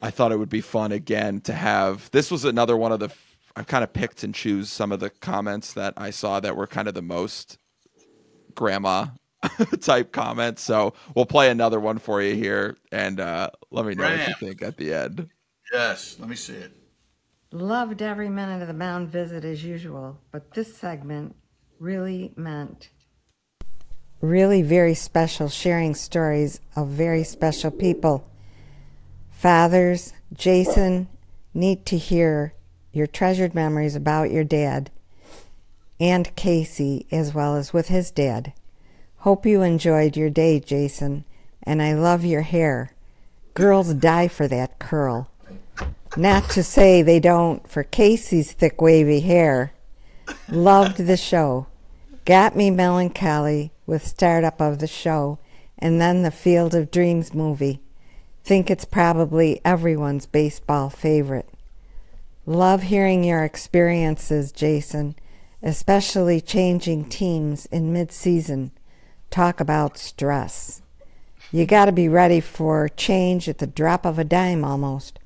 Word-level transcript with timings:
I 0.00 0.10
thought 0.10 0.32
it 0.32 0.38
would 0.38 0.48
be 0.48 0.60
fun 0.60 0.92
again 0.92 1.40
to 1.42 1.52
have. 1.52 2.10
This 2.10 2.30
was 2.30 2.44
another 2.44 2.76
one 2.76 2.92
of 2.92 3.00
the. 3.00 3.10
I 3.56 3.64
kind 3.64 3.82
of 3.82 3.92
picked 3.92 4.22
and 4.22 4.34
choose 4.34 4.70
some 4.70 4.92
of 4.92 5.00
the 5.00 5.10
comments 5.10 5.72
that 5.72 5.94
I 5.96 6.10
saw 6.10 6.38
that 6.38 6.56
were 6.56 6.68
kind 6.68 6.86
of 6.86 6.94
the 6.94 7.02
most 7.02 7.58
grandma 8.54 9.06
type 9.80 10.12
comments. 10.12 10.62
So 10.62 10.94
we'll 11.14 11.26
play 11.26 11.50
another 11.50 11.80
one 11.80 11.98
for 11.98 12.22
you 12.22 12.34
here, 12.34 12.76
and 12.92 13.18
uh, 13.18 13.50
let 13.70 13.84
me 13.84 13.94
know 13.94 14.04
what 14.04 14.28
you 14.28 14.34
think 14.38 14.62
at 14.62 14.76
the 14.76 14.94
end. 14.94 15.28
Yes, 15.72 16.16
let 16.20 16.28
me 16.28 16.36
see 16.36 16.54
it. 16.54 16.72
Loved 17.50 18.02
every 18.02 18.28
minute 18.28 18.62
of 18.62 18.68
the 18.68 18.74
mound 18.74 19.08
visit 19.08 19.44
as 19.44 19.64
usual, 19.64 20.20
but 20.30 20.52
this 20.52 20.76
segment 20.76 21.34
really 21.80 22.32
meant 22.36 22.90
really 24.20 24.62
very 24.62 24.94
special 24.94 25.48
sharing 25.48 25.94
stories 25.94 26.60
of 26.76 26.88
very 26.88 27.24
special 27.24 27.70
people. 27.70 28.27
Fathers, 29.38 30.14
Jason, 30.34 31.06
need 31.54 31.86
to 31.86 31.96
hear 31.96 32.54
your 32.92 33.06
treasured 33.06 33.54
memories 33.54 33.94
about 33.94 34.32
your 34.32 34.42
dad 34.42 34.90
and 36.00 36.34
Casey 36.34 37.06
as 37.12 37.32
well 37.32 37.54
as 37.54 37.72
with 37.72 37.86
his 37.86 38.10
dad. 38.10 38.52
Hope 39.18 39.46
you 39.46 39.62
enjoyed 39.62 40.16
your 40.16 40.28
day, 40.28 40.58
Jason, 40.58 41.24
and 41.62 41.80
I 41.80 41.92
love 41.92 42.24
your 42.24 42.42
hair. 42.42 42.90
Girls 43.54 43.94
die 43.94 44.26
for 44.26 44.48
that 44.48 44.80
curl. 44.80 45.30
Not 46.16 46.50
to 46.50 46.64
say 46.64 47.00
they 47.00 47.20
don't 47.20 47.64
for 47.68 47.84
Casey's 47.84 48.50
thick 48.50 48.82
wavy 48.82 49.20
hair. 49.20 49.72
Loved 50.48 50.96
the 50.96 51.16
show. 51.16 51.68
Got 52.24 52.56
me 52.56 52.72
melancholy 52.72 53.70
with 53.86 54.04
startup 54.04 54.60
of 54.60 54.80
the 54.80 54.88
show 54.88 55.38
and 55.78 56.00
then 56.00 56.24
the 56.24 56.32
Field 56.32 56.74
of 56.74 56.90
Dreams 56.90 57.32
movie. 57.32 57.80
Think 58.48 58.70
it's 58.70 58.86
probably 58.86 59.60
everyone's 59.62 60.24
baseball 60.24 60.88
favorite. 60.88 61.50
Love 62.46 62.84
hearing 62.84 63.22
your 63.22 63.44
experiences, 63.44 64.52
Jason, 64.52 65.16
especially 65.62 66.40
changing 66.40 67.10
teams 67.10 67.66
in 67.66 67.92
mid-season. 67.92 68.70
Talk 69.28 69.60
about 69.60 69.98
stress. 69.98 70.80
You 71.52 71.66
got 71.66 71.84
to 71.84 71.92
be 71.92 72.08
ready 72.08 72.40
for 72.40 72.88
change 72.88 73.50
at 73.50 73.58
the 73.58 73.66
drop 73.66 74.06
of 74.06 74.18
a 74.18 74.24
dime 74.24 74.64
almost. 74.64 75.18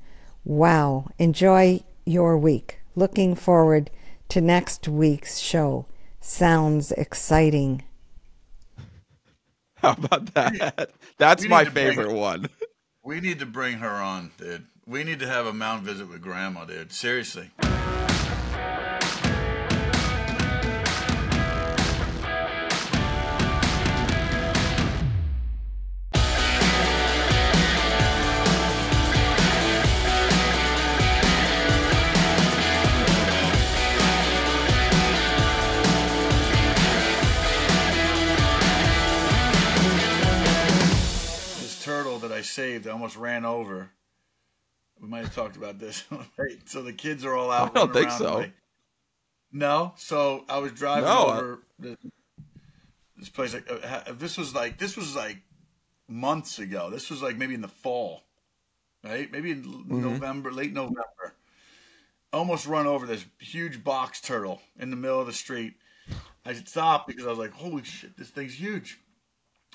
Wow. 0.43 1.07
Enjoy 1.17 1.79
your 2.03 2.37
week. 2.37 2.81
Looking 2.93 3.35
forward 3.35 3.89
to 4.27 4.41
next 4.41 4.89
week's 4.89 5.37
show. 5.37 5.85
Sounds 6.19 6.91
exciting. 6.91 7.83
How 9.77 9.93
about 9.93 10.33
that? 10.33 10.91
That's 11.17 11.47
my 11.47 11.63
favorite 11.63 12.07
bring, 12.07 12.17
one. 12.17 12.49
We 13.03 13.19
need 13.19 13.39
to 13.39 13.45
bring 13.45 13.79
her 13.79 13.89
on, 13.89 14.31
dude. 14.37 14.65
We 14.85 15.03
need 15.03 15.19
to 15.19 15.27
have 15.27 15.45
a 15.45 15.53
mound 15.53 15.83
visit 15.83 16.09
with 16.09 16.21
grandma, 16.21 16.63
dude. 16.63 16.93
Seriously. 16.93 17.51
Saved. 42.53 42.87
I 42.87 42.91
almost 42.91 43.17
ran 43.17 43.45
over. 43.45 43.89
We 45.01 45.07
might 45.07 45.25
have 45.25 45.35
talked 45.35 45.57
about 45.57 45.79
this. 45.79 46.03
So 46.65 46.81
the 46.81 46.93
kids 46.93 47.25
are 47.25 47.35
all 47.35 47.51
out. 47.51 47.75
I 47.75 47.79
don't 47.79 47.93
think 47.93 48.11
so. 48.11 48.39
My... 48.39 48.51
No. 49.51 49.93
So 49.97 50.45
I 50.49 50.59
was 50.59 50.71
driving 50.71 51.05
no, 51.05 51.27
over 51.27 51.59
I... 51.83 51.95
this 53.17 53.29
place. 53.29 53.53
Like, 53.53 53.69
uh, 53.69 54.13
this 54.13 54.37
was 54.37 54.55
like 54.55 54.77
this 54.77 54.95
was 54.95 55.15
like 55.15 55.37
months 56.07 56.59
ago. 56.59 56.89
This 56.89 57.09
was 57.09 57.21
like 57.21 57.37
maybe 57.37 57.53
in 57.53 57.61
the 57.61 57.67
fall, 57.67 58.23
right? 59.03 59.31
Maybe 59.31 59.51
in 59.51 59.63
mm-hmm. 59.63 60.01
November, 60.01 60.51
late 60.51 60.73
November. 60.73 61.35
Almost 62.31 62.65
run 62.65 62.87
over 62.87 63.05
this 63.05 63.25
huge 63.39 63.83
box 63.83 64.19
turtle 64.19 64.59
in 64.79 64.89
the 64.89 64.95
middle 64.95 65.19
of 65.19 65.27
the 65.27 65.33
street. 65.33 65.75
I 66.45 66.53
stopped 66.53 67.07
because 67.07 67.25
I 67.25 67.29
was 67.29 67.37
like, 67.37 67.53
"Holy 67.53 67.83
shit, 67.83 68.17
this 68.17 68.29
thing's 68.29 68.59
huge!" 68.59 68.99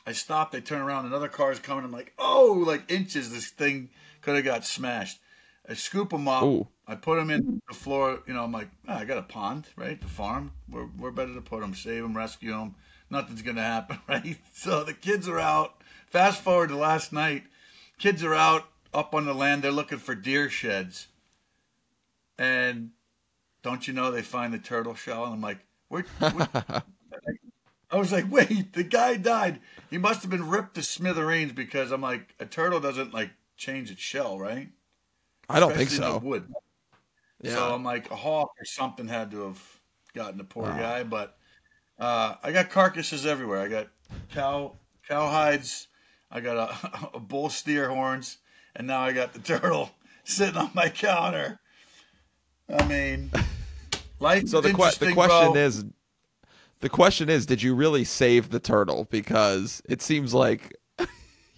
I 0.08 0.12
stopped. 0.12 0.54
I 0.54 0.60
turn 0.60 0.80
around. 0.80 1.04
Another 1.04 1.28
car's 1.28 1.58
coming. 1.58 1.84
I'm 1.84 1.92
like, 1.92 2.14
oh, 2.19 2.64
like 2.66 2.91
inches. 2.91 3.30
This 3.30 3.48
thing 3.48 3.91
could 4.22 4.36
have 4.36 4.44
got 4.44 4.64
smashed. 4.64 5.20
I 5.69 5.74
scoop 5.74 6.08
them 6.08 6.26
up. 6.26 6.42
Ooh. 6.44 6.66
I 6.86 6.94
put 6.94 7.16
them 7.16 7.28
in 7.28 7.60
the 7.69 7.74
floor. 7.74 8.20
You 8.26 8.32
know, 8.32 8.42
I'm 8.42 8.50
like, 8.50 8.70
oh, 8.88 8.94
I 8.94 9.04
got 9.04 9.19
a 9.19 9.22
pond, 9.22 9.66
right? 9.76 10.00
The 10.00 10.08
farm. 10.08 10.52
We're, 10.70 10.88
we're 10.98 11.10
better 11.10 11.34
to 11.34 11.42
put 11.42 11.60
them, 11.60 11.74
save 11.74 12.02
them, 12.02 12.16
rescue 12.16 12.52
them. 12.52 12.74
Nothing's 13.10 13.42
going 13.42 13.56
to 13.56 13.62
happen, 13.62 13.98
right? 14.08 14.38
So 14.54 14.82
the 14.82 14.94
kids 14.94 15.28
are 15.28 15.38
out. 15.38 15.82
Fast 16.06 16.40
forward 16.40 16.70
to 16.70 16.76
last 16.76 17.12
night. 17.12 17.42
Kids 17.98 18.25
are 18.25 18.34
out 18.34 18.64
up 18.94 19.14
on 19.14 19.26
the 19.26 19.34
land. 19.34 19.60
They're 19.60 19.70
looking 19.70 19.98
for 19.98 20.14
deer 20.14 20.48
sheds. 20.48 21.08
And 22.38 22.92
don't 23.62 23.86
you 23.86 23.92
know 23.92 24.10
they 24.10 24.22
find 24.22 24.54
the 24.54 24.58
turtle 24.58 24.94
shell? 24.94 25.25
And 25.25 25.34
I'm 25.34 25.42
like, 25.42 25.58
where, 25.88 26.06
where 26.20 26.48
I 27.91 27.97
was 27.97 28.12
like, 28.12 28.31
wait, 28.31 28.72
the 28.75 28.82
guy 28.84 29.16
died. 29.16 29.60
He 29.91 29.99
must 29.99 30.22
have 30.22 30.31
been 30.31 30.49
ripped 30.49 30.75
to 30.75 30.82
smithereens 30.82 31.53
because 31.53 31.91
I'm 31.91 32.03
like, 32.03 32.34
a 32.38 32.47
turtle 32.47 32.81
doesn't 32.81 33.15
like 33.15 33.31
change 33.56 33.91
its 33.91 34.03
shell, 34.03 34.38
right? 34.38 34.69
I 35.49 35.60
don't 35.60 35.72
Especially 35.72 35.99
think 35.99 36.03
so. 36.12 36.19
Wood. 36.19 36.53
Yeah. 37.41 37.54
So 37.54 37.75
I'm 37.75 37.84
like, 37.84 38.10
a 38.10 38.16
hawk 38.16 38.50
or 38.60 38.65
something 38.65 39.09
had 39.09 39.31
to 39.31 39.44
have 39.47 39.81
gotten 40.15 40.38
the 40.38 40.44
poor 40.44 40.65
wow. 40.65 40.76
guy. 40.76 41.03
But 41.04 41.38
uh, 41.99 42.34
I 42.43 42.53
got 42.53 42.71
carcasses 42.71 43.25
everywhere. 43.25 43.60
I 43.60 43.69
got 43.69 43.88
cow 44.32 44.76
cow 45.06 45.28
hides. 45.28 45.88
I 46.31 46.41
got 46.41 46.56
a, 46.56 47.09
a 47.15 47.20
bull 47.20 47.49
steer 47.49 47.88
horns, 47.88 48.38
and 48.76 48.87
now 48.87 49.00
I 49.00 49.12
got 49.12 49.32
the 49.32 49.41
turtle 49.41 49.91
sitting 50.25 50.56
on 50.56 50.70
my 50.75 50.88
counter. 50.88 51.60
I 52.69 52.87
mean, 52.87 53.31
life. 54.20 54.49
So 54.49 54.60
the, 54.60 54.75
que- 54.75 55.06
the 55.06 55.12
question 55.15 55.53
bro. 55.53 55.60
is 55.60 55.84
the 56.81 56.89
question 56.89 57.28
is, 57.28 57.47
did 57.47 57.62
you 57.62 57.75
really 57.75 58.05
save 58.05 58.50
the 58.50 58.61
turtle? 58.61 59.06
Because 59.11 59.83
it 59.89 60.03
seems 60.03 60.34
like 60.34 60.77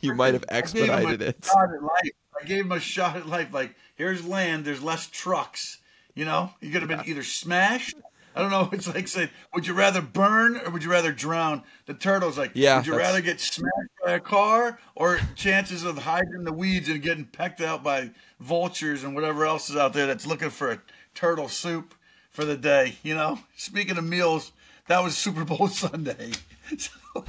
you 0.00 0.14
might 0.14 0.34
have 0.34 0.44
expedited 0.48 1.22
it. 1.22 1.48
I 1.54 2.46
gave 2.46 2.64
him 2.64 2.72
a 2.72 2.80
shot 2.80 3.16
at 3.16 3.26
life. 3.26 3.52
Like, 3.52 3.74
here's 3.96 4.26
land. 4.26 4.64
There's 4.64 4.82
less 4.82 5.06
trucks. 5.06 5.78
You 6.14 6.24
know, 6.24 6.50
you 6.60 6.70
could 6.70 6.82
have 6.82 6.88
been 6.88 7.02
either 7.06 7.22
smashed. 7.22 7.96
I 8.34 8.42
don't 8.42 8.50
know. 8.50 8.68
It's 8.72 8.92
like 8.92 9.08
saying, 9.08 9.30
would 9.54 9.66
you 9.66 9.74
rather 9.74 10.00
burn 10.00 10.56
or 10.56 10.70
would 10.70 10.82
you 10.82 10.90
rather 10.90 11.12
drown? 11.12 11.62
The 11.86 11.94
turtle's 11.94 12.38
like, 12.38 12.52
yeah, 12.54 12.78
would 12.78 12.86
you 12.86 12.92
that's... 12.92 13.02
rather 13.02 13.20
get 13.20 13.40
smashed 13.40 13.90
by 14.04 14.12
a 14.12 14.20
car 14.20 14.78
or 14.94 15.20
chances 15.34 15.84
of 15.84 15.98
hiding 15.98 16.34
in 16.34 16.44
the 16.44 16.52
weeds 16.52 16.88
and 16.88 17.02
getting 17.02 17.24
pecked 17.24 17.60
out 17.60 17.82
by 17.82 18.10
vultures 18.38 19.04
and 19.04 19.14
whatever 19.14 19.44
else 19.44 19.70
is 19.70 19.76
out 19.76 19.92
there 19.92 20.06
that's 20.06 20.26
looking 20.26 20.50
for 20.50 20.70
a 20.70 20.80
turtle 21.14 21.48
soup 21.48 21.94
for 22.30 22.44
the 22.44 22.56
day? 22.56 22.96
You 23.02 23.14
know, 23.14 23.40
speaking 23.56 23.98
of 23.98 24.04
meals, 24.04 24.52
that 24.90 25.04
was 25.04 25.16
Super 25.16 25.44
Bowl 25.44 25.68
Sunday. 25.68 26.32
So, 26.76 26.90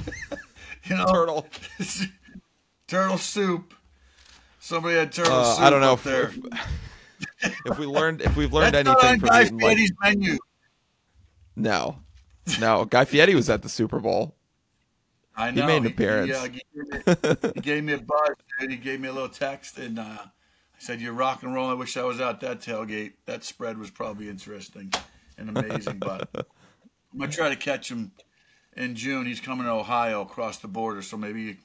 you 0.85 0.97
know, 0.97 1.05
turtle, 1.05 1.47
turtle 2.87 3.17
soup. 3.17 3.73
Somebody 4.59 4.95
had 4.95 5.11
turtle 5.11 5.33
uh, 5.33 5.53
soup. 5.53 5.63
I 5.63 5.69
don't 5.69 5.81
know 5.81 5.93
if, 5.93 6.03
there. 6.03 6.31
If, 7.41 7.55
if, 7.65 7.79
we 7.79 7.85
learned 7.85 8.21
if 8.21 8.35
we've 8.35 8.51
learned 8.51 8.75
anything 8.75 9.19
from 9.19 9.29
Guy 9.29 9.45
Fieri's 9.45 9.91
like, 10.01 10.17
menu. 10.17 10.37
No, 11.55 11.97
no. 12.59 12.85
Guy 12.85 13.05
Fieri 13.05 13.35
was 13.35 13.49
at 13.49 13.61
the 13.61 13.69
Super 13.69 13.99
Bowl. 13.99 14.35
I 15.35 15.51
know. 15.51 15.61
He 15.61 15.67
made 15.67 15.77
an 15.77 15.87
appearance. 15.87 16.29
He, 16.29 16.33
uh, 16.33 16.43
he, 16.43 16.49
gave, 16.49 17.23
me, 17.23 17.51
he 17.55 17.61
gave 17.61 17.83
me 17.83 17.93
a 17.93 17.97
buzz. 17.99 18.35
Dude. 18.59 18.71
He 18.71 18.77
gave 18.77 18.99
me 18.99 19.07
a 19.07 19.13
little 19.13 19.29
text, 19.29 19.77
and 19.77 19.99
uh, 19.99 20.03
I 20.03 20.79
said, 20.79 20.99
"You're 20.99 21.13
rock 21.13 21.43
and 21.43 21.53
roll. 21.53 21.69
I 21.69 21.73
wish 21.73 21.95
I 21.95 22.03
was 22.03 22.19
out 22.19 22.41
that 22.41 22.59
tailgate. 22.59 23.13
That 23.25 23.43
spread 23.43 23.77
was 23.77 23.91
probably 23.91 24.29
interesting 24.29 24.91
and 25.37 25.55
amazing, 25.55 25.99
but." 25.99 26.47
I'm 27.11 27.19
gonna 27.19 27.31
try 27.31 27.49
to 27.49 27.55
catch 27.55 27.91
him 27.91 28.11
in 28.75 28.95
June. 28.95 29.25
He's 29.25 29.41
coming 29.41 29.65
to 29.65 29.71
Ohio 29.71 30.21
across 30.21 30.57
the 30.57 30.67
border, 30.67 31.01
so 31.01 31.17
maybe 31.17 31.57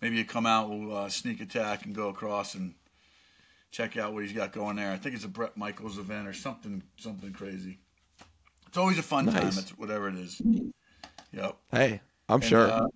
maybe 0.00 0.16
you 0.16 0.24
come 0.24 0.46
out, 0.46 0.70
we'll 0.70 0.96
uh, 0.96 1.08
sneak 1.08 1.40
attack 1.40 1.84
and 1.84 1.94
go 1.94 2.08
across 2.08 2.54
and 2.54 2.74
check 3.70 3.96
out 3.96 4.14
what 4.14 4.22
he's 4.22 4.32
got 4.32 4.52
going 4.52 4.76
there. 4.76 4.92
I 4.92 4.96
think 4.96 5.14
it's 5.14 5.24
a 5.24 5.28
Bret 5.28 5.56
Michaels 5.56 5.98
event 5.98 6.26
or 6.26 6.32
something 6.32 6.82
something 6.96 7.32
crazy. 7.32 7.78
It's 8.66 8.78
always 8.78 8.98
a 8.98 9.02
fun 9.02 9.26
nice. 9.26 9.34
time. 9.34 9.48
It's 9.48 9.70
whatever 9.78 10.08
it 10.08 10.16
is. 10.16 10.40
Yep. 11.32 11.56
Hey, 11.70 12.00
I'm 12.28 12.36
and, 12.36 12.44
sure. 12.44 12.70
Uh, 12.70 12.86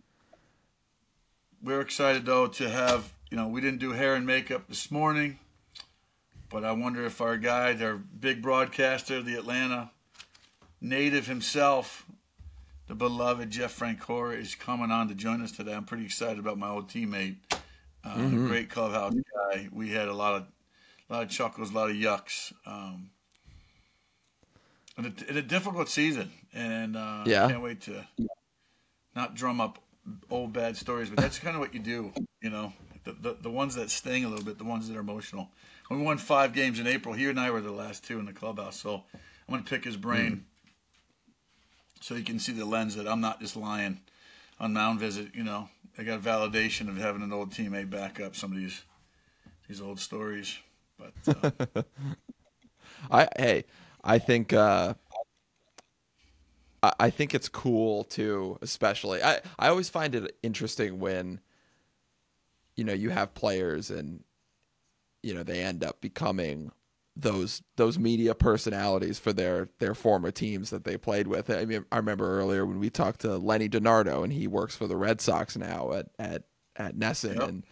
we're 1.63 1.81
excited 1.81 2.25
though 2.25 2.47
to 2.47 2.71
have 2.71 3.13
you 3.31 3.37
know 3.37 3.49
we 3.49 3.61
didn't 3.61 3.81
do 3.81 3.93
hair 3.93 4.15
and 4.15 4.25
makeup 4.25 4.67
this 4.69 4.91
morning, 4.91 5.39
but 6.49 6.65
I 6.65 6.73
wonder 6.73 7.05
if 7.05 7.21
our 7.21 7.37
guy, 7.37 7.77
our 7.83 7.97
big 7.97 8.41
broadcaster, 8.41 9.21
the 9.21 9.35
Atlanta 9.35 9.91
native 10.81 11.27
himself, 11.27 12.07
the 12.87 12.95
beloved 12.95 13.51
Jeff 13.51 13.79
Francoeur, 13.79 14.39
is 14.39 14.55
coming 14.55 14.91
on 14.91 15.09
to 15.09 15.15
join 15.15 15.43
us 15.43 15.53
today. 15.53 15.75
I'm 15.75 15.85
pretty 15.85 16.05
excited 16.05 16.39
about 16.39 16.59
my 16.59 16.69
old 16.69 16.89
teammate, 16.89 17.37
uh, 18.05 18.15
mm-hmm. 18.15 18.47
great 18.47 18.71
clubhouse 18.71 19.15
guy. 19.15 19.69
We 19.73 19.91
had 19.91 20.09
a 20.09 20.15
lot 20.15 20.35
of 20.35 20.47
a 21.11 21.15
lot 21.15 21.23
of 21.23 21.31
chuckles, 21.31 21.71
a 21.71 21.75
lot 21.75 21.91
of 21.91 21.97
yucks. 21.97 22.53
Um, 22.67 23.11
in 24.99 25.07
a, 25.07 25.31
in 25.31 25.37
a 25.37 25.43
difficult 25.43 25.89
season, 25.89 26.31
and 26.53 26.97
uh, 26.97 27.23
yeah, 27.25 27.47
I 27.47 27.51
can't 27.51 27.63
wait 27.63 27.83
to 27.83 28.05
not 29.15 29.35
drum 29.35 29.61
up 29.61 29.79
old 30.31 30.53
bad 30.53 30.77
stories, 30.77 31.11
but 31.11 31.19
that's 31.19 31.39
kind 31.39 31.55
of 31.57 31.61
what 31.61 31.75
you 31.75 31.81
do, 31.81 32.13
you 32.41 32.51
know. 32.51 32.73
The, 33.05 33.13
the, 33.13 33.37
the 33.43 33.51
ones 33.51 33.75
that 33.77 33.91
sting 33.91 34.25
a 34.25 34.29
little 34.29 34.45
bit, 34.45 34.59
the 34.59 34.65
ones 34.65 34.89
that 34.89 34.97
are 34.97 35.01
emotional. 35.01 35.49
We 35.91 35.97
won 35.97 36.19
five 36.19 36.53
games 36.53 36.79
in 36.79 36.87
April. 36.87 37.15
He 37.15 37.27
and 37.29 37.41
I 37.41 37.51
were 37.51 37.63
the 37.63 37.73
last 37.73 38.05
two 38.05 38.19
in 38.19 38.27
the 38.27 38.33
clubhouse, 38.33 38.79
so 38.79 39.05
I'm 39.15 39.55
going 39.55 39.65
to 39.65 39.71
pick 39.71 39.85
his 39.85 39.97
brain 39.97 40.33
mm. 40.33 40.41
So 42.09 42.15
you 42.15 42.25
can 42.25 42.39
see 42.39 42.53
the 42.53 42.65
lens 42.65 42.97
that 42.97 43.07
I'm 43.07 43.21
not 43.21 43.39
just 43.39 43.55
lying 43.55 44.01
on 44.59 44.73
mound 44.73 44.99
visit. 44.99 45.35
You 45.35 45.45
know, 45.45 45.69
I 45.99 46.05
got 46.05 46.23
validation 46.23 46.89
of 46.89 46.97
having 46.97 47.21
an 47.21 47.35
old 47.35 47.51
teammate 47.51 47.91
back 47.91 48.19
up 48.19 48.35
some 48.35 48.51
of 48.51 48.57
these 48.57 48.83
these 49.69 49.83
old 49.83 50.01
stories. 50.01 50.59
But 50.99 51.13
uh, 51.77 51.83
I 53.11 53.29
hey, 53.37 53.65
I 54.03 54.19
think 54.19 54.55
uh, 54.55 54.95
I 56.83 57.11
think 57.11 57.35
it's 57.35 57.51
cool 57.51 58.05
too, 58.05 58.59
especially 58.63 59.23
I, 59.23 59.41
I 59.59 59.69
always 59.69 59.91
find 59.91 60.15
it 60.15 60.35
interesting 60.43 61.01
when 61.01 61.41
you 62.75 62.85
know 62.85 62.95
you 62.95 63.11
have 63.11 63.35
players 63.35 63.91
and 63.91 64.25
you 65.23 65.35
know 65.35 65.43
they 65.43 65.61
end 65.61 65.85
up 65.85 66.01
becoming 66.01 66.73
those 67.20 67.62
those 67.76 67.99
media 67.99 68.35
personalities 68.35 69.19
for 69.19 69.32
their 69.32 69.69
their 69.81 69.94
former 69.94 70.31
teams 70.31 70.70
that 70.70 70.85
they 70.85 70.97
played 70.97 71.26
with. 71.26 71.50
I 71.50 71.65
mean, 71.65 71.85
I 71.91 71.97
remember 71.97 72.38
earlier 72.38 72.65
when 72.65 72.79
we 72.79 72.91
talked 72.91 73.20
to 73.23 73.37
Lenny 73.37 73.69
DiNardo 73.69 74.23
and 74.23 74.32
he 74.32 74.47
works 74.47 74.76
for 74.76 74.87
the 74.87 74.97
Red 74.97 75.20
Sox 75.20 75.56
now 75.56 75.93
at 75.93 76.06
at 76.19 76.44
at 76.76 76.97
NESN, 76.97 77.35
yep. 77.35 77.49
and 77.49 77.65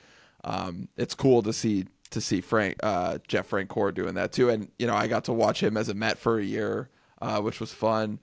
um, 0.43 0.89
it's 0.97 1.15
cool 1.15 1.43
to 1.43 1.53
see 1.53 1.87
to 2.11 2.21
see 2.21 2.41
Frank 2.41 2.77
uh, 2.83 3.19
Jeff 3.29 3.49
Francoeur 3.49 3.95
doing 3.95 4.15
that 4.15 4.33
too. 4.33 4.51
And 4.51 4.71
you 4.79 4.87
know, 4.87 4.95
I 4.95 5.07
got 5.07 5.25
to 5.25 5.33
watch 5.33 5.63
him 5.63 5.77
as 5.77 5.89
a 5.89 5.95
Met 5.95 6.19
for 6.19 6.39
a 6.39 6.45
year, 6.45 6.91
uh, 7.23 7.41
which 7.41 7.61
was 7.61 7.73
fun. 7.73 8.19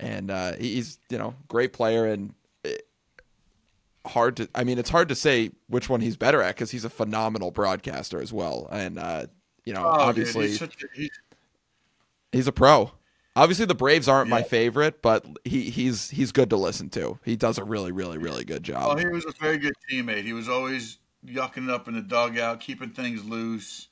And 0.00 0.30
uh, 0.30 0.54
he's 0.54 0.98
you 1.08 1.18
know 1.18 1.34
great 1.46 1.72
player 1.72 2.04
and 2.04 2.34
it, 2.64 2.88
hard 4.04 4.36
to. 4.38 4.48
I 4.56 4.64
mean, 4.64 4.78
it's 4.78 4.90
hard 4.90 5.08
to 5.10 5.14
say 5.14 5.52
which 5.68 5.88
one 5.88 6.00
he's 6.00 6.16
better 6.16 6.42
at 6.42 6.56
because 6.56 6.72
he's 6.72 6.84
a 6.84 6.90
phenomenal 6.90 7.52
broadcaster 7.52 8.20
as 8.20 8.32
well. 8.32 8.68
And 8.72 8.98
uh, 8.98 9.26
you 9.64 9.72
know, 9.72 9.84
oh, 9.84 9.88
obviously, 9.88 10.48
dude, 10.48 10.60
he's, 10.60 10.62
a, 10.62 10.86
he's... 10.94 11.20
he's, 12.32 12.46
a 12.46 12.52
pro. 12.52 12.92
Obviously, 13.36 13.66
the 13.66 13.74
Braves 13.74 14.08
aren't 14.08 14.28
yeah. 14.28 14.36
my 14.36 14.42
favorite, 14.42 15.02
but 15.02 15.26
he, 15.44 15.70
he's 15.70 16.10
he's 16.10 16.32
good 16.32 16.50
to 16.50 16.56
listen 16.56 16.90
to. 16.90 17.18
He 17.24 17.36
does 17.36 17.58
a 17.58 17.64
really, 17.64 17.92
really, 17.92 18.18
really 18.18 18.44
good 18.44 18.62
job. 18.62 18.96
Oh, 18.96 18.96
he 18.96 19.08
was 19.08 19.24
a 19.24 19.32
very 19.32 19.58
good 19.58 19.74
teammate. 19.90 20.24
He 20.24 20.32
was 20.32 20.48
always 20.48 20.98
yucking 21.26 21.68
it 21.68 21.70
up 21.70 21.88
in 21.88 21.94
the 21.94 22.02
dugout, 22.02 22.60
keeping 22.60 22.90
things 22.90 23.24
loose. 23.24 23.88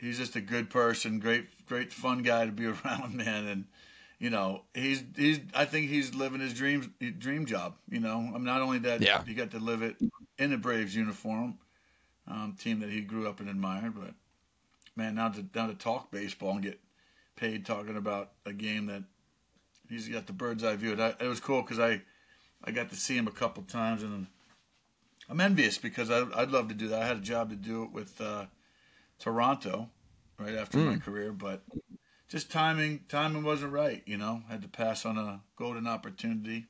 He's 0.00 0.18
just 0.18 0.36
a 0.36 0.40
good 0.40 0.70
person, 0.70 1.18
great, 1.18 1.46
great 1.66 1.92
fun 1.92 2.22
guy 2.22 2.46
to 2.46 2.52
be 2.52 2.66
around, 2.84 3.14
man. 3.14 3.46
And 3.46 3.64
you 4.18 4.30
know, 4.30 4.62
he's 4.74 5.02
he's. 5.16 5.40
I 5.54 5.64
think 5.64 5.90
he's 5.90 6.14
living 6.14 6.40
his 6.40 6.54
dreams 6.54 6.88
dream 7.18 7.46
job. 7.46 7.74
You 7.90 8.00
know, 8.00 8.30
I'm 8.34 8.44
not 8.44 8.62
only 8.62 8.78
that 8.78 9.02
yeah. 9.02 9.22
he 9.26 9.34
got 9.34 9.50
to 9.50 9.58
live 9.58 9.82
it 9.82 9.96
in 10.38 10.50
the 10.50 10.56
Braves 10.56 10.94
uniform, 10.94 11.58
um, 12.28 12.56
team 12.58 12.80
that 12.80 12.90
he 12.90 13.00
grew 13.00 13.28
up 13.28 13.40
and 13.40 13.48
admired, 13.48 13.94
but 13.94 14.14
man, 14.96 15.14
now 15.14 15.28
to 15.28 15.44
now 15.54 15.66
to 15.66 15.74
talk 15.74 16.10
baseball 16.10 16.52
and 16.52 16.62
get 16.62 16.80
paid 17.36 17.66
talking 17.66 17.96
about 17.96 18.32
a 18.46 18.52
game 18.52 18.86
that 18.86 19.02
he's 19.88 20.08
got 20.08 20.26
the 20.26 20.32
bird's 20.32 20.64
eye 20.64 20.76
view. 20.76 20.92
It, 20.92 21.16
it 21.20 21.28
was 21.28 21.40
cool 21.40 21.62
because 21.62 21.78
I 21.78 22.02
I 22.62 22.70
got 22.70 22.90
to 22.90 22.96
see 22.96 23.16
him 23.16 23.26
a 23.26 23.32
couple 23.32 23.62
times 23.64 24.02
and 24.02 24.26
I'm 25.28 25.40
envious 25.40 25.78
because 25.78 26.10
I, 26.10 26.22
would 26.22 26.50
love 26.50 26.68
to 26.68 26.74
do 26.74 26.88
that. 26.88 27.02
I 27.02 27.06
had 27.06 27.16
a 27.18 27.20
job 27.20 27.50
to 27.50 27.56
do 27.56 27.84
it 27.84 27.92
with 27.92 28.20
uh, 28.20 28.46
Toronto 29.18 29.88
right 30.38 30.54
after 30.54 30.78
mm. 30.78 30.86
my 30.86 30.92
hmm. 30.94 30.98
career, 30.98 31.32
but 31.32 31.62
just 32.28 32.50
timing 32.50 33.04
timing 33.08 33.44
wasn't 33.44 33.72
right. 33.72 34.02
You 34.06 34.16
know, 34.16 34.42
had 34.48 34.62
to 34.62 34.68
pass 34.68 35.06
on 35.06 35.16
a 35.16 35.40
golden 35.56 35.86
opportunity. 35.86 36.66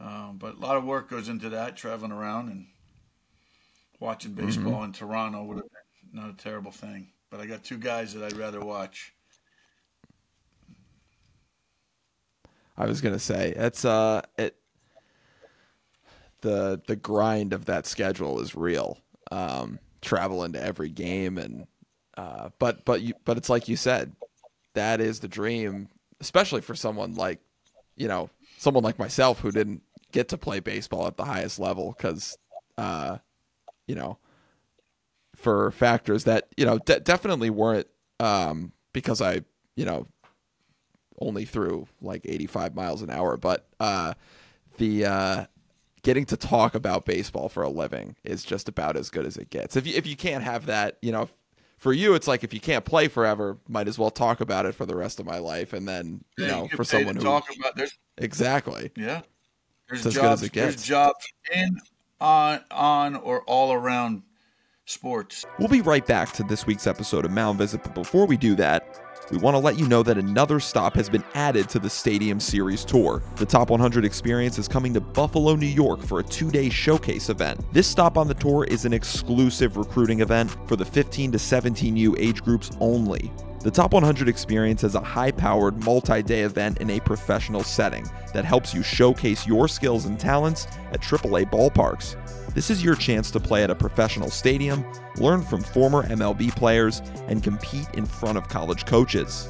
Um, 0.00 0.36
but 0.38 0.56
a 0.56 0.58
lot 0.58 0.76
of 0.76 0.84
work 0.84 1.08
goes 1.08 1.28
into 1.28 1.48
that, 1.50 1.76
traveling 1.76 2.12
around 2.12 2.48
and 2.48 2.66
watching 4.00 4.32
mm-hmm. 4.32 4.46
baseball 4.46 4.72
mm-hmm. 4.72 4.84
in 4.84 4.92
Toronto 4.92 5.44
would 5.44 5.56
have 5.58 5.64
been 5.64 6.20
not 6.20 6.30
a 6.30 6.36
terrible 6.36 6.72
thing. 6.72 7.08
But 7.34 7.42
I 7.42 7.46
got 7.46 7.64
two 7.64 7.78
guys 7.78 8.14
that 8.14 8.22
I'd 8.22 8.36
rather 8.36 8.60
watch. 8.60 9.12
I 12.76 12.86
was 12.86 13.00
gonna 13.00 13.18
say 13.18 13.52
it's 13.56 13.84
uh 13.84 14.22
it 14.38 14.54
the 16.42 16.80
the 16.86 16.94
grind 16.94 17.52
of 17.52 17.64
that 17.64 17.86
schedule 17.86 18.38
is 18.38 18.54
real. 18.54 18.98
Um, 19.32 19.80
travel 20.00 20.44
into 20.44 20.64
every 20.64 20.90
game 20.90 21.36
and 21.36 21.66
uh, 22.16 22.50
but 22.60 22.84
but 22.84 23.02
you 23.02 23.14
but 23.24 23.36
it's 23.36 23.50
like 23.50 23.66
you 23.66 23.74
said, 23.74 24.12
that 24.74 25.00
is 25.00 25.18
the 25.18 25.26
dream, 25.26 25.88
especially 26.20 26.60
for 26.60 26.76
someone 26.76 27.16
like 27.16 27.40
you 27.96 28.06
know 28.06 28.30
someone 28.58 28.84
like 28.84 29.00
myself 29.00 29.40
who 29.40 29.50
didn't 29.50 29.82
get 30.12 30.28
to 30.28 30.38
play 30.38 30.60
baseball 30.60 31.08
at 31.08 31.16
the 31.16 31.24
highest 31.24 31.58
level 31.58 31.96
because 31.96 32.38
uh, 32.78 33.18
you 33.88 33.96
know 33.96 34.18
for 35.44 35.70
factors 35.70 36.24
that 36.24 36.48
you 36.56 36.64
know 36.64 36.78
de- 36.78 37.00
definitely 37.00 37.50
weren't 37.50 37.86
um, 38.18 38.72
because 38.92 39.20
I 39.20 39.42
you 39.76 39.84
know 39.84 40.08
only 41.20 41.44
threw 41.44 41.86
like 42.00 42.22
85 42.24 42.74
miles 42.74 43.02
an 43.02 43.10
hour, 43.10 43.36
but 43.36 43.68
uh, 43.78 44.14
the 44.78 45.04
uh, 45.04 45.44
getting 46.02 46.24
to 46.26 46.36
talk 46.36 46.74
about 46.74 47.04
baseball 47.04 47.48
for 47.48 47.62
a 47.62 47.68
living 47.68 48.16
is 48.24 48.42
just 48.42 48.68
about 48.68 48.96
as 48.96 49.10
good 49.10 49.26
as 49.26 49.36
it 49.36 49.50
gets. 49.50 49.76
If 49.76 49.86
you 49.86 49.94
if 49.94 50.06
you 50.06 50.16
can't 50.16 50.42
have 50.42 50.66
that, 50.66 50.96
you 51.02 51.12
know, 51.12 51.28
for 51.76 51.92
you 51.92 52.14
it's 52.14 52.26
like 52.26 52.42
if 52.42 52.54
you 52.54 52.60
can't 52.60 52.86
play 52.86 53.06
forever, 53.06 53.58
might 53.68 53.86
as 53.86 53.98
well 53.98 54.10
talk 54.10 54.40
about 54.40 54.64
it 54.64 54.74
for 54.74 54.86
the 54.86 54.96
rest 54.96 55.20
of 55.20 55.26
my 55.26 55.38
life. 55.38 55.74
And 55.74 55.86
then 55.86 56.24
you 56.38 56.46
yeah, 56.46 56.52
know, 56.52 56.62
you 56.62 56.76
for 56.76 56.84
someone 56.84 57.16
who 57.16 57.22
talk 57.22 57.46
about 57.54 57.76
there's 57.76 57.96
exactly 58.16 58.90
yeah, 58.96 59.20
there's 59.90 60.06
as 60.06 60.14
jobs, 60.14 60.48
There's 60.50 60.82
jobs 60.82 61.26
in 61.54 61.78
on 62.18 62.60
on 62.70 63.16
or 63.16 63.42
all 63.42 63.74
around 63.74 64.22
sports. 64.86 65.46
We'll 65.58 65.68
be 65.68 65.80
right 65.80 66.06
back 66.06 66.32
to 66.32 66.42
this 66.42 66.66
week's 66.66 66.86
episode 66.86 67.24
of 67.24 67.30
Mound 67.30 67.58
Visit, 67.58 67.82
but 67.82 67.94
before 67.94 68.26
we 68.26 68.36
do 68.36 68.54
that. 68.56 69.00
We 69.30 69.38
want 69.38 69.54
to 69.54 69.58
let 69.58 69.78
you 69.78 69.88
know 69.88 70.02
that 70.02 70.18
another 70.18 70.60
stop 70.60 70.94
has 70.96 71.08
been 71.08 71.24
added 71.32 71.70
to 71.70 71.78
the 71.78 71.88
Stadium 71.88 72.38
Series 72.38 72.84
Tour. 72.84 73.22
The 73.36 73.46
Top 73.46 73.70
100 73.70 74.04
Experience 74.04 74.58
is 74.58 74.68
coming 74.68 74.92
to 74.92 75.00
Buffalo, 75.00 75.56
New 75.56 75.64
York 75.64 76.02
for 76.02 76.20
a 76.20 76.22
two 76.22 76.50
day 76.50 76.68
showcase 76.68 77.30
event. 77.30 77.64
This 77.72 77.86
stop 77.86 78.18
on 78.18 78.28
the 78.28 78.34
tour 78.34 78.64
is 78.64 78.84
an 78.84 78.92
exclusive 78.92 79.78
recruiting 79.78 80.20
event 80.20 80.54
for 80.68 80.76
the 80.76 80.84
15 80.84 81.32
to 81.32 81.38
17U 81.38 82.18
age 82.18 82.42
groups 82.42 82.70
only. 82.80 83.32
The 83.60 83.70
Top 83.70 83.94
100 83.94 84.28
Experience 84.28 84.84
is 84.84 84.94
a 84.94 85.00
high 85.00 85.30
powered, 85.30 85.82
multi 85.86 86.22
day 86.22 86.42
event 86.42 86.82
in 86.82 86.90
a 86.90 87.00
professional 87.00 87.62
setting 87.62 88.06
that 88.34 88.44
helps 88.44 88.74
you 88.74 88.82
showcase 88.82 89.46
your 89.46 89.68
skills 89.68 90.04
and 90.04 90.20
talents 90.20 90.66
at 90.92 91.00
AAA 91.00 91.50
ballparks. 91.50 92.16
This 92.54 92.70
is 92.70 92.84
your 92.84 92.94
chance 92.94 93.32
to 93.32 93.40
play 93.40 93.64
at 93.64 93.70
a 93.70 93.74
professional 93.74 94.30
stadium, 94.30 94.84
learn 95.16 95.42
from 95.42 95.60
former 95.60 96.04
MLB 96.04 96.54
players, 96.54 97.02
and 97.26 97.42
compete 97.42 97.88
in 97.94 98.06
front 98.06 98.38
of 98.38 98.48
college 98.48 98.86
coaches. 98.86 99.48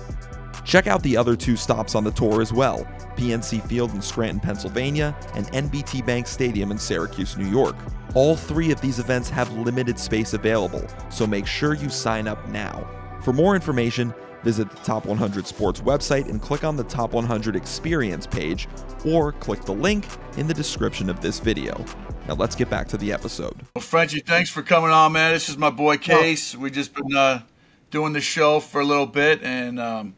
Check 0.65 0.87
out 0.87 1.03
the 1.03 1.15
other 1.15 1.37
two 1.37 1.55
stops 1.55 1.95
on 1.95 2.03
the 2.03 2.11
tour 2.11 2.41
as 2.41 2.51
well 2.51 2.87
PNC 3.17 3.63
Field 3.69 3.93
in 3.93 4.01
Scranton, 4.01 4.41
Pennsylvania, 4.41 5.15
and 5.35 5.47
NBT 5.49 6.05
Bank 6.07 6.27
Stadium 6.27 6.73
in 6.73 6.79
Syracuse, 6.79 7.37
New 7.37 7.47
York. 7.47 7.77
All 8.15 8.37
three 8.37 8.73
of 8.73 8.81
these 8.81 8.99
events 8.99 9.29
have 9.29 9.53
limited 9.53 9.99
space 9.99 10.33
available, 10.33 10.85
so 11.11 11.27
make 11.27 11.47
sure 11.47 11.75
you 11.75 11.91
sign 11.91 12.27
up 12.27 12.49
now. 12.49 12.89
For 13.23 13.35
more 13.35 13.55
information, 13.55 14.15
visit 14.45 14.71
the 14.71 14.77
Top 14.77 15.07
100 15.07 15.47
Sports 15.47 15.81
website 15.81 16.29
and 16.29 16.41
click 16.41 16.63
on 16.63 16.77
the 16.77 16.85
Top 16.85 17.13
100 17.13 17.57
Experience 17.57 18.27
page, 18.27 18.69
or 19.05 19.33
click 19.33 19.63
the 19.63 19.73
link 19.73 20.07
in 20.37 20.47
the 20.47 20.55
description 20.55 21.11
of 21.11 21.21
this 21.21 21.41
video. 21.41 21.83
Now 22.29 22.35
let's 22.35 22.55
get 22.55 22.71
back 22.71 22.87
to 22.89 22.97
the 22.97 23.13
episode. 23.13 23.57
Well, 23.75 23.83
Frenchy, 23.83 24.21
thanks 24.21 24.51
for 24.51 24.63
coming 24.63 24.91
on, 24.91 25.13
man. 25.13 25.33
This 25.33 25.49
is 25.49 25.57
my 25.57 25.71
boy 25.71 25.97
Case. 25.97 26.55
We 26.55 26.71
just 26.71 26.95
been 26.95 27.17
uh, 27.17 27.43
doing 27.91 28.13
the 28.13 28.21
show 28.21 28.61
for 28.61 28.81
a 28.81 28.85
little 28.85 29.07
bit 29.07 29.43
and 29.43 29.81
um, 29.81 30.15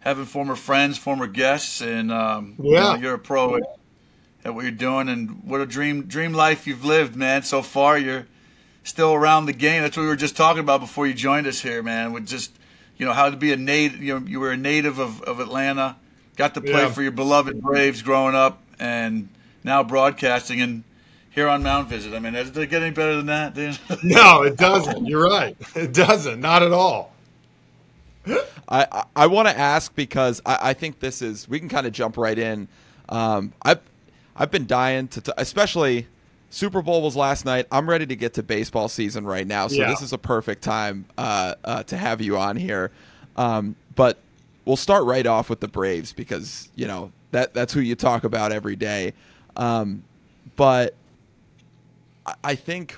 having 0.00 0.24
former 0.24 0.56
friends, 0.56 0.98
former 0.98 1.26
guests, 1.26 1.80
and 1.80 2.10
um, 2.10 2.54
yeah, 2.58 2.96
you 2.96 3.08
are 3.08 3.14
a 3.14 3.18
pro 3.18 3.56
at, 3.56 3.62
at, 4.44 4.54
what 4.54 4.62
you're 4.62 4.72
doing, 4.72 5.08
and 5.08 5.44
what 5.44 5.60
a 5.60 5.66
dream 5.66 6.04
dream 6.04 6.32
life 6.32 6.66
you've 6.66 6.84
lived, 6.84 7.16
man. 7.16 7.42
So 7.42 7.62
far, 7.62 7.98
you're 7.98 8.26
still 8.82 9.14
around 9.14 9.46
the 9.46 9.52
game. 9.52 9.82
That's 9.82 9.96
what 9.96 10.04
we 10.04 10.08
were 10.08 10.16
just 10.16 10.36
talking 10.36 10.60
about 10.60 10.80
before 10.80 11.06
you 11.06 11.14
joined 11.14 11.46
us 11.46 11.60
here, 11.60 11.82
man. 11.82 12.12
With 12.12 12.26
just 12.26 12.58
you 12.98 13.06
know 13.06 13.12
how 13.12 13.30
to 13.30 13.36
be 13.36 13.52
a 13.52 13.56
native. 13.56 14.02
You 14.02 14.20
know, 14.20 14.26
you 14.26 14.40
were 14.40 14.50
a 14.50 14.56
native 14.56 14.98
of, 14.98 15.22
of 15.22 15.40
Atlanta, 15.40 15.96
got 16.36 16.54
to 16.54 16.60
play 16.60 16.82
yeah. 16.82 16.90
for 16.90 17.02
your 17.02 17.12
beloved 17.12 17.60
Braves 17.62 18.02
growing 18.02 18.34
up, 18.34 18.60
and 18.78 19.28
now 19.64 19.82
broadcasting 19.82 20.60
and 20.60 20.84
here 21.30 21.48
on 21.48 21.62
Mound 21.62 21.88
Visit. 21.88 22.14
I 22.14 22.18
mean, 22.18 22.32
does 22.32 22.56
it 22.56 22.68
get 22.68 22.82
any 22.82 22.90
better 22.90 23.16
than 23.16 23.26
that, 23.26 23.54
dude? 23.54 23.78
no, 24.02 24.42
it 24.42 24.56
doesn't. 24.56 25.06
You're 25.06 25.24
right. 25.24 25.56
It 25.76 25.94
doesn't. 25.94 26.40
Not 26.40 26.62
at 26.62 26.72
all. 26.72 27.14
I 28.26 28.36
I, 28.68 29.04
I 29.14 29.26
want 29.28 29.48
to 29.48 29.56
ask 29.56 29.94
because 29.94 30.42
I, 30.44 30.58
I 30.62 30.72
think 30.74 30.98
this 31.00 31.22
is 31.22 31.48
we 31.48 31.60
can 31.60 31.68
kind 31.68 31.86
of 31.86 31.92
jump 31.92 32.16
right 32.16 32.38
in. 32.38 32.68
Um, 33.08 33.52
I've 33.62 33.80
I've 34.36 34.50
been 34.50 34.66
dying 34.66 35.08
to, 35.08 35.20
t- 35.20 35.32
especially 35.36 36.08
Super 36.50 36.80
Bowl 36.82 37.02
was 37.02 37.14
last 37.16 37.44
night. 37.44 37.66
I'm 37.70 37.88
ready 37.88 38.06
to 38.06 38.16
get 38.16 38.34
to 38.34 38.42
baseball 38.42 38.88
season 38.88 39.24
right 39.26 39.46
now, 39.46 39.68
so 39.68 39.76
Yeah. 39.76 39.88
this 39.88 40.00
is 40.02 40.12
a 40.12 40.18
perfect 40.18 40.62
time 40.62 41.04
uh, 41.18 41.54
uh, 41.64 41.82
to 41.84 41.96
have 41.96 42.20
you 42.20 42.38
on 42.38 42.56
here. 42.56 42.90
Um, 43.36 43.76
but 43.94 44.18
we'll 44.64 44.76
start 44.76 45.04
right 45.04 45.26
off 45.26 45.50
with 45.50 45.60
the 45.60 45.68
Braves 45.68 46.12
because 46.12 46.70
you 46.74 46.86
know 46.86 47.12
that 47.32 47.52
that's 47.54 47.72
who 47.72 47.80
you 47.80 47.94
talk 47.94 48.24
about 48.24 48.50
every 48.52 48.76
day. 48.76 49.12
Um, 49.56 50.02
but 50.56 50.94
I, 52.26 52.34
I 52.44 52.54
think 52.54 52.96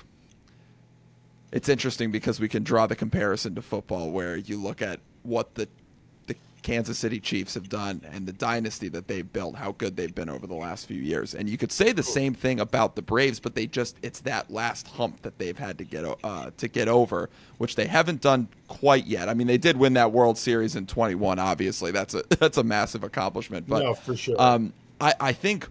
it's 1.51 1.67
interesting 1.67 2.11
because 2.11 2.39
we 2.39 2.47
can 2.47 2.63
draw 2.63 2.87
the 2.87 2.95
comparison 2.95 3.55
to 3.55 3.61
football, 3.61 4.11
where 4.11 4.37
you 4.37 4.61
look 4.61 4.81
at 4.81 4.99
what 5.23 5.55
the 5.55 5.67
Kansas 6.63 6.97
City 6.99 7.19
Chiefs 7.19 7.55
have 7.55 7.69
done 7.69 8.01
and 8.11 8.27
the 8.27 8.33
dynasty 8.33 8.87
that 8.89 9.07
they've 9.07 9.31
built, 9.31 9.55
how 9.55 9.71
good 9.71 9.95
they've 9.95 10.13
been 10.13 10.29
over 10.29 10.45
the 10.45 10.55
last 10.55 10.85
few 10.85 11.01
years. 11.01 11.33
And 11.33 11.49
you 11.49 11.57
could 11.57 11.71
say 11.71 11.91
the 11.91 12.03
same 12.03 12.33
thing 12.33 12.59
about 12.59 12.95
the 12.95 13.01
Braves, 13.01 13.39
but 13.39 13.55
they 13.55 13.65
just 13.65 13.97
it's 14.01 14.19
that 14.21 14.51
last 14.51 14.87
hump 14.89 15.23
that 15.23 15.37
they've 15.39 15.57
had 15.57 15.77
to 15.79 15.83
get 15.83 16.05
uh, 16.23 16.51
to 16.57 16.67
get 16.67 16.87
over, 16.87 17.29
which 17.57 17.75
they 17.75 17.87
haven't 17.87 18.21
done 18.21 18.47
quite 18.67 19.07
yet. 19.07 19.27
I 19.27 19.33
mean, 19.33 19.47
they 19.47 19.57
did 19.57 19.77
win 19.77 19.93
that 19.93 20.11
World 20.11 20.37
Series 20.37 20.75
in 20.75 20.85
21. 20.85 21.39
Obviously, 21.39 21.91
that's 21.91 22.13
a 22.13 22.23
that's 22.39 22.57
a 22.57 22.63
massive 22.63 23.03
accomplishment. 23.03 23.67
But 23.67 23.83
No, 23.83 23.93
for 23.93 24.15
sure. 24.15 24.39
um, 24.39 24.73
I 24.99 25.13
I 25.19 25.33
think 25.33 25.67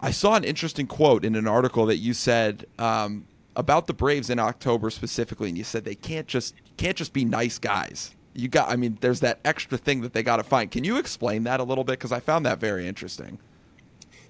I 0.00 0.10
saw 0.10 0.34
an 0.34 0.44
interesting 0.44 0.86
quote 0.86 1.24
in 1.24 1.34
an 1.34 1.48
article 1.48 1.86
that 1.86 1.96
you 1.96 2.14
said 2.14 2.66
um, 2.78 3.26
about 3.56 3.86
the 3.86 3.94
Braves 3.94 4.30
in 4.30 4.38
October 4.38 4.90
specifically, 4.90 5.48
and 5.48 5.58
you 5.58 5.64
said 5.64 5.84
they 5.84 5.94
can't 5.94 6.26
just 6.26 6.54
can't 6.76 6.96
just 6.96 7.12
be 7.12 7.24
nice 7.24 7.58
guys. 7.58 8.14
You 8.34 8.48
got, 8.48 8.68
I 8.68 8.76
mean, 8.76 8.98
there's 9.00 9.20
that 9.20 9.38
extra 9.44 9.78
thing 9.78 10.00
that 10.02 10.12
they 10.12 10.22
got 10.22 10.36
to 10.36 10.42
find. 10.42 10.70
Can 10.70 10.84
you 10.84 10.98
explain 10.98 11.44
that 11.44 11.60
a 11.60 11.64
little 11.64 11.84
bit? 11.84 11.92
Because 11.92 12.12
I 12.12 12.20
found 12.20 12.44
that 12.46 12.58
very 12.58 12.86
interesting. 12.86 13.38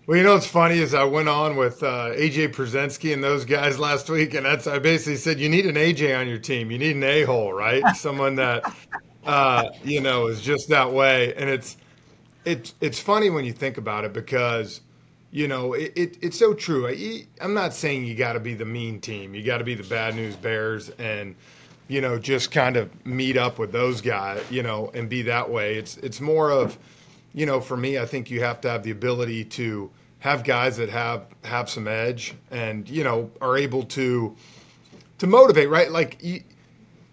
Well, 0.07 0.19
you 0.19 0.23
know 0.23 0.35
what's 0.35 0.47
funny 0.47 0.79
is 0.79 0.93
I 0.93 1.05
went 1.05 1.31
on 1.31 1.57
with 1.57 1.83
uh, 1.83 2.11
AJ 2.11 2.55
Pierzynski 2.55 3.15
and 3.15 3.25
those 3.25 3.47
guys 3.47 3.79
last 3.79 4.11
week, 4.11 4.35
and 4.35 4.45
that's 4.45 4.67
I 4.67 4.79
basically 4.79 5.17
said 5.17 5.41
you 5.41 5.49
need 5.49 5.65
an 5.65 5.77
AJ 5.77 6.19
on 6.19 6.29
your 6.29 6.39
team. 6.39 6.71
You 6.71 6.79
need 6.79 6.97
an 6.97 7.05
a 7.05 7.23
hole, 7.23 7.55
right? 7.55 7.83
Someone 7.97 8.35
that 8.35 8.71
uh, 9.25 9.71
you 9.83 10.03
know 10.03 10.27
is 10.27 10.43
just 10.43 10.69
that 10.69 10.93
way. 10.93 11.35
And 11.35 11.49
it's 11.49 11.79
it's 12.45 12.75
it's 12.83 12.99
funny 12.99 13.31
when 13.31 13.47
you 13.47 13.55
think 13.55 13.79
about 13.79 14.05
it 14.05 14.13
because 14.13 14.83
you 15.31 15.49
know 15.49 15.73
it, 15.73 15.95
it 15.97 16.19
it's 16.21 16.39
so 16.39 16.53
true. 16.53 16.87
I, 16.87 17.27
I'm 17.41 17.55
not 17.55 17.73
saying 17.73 18.05
you 18.05 18.15
got 18.15 18.35
to 18.35 18.41
be 18.41 18.53
the 18.53 18.67
mean 18.67 19.01
team. 19.01 19.35
You 19.35 19.43
got 19.43 19.59
to 19.59 19.65
be 19.65 19.75
the 19.75 19.85
bad 19.85 20.17
news 20.17 20.37
bears 20.37 20.91
and 20.91 21.35
you 21.88 22.00
know 22.00 22.19
just 22.19 22.50
kind 22.50 22.76
of 22.76 23.07
meet 23.07 23.37
up 23.37 23.59
with 23.59 23.73
those 23.73 24.00
guys, 24.00 24.43
you 24.50 24.62
know, 24.62 24.91
and 24.95 25.09
be 25.09 25.23
that 25.23 25.50
way. 25.50 25.76
It's 25.76 25.97
it's 25.99 26.21
more 26.21 26.50
of 26.50 26.79
you 27.35 27.47
know, 27.47 27.61
for 27.61 27.76
me, 27.76 27.99
I 27.99 28.07
think 28.07 28.31
you 28.31 28.41
have 28.43 28.61
to 28.62 28.71
have 28.71 28.85
the 28.85 28.93
ability 28.93 29.45
to 29.45 29.91
have 30.21 30.45
guys 30.45 30.76
that 30.79 30.88
have 30.88 31.26
have 31.43 31.69
some 31.69 31.87
edge 31.87 32.35
and 32.50 32.88
you 32.88 33.05
know 33.05 33.31
are 33.41 33.59
able 33.59 33.83
to 33.83 34.35
to 35.19 35.26
motivate. 35.26 35.69
Right, 35.69 35.91
like 35.91 36.17
you, 36.23 36.43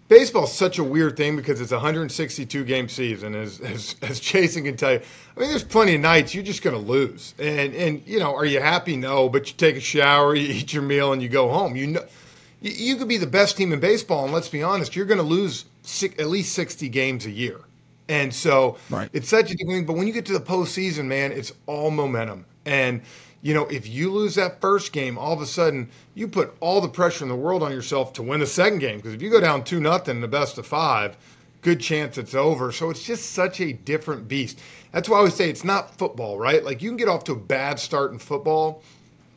baseball's 0.08 0.54
such 0.54 0.78
a 0.78 0.84
weird 0.84 1.16
thing 1.16 1.36
because 1.36 1.60
it's 1.60 1.72
a 1.72 1.76
162 1.76 2.64
game 2.64 2.88
season, 2.88 3.34
as 3.34 3.60
as, 3.60 3.96
as 4.00 4.20
Jason 4.20 4.64
can 4.64 4.76
tell 4.76 4.92
you. 4.92 5.00
I 5.36 5.40
mean, 5.40 5.50
there's 5.50 5.64
plenty 5.64 5.96
of 5.96 6.00
nights 6.00 6.34
you're 6.34 6.44
just 6.44 6.62
going 6.62 6.76
to 6.76 6.90
lose, 6.90 7.34
and 7.38 7.74
and 7.74 8.02
you 8.06 8.20
know, 8.20 8.34
are 8.34 8.46
you 8.46 8.60
happy? 8.60 8.96
No, 8.96 9.28
but 9.28 9.48
you 9.48 9.54
take 9.56 9.76
a 9.76 9.80
shower, 9.80 10.36
you 10.36 10.48
eat 10.54 10.72
your 10.72 10.84
meal, 10.84 11.12
and 11.12 11.20
you 11.20 11.28
go 11.28 11.48
home. 11.50 11.74
You 11.74 11.88
know. 11.88 12.04
You 12.62 12.96
could 12.96 13.08
be 13.08 13.16
the 13.16 13.26
best 13.26 13.56
team 13.56 13.72
in 13.72 13.80
baseball, 13.80 14.24
and 14.24 14.32
let's 14.32 14.48
be 14.48 14.62
honest, 14.62 14.94
you're 14.94 15.04
going 15.06 15.18
to 15.18 15.24
lose 15.24 15.64
six, 15.82 16.14
at 16.20 16.28
least 16.28 16.54
60 16.54 16.88
games 16.88 17.26
a 17.26 17.30
year. 17.30 17.60
And 18.08 18.32
so 18.32 18.76
Right. 18.88 19.08
it's 19.12 19.28
such 19.28 19.50
a 19.50 19.54
different 19.56 19.78
thing. 19.78 19.86
But 19.86 19.94
when 19.94 20.06
you 20.06 20.12
get 20.12 20.26
to 20.26 20.32
the 20.32 20.40
postseason, 20.40 21.06
man, 21.06 21.32
it's 21.32 21.52
all 21.66 21.90
momentum. 21.90 22.44
And, 22.64 23.00
you 23.42 23.52
know, 23.52 23.66
if 23.66 23.88
you 23.88 24.12
lose 24.12 24.36
that 24.36 24.60
first 24.60 24.92
game, 24.92 25.18
all 25.18 25.32
of 25.32 25.40
a 25.40 25.46
sudden 25.46 25.88
you 26.14 26.28
put 26.28 26.54
all 26.60 26.80
the 26.80 26.88
pressure 26.88 27.24
in 27.24 27.28
the 27.28 27.36
world 27.36 27.62
on 27.62 27.72
yourself 27.72 28.12
to 28.14 28.22
win 28.22 28.40
the 28.40 28.46
second 28.46 28.78
game. 28.78 28.98
Because 28.98 29.14
if 29.14 29.22
you 29.22 29.30
go 29.30 29.40
down 29.40 29.64
2 29.64 29.80
nothing 29.80 30.16
in 30.16 30.20
the 30.22 30.28
best 30.28 30.58
of 30.58 30.66
five, 30.66 31.16
good 31.62 31.80
chance 31.80 32.18
it's 32.18 32.34
over. 32.34 32.70
So 32.70 32.90
it's 32.90 33.02
just 33.04 33.32
such 33.32 33.60
a 33.60 33.72
different 33.72 34.28
beast. 34.28 34.60
That's 34.92 35.08
why 35.08 35.16
I 35.16 35.18
always 35.20 35.34
say 35.34 35.48
it's 35.48 35.64
not 35.64 35.96
football, 35.96 36.38
right? 36.38 36.64
Like 36.64 36.82
you 36.82 36.90
can 36.90 36.96
get 36.96 37.08
off 37.08 37.24
to 37.24 37.32
a 37.32 37.36
bad 37.36 37.80
start 37.80 38.12
in 38.12 38.18
football. 38.18 38.82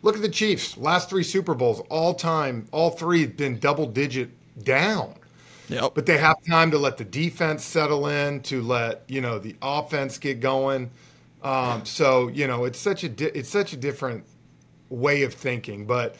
Look 0.05 0.15
at 0.15 0.21
the 0.21 0.29
Chiefs. 0.29 0.77
Last 0.77 1.09
three 1.09 1.23
Super 1.23 1.55
Bowls, 1.55 1.81
all 1.89 2.13
time, 2.13 2.67
all 2.71 2.91
three 2.91 3.21
have 3.21 3.35
been 3.35 3.57
double 3.59 3.87
digit 3.87 4.29
down 4.63 5.15
Yep. 5.67 5.93
but 5.95 6.05
they 6.05 6.17
have 6.17 6.37
time 6.47 6.69
to 6.71 6.77
let 6.77 6.97
the 6.97 7.03
defense 7.03 7.63
settle 7.63 8.07
in, 8.07 8.41
to 8.41 8.61
let 8.61 9.03
you 9.07 9.19
know 9.19 9.39
the 9.39 9.55
offense 9.63 10.19
get 10.19 10.39
going. 10.39 10.91
Um, 11.43 11.83
so 11.85 12.27
you 12.27 12.45
know 12.47 12.65
it's 12.65 12.79
such 12.79 13.03
a 13.03 13.09
di- 13.09 13.31
it's 13.33 13.49
such 13.49 13.73
a 13.73 13.77
different 13.77 14.25
way 14.89 15.23
of 15.23 15.33
thinking, 15.33 15.85
but 15.87 16.17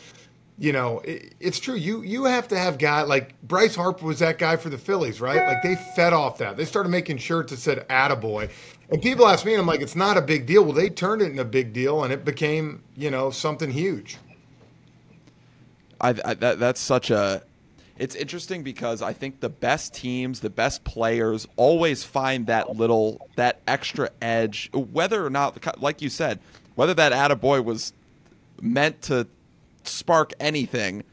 you 0.58 0.72
know 0.74 1.00
it, 1.02 1.36
it's 1.40 1.60
true. 1.60 1.76
You 1.76 2.02
you 2.02 2.24
have 2.26 2.48
to 2.48 2.58
have 2.58 2.80
guy 2.80 3.04
like 3.04 3.40
Bryce 3.44 3.76
Harper 3.76 4.06
was 4.06 4.18
that 4.20 4.40
guy 4.40 4.56
for 4.56 4.70
the 4.70 4.80
Phillies, 4.80 5.22
right? 5.22 5.46
Like 5.48 5.62
they 5.62 5.76
fed 5.96 6.14
off 6.14 6.40
that. 6.40 6.58
They 6.58 6.66
started 6.66 6.90
making 6.90 7.18
shirts 7.18 7.52
that 7.52 7.58
said 7.60 7.88
"Attaboy," 7.88 8.50
and 8.90 9.02
people 9.02 9.28
ask 9.28 9.46
me, 9.46 9.54
and 9.54 9.62
I'm 9.62 9.68
like, 9.68 9.82
it's 9.82 9.96
not 9.96 10.18
a 10.18 10.22
big 10.22 10.46
deal. 10.46 10.64
Well, 10.64 10.74
they 10.74 10.90
turned 10.90 11.22
it 11.22 11.32
into 11.32 11.42
a 11.42 11.46
big 11.46 11.74
deal, 11.74 12.04
and 12.04 12.14
it 12.14 12.26
became 12.26 12.84
you 12.96 13.10
know 13.10 13.32
something 13.32 13.72
huge. 13.72 14.18
I, 16.02 16.10
I 16.24 16.34
that 16.36 16.60
that's 16.60 16.82
such 16.82 17.10
a 17.10 17.44
it's 17.98 18.16
interesting 18.16 18.64
because 18.64 19.02
I 19.02 19.14
think 19.14 19.40
the 19.40 19.50
best 19.50 19.94
teams, 19.94 20.42
the 20.42 20.50
best 20.50 20.84
players 20.84 21.48
always 21.56 22.04
find 22.04 22.48
that 22.48 22.76
little 22.76 23.28
that 23.36 23.62
extra 23.68 24.10
edge 24.22 24.70
whether 24.74 25.26
or 25.26 25.30
not 25.30 25.82
like 25.82 26.02
you 26.02 26.10
said, 26.10 26.40
whether 26.76 26.94
that 26.94 27.14
attaboy 27.14 27.64
was 27.64 27.94
meant 28.62 29.02
to 29.04 29.28
spark 29.84 30.34
anything, 30.40 31.04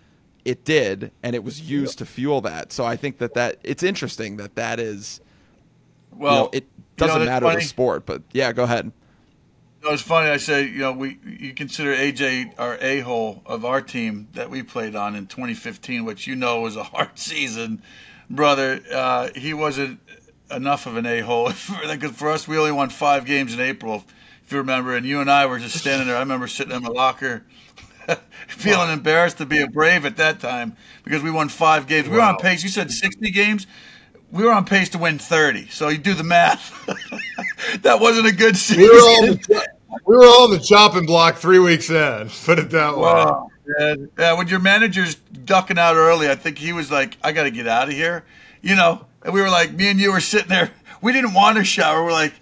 it 0.45 0.65
did 0.65 1.13
and 1.23 1.37
it 1.37 1.45
was 1.45 1.61
used 1.61 1.99
to 1.99 2.07
fuel 2.07 2.41
that. 2.41 2.73
So 2.73 2.85
I 2.85 2.97
think 2.97 3.19
that 3.19 3.35
that 3.35 3.59
it's 3.63 3.83
interesting 3.85 4.37
that 4.39 4.57
that 4.57 4.81
is 4.81 5.21
Well, 6.11 6.33
you 6.33 6.41
know, 6.41 6.51
it 6.53 6.65
you 7.03 7.09
know, 7.09 7.15
doesn't 7.15 7.27
matter 7.27 7.47
funny. 7.47 7.61
the 7.61 7.67
sport, 7.67 8.07
but 8.07 8.23
yeah, 8.33 8.53
go 8.53 8.65
ahead. 8.65 8.93
It 9.85 9.91
was 9.91 10.01
funny. 10.01 10.29
I 10.31 10.37
say, 10.37 10.65
you 10.69 10.79
know, 10.79 10.93
we 10.93 11.19
you 11.27 11.55
consider 11.55 11.93
AJ 11.95 12.55
our 12.59 12.79
a 12.81 13.01
hole 13.01 13.43
of 13.47 13.65
our 13.65 13.81
team 13.81 14.29
that 14.35 14.49
we 14.49 14.63
played 14.63 14.95
on 14.95 15.17
in 15.17 15.27
2015, 15.27 16.05
which 16.05 16.27
you 16.27 16.37
know 16.37 16.61
was 16.61 16.77
a 16.77 16.83
hard 16.95 17.19
season, 17.19 17.83
brother. 18.31 18.81
Uh, 18.93 19.31
he 19.35 19.53
wasn't 19.55 19.99
enough 20.53 20.87
of 20.87 20.97
an 20.97 21.07
a 21.07 21.21
hole 21.21 21.49
because 21.49 22.11
for 22.15 22.31
us 22.31 22.47
we 22.47 22.57
only 22.59 22.71
won 22.73 22.91
five 22.91 23.25
games 23.25 23.55
in 23.55 23.61
April, 23.61 24.05
if 24.45 24.53
you 24.53 24.59
remember, 24.59 24.95
and 24.95 25.05
you 25.05 25.21
and 25.21 25.29
I 25.31 25.47
were 25.47 25.59
just 25.59 25.77
standing 25.79 26.07
there. 26.07 26.17
I 26.17 26.21
remember 26.21 26.47
sitting 26.47 26.75
in 26.77 26.83
my 26.83 26.89
locker. 26.91 27.45
Feeling 28.49 28.91
embarrassed 28.91 29.39
to 29.39 29.47
be 29.47 29.61
a 29.61 29.69
Brave 29.69 30.05
at 30.05 30.17
that 30.17 30.41
time 30.41 30.77
because 31.05 31.23
we 31.23 31.31
won 31.31 31.49
five 31.49 31.87
games. 31.87 32.09
We 32.09 32.17
were 32.17 32.23
on 32.23 32.35
Wow. 32.35 32.41
pace. 32.41 32.63
You 32.63 32.69
said 32.69 32.91
60 32.91 33.31
games. 33.31 33.67
We 34.33 34.45
were 34.45 34.51
on 34.51 34.65
pace 34.65 34.89
to 34.91 34.99
win 34.99 35.19
30. 35.19 35.69
So 35.69 35.89
you 35.89 35.99
do 35.99 36.15
the 36.15 36.25
math. 36.25 36.75
that 37.83 38.01
wasn't 38.01 38.27
a 38.27 38.33
good 38.33 38.57
season. 38.57 38.83
We 38.83 38.89
were 38.89 38.95
all 38.95 39.27
the, 39.27 39.69
we 40.07 40.17
were 40.17 40.25
all 40.25 40.45
on 40.45 40.51
the 40.51 40.59
chopping 40.59 41.05
block 41.05 41.37
three 41.37 41.59
weeks 41.59 41.91
in. 41.91 42.31
Put 42.45 42.59
it 42.59 42.71
that 42.71 42.97
way. 42.97 43.03
Wow. 43.03 43.51
Yeah, 43.79 43.95
yeah, 44.19 44.33
when 44.33 44.49
your 44.49 44.59
manager's 44.59 45.15
ducking 45.15 45.79
out 45.79 45.97
early, 45.97 46.29
I 46.29 46.35
think 46.35 46.59
he 46.59 46.73
was 46.73 46.91
like, 46.91 47.17
I 47.23 47.33
got 47.33 47.45
to 47.45 47.51
get 47.51 47.69
out 47.69 47.89
of 47.89 47.95
here. 47.95 48.25
You 48.63 48.75
know, 48.75 49.05
and 49.23 49.35
we 49.35 49.41
were 49.41 49.51
like, 49.51 49.73
me 49.75 49.91
and 49.91 50.01
you 50.01 50.13
were 50.13 50.21
sitting 50.21 50.49
there. 50.49 50.71
We 51.03 51.13
didn't 51.13 51.35
want 51.35 51.59
to 51.59 51.65
shower. 51.65 52.05
We're 52.05 52.13
like, 52.13 52.33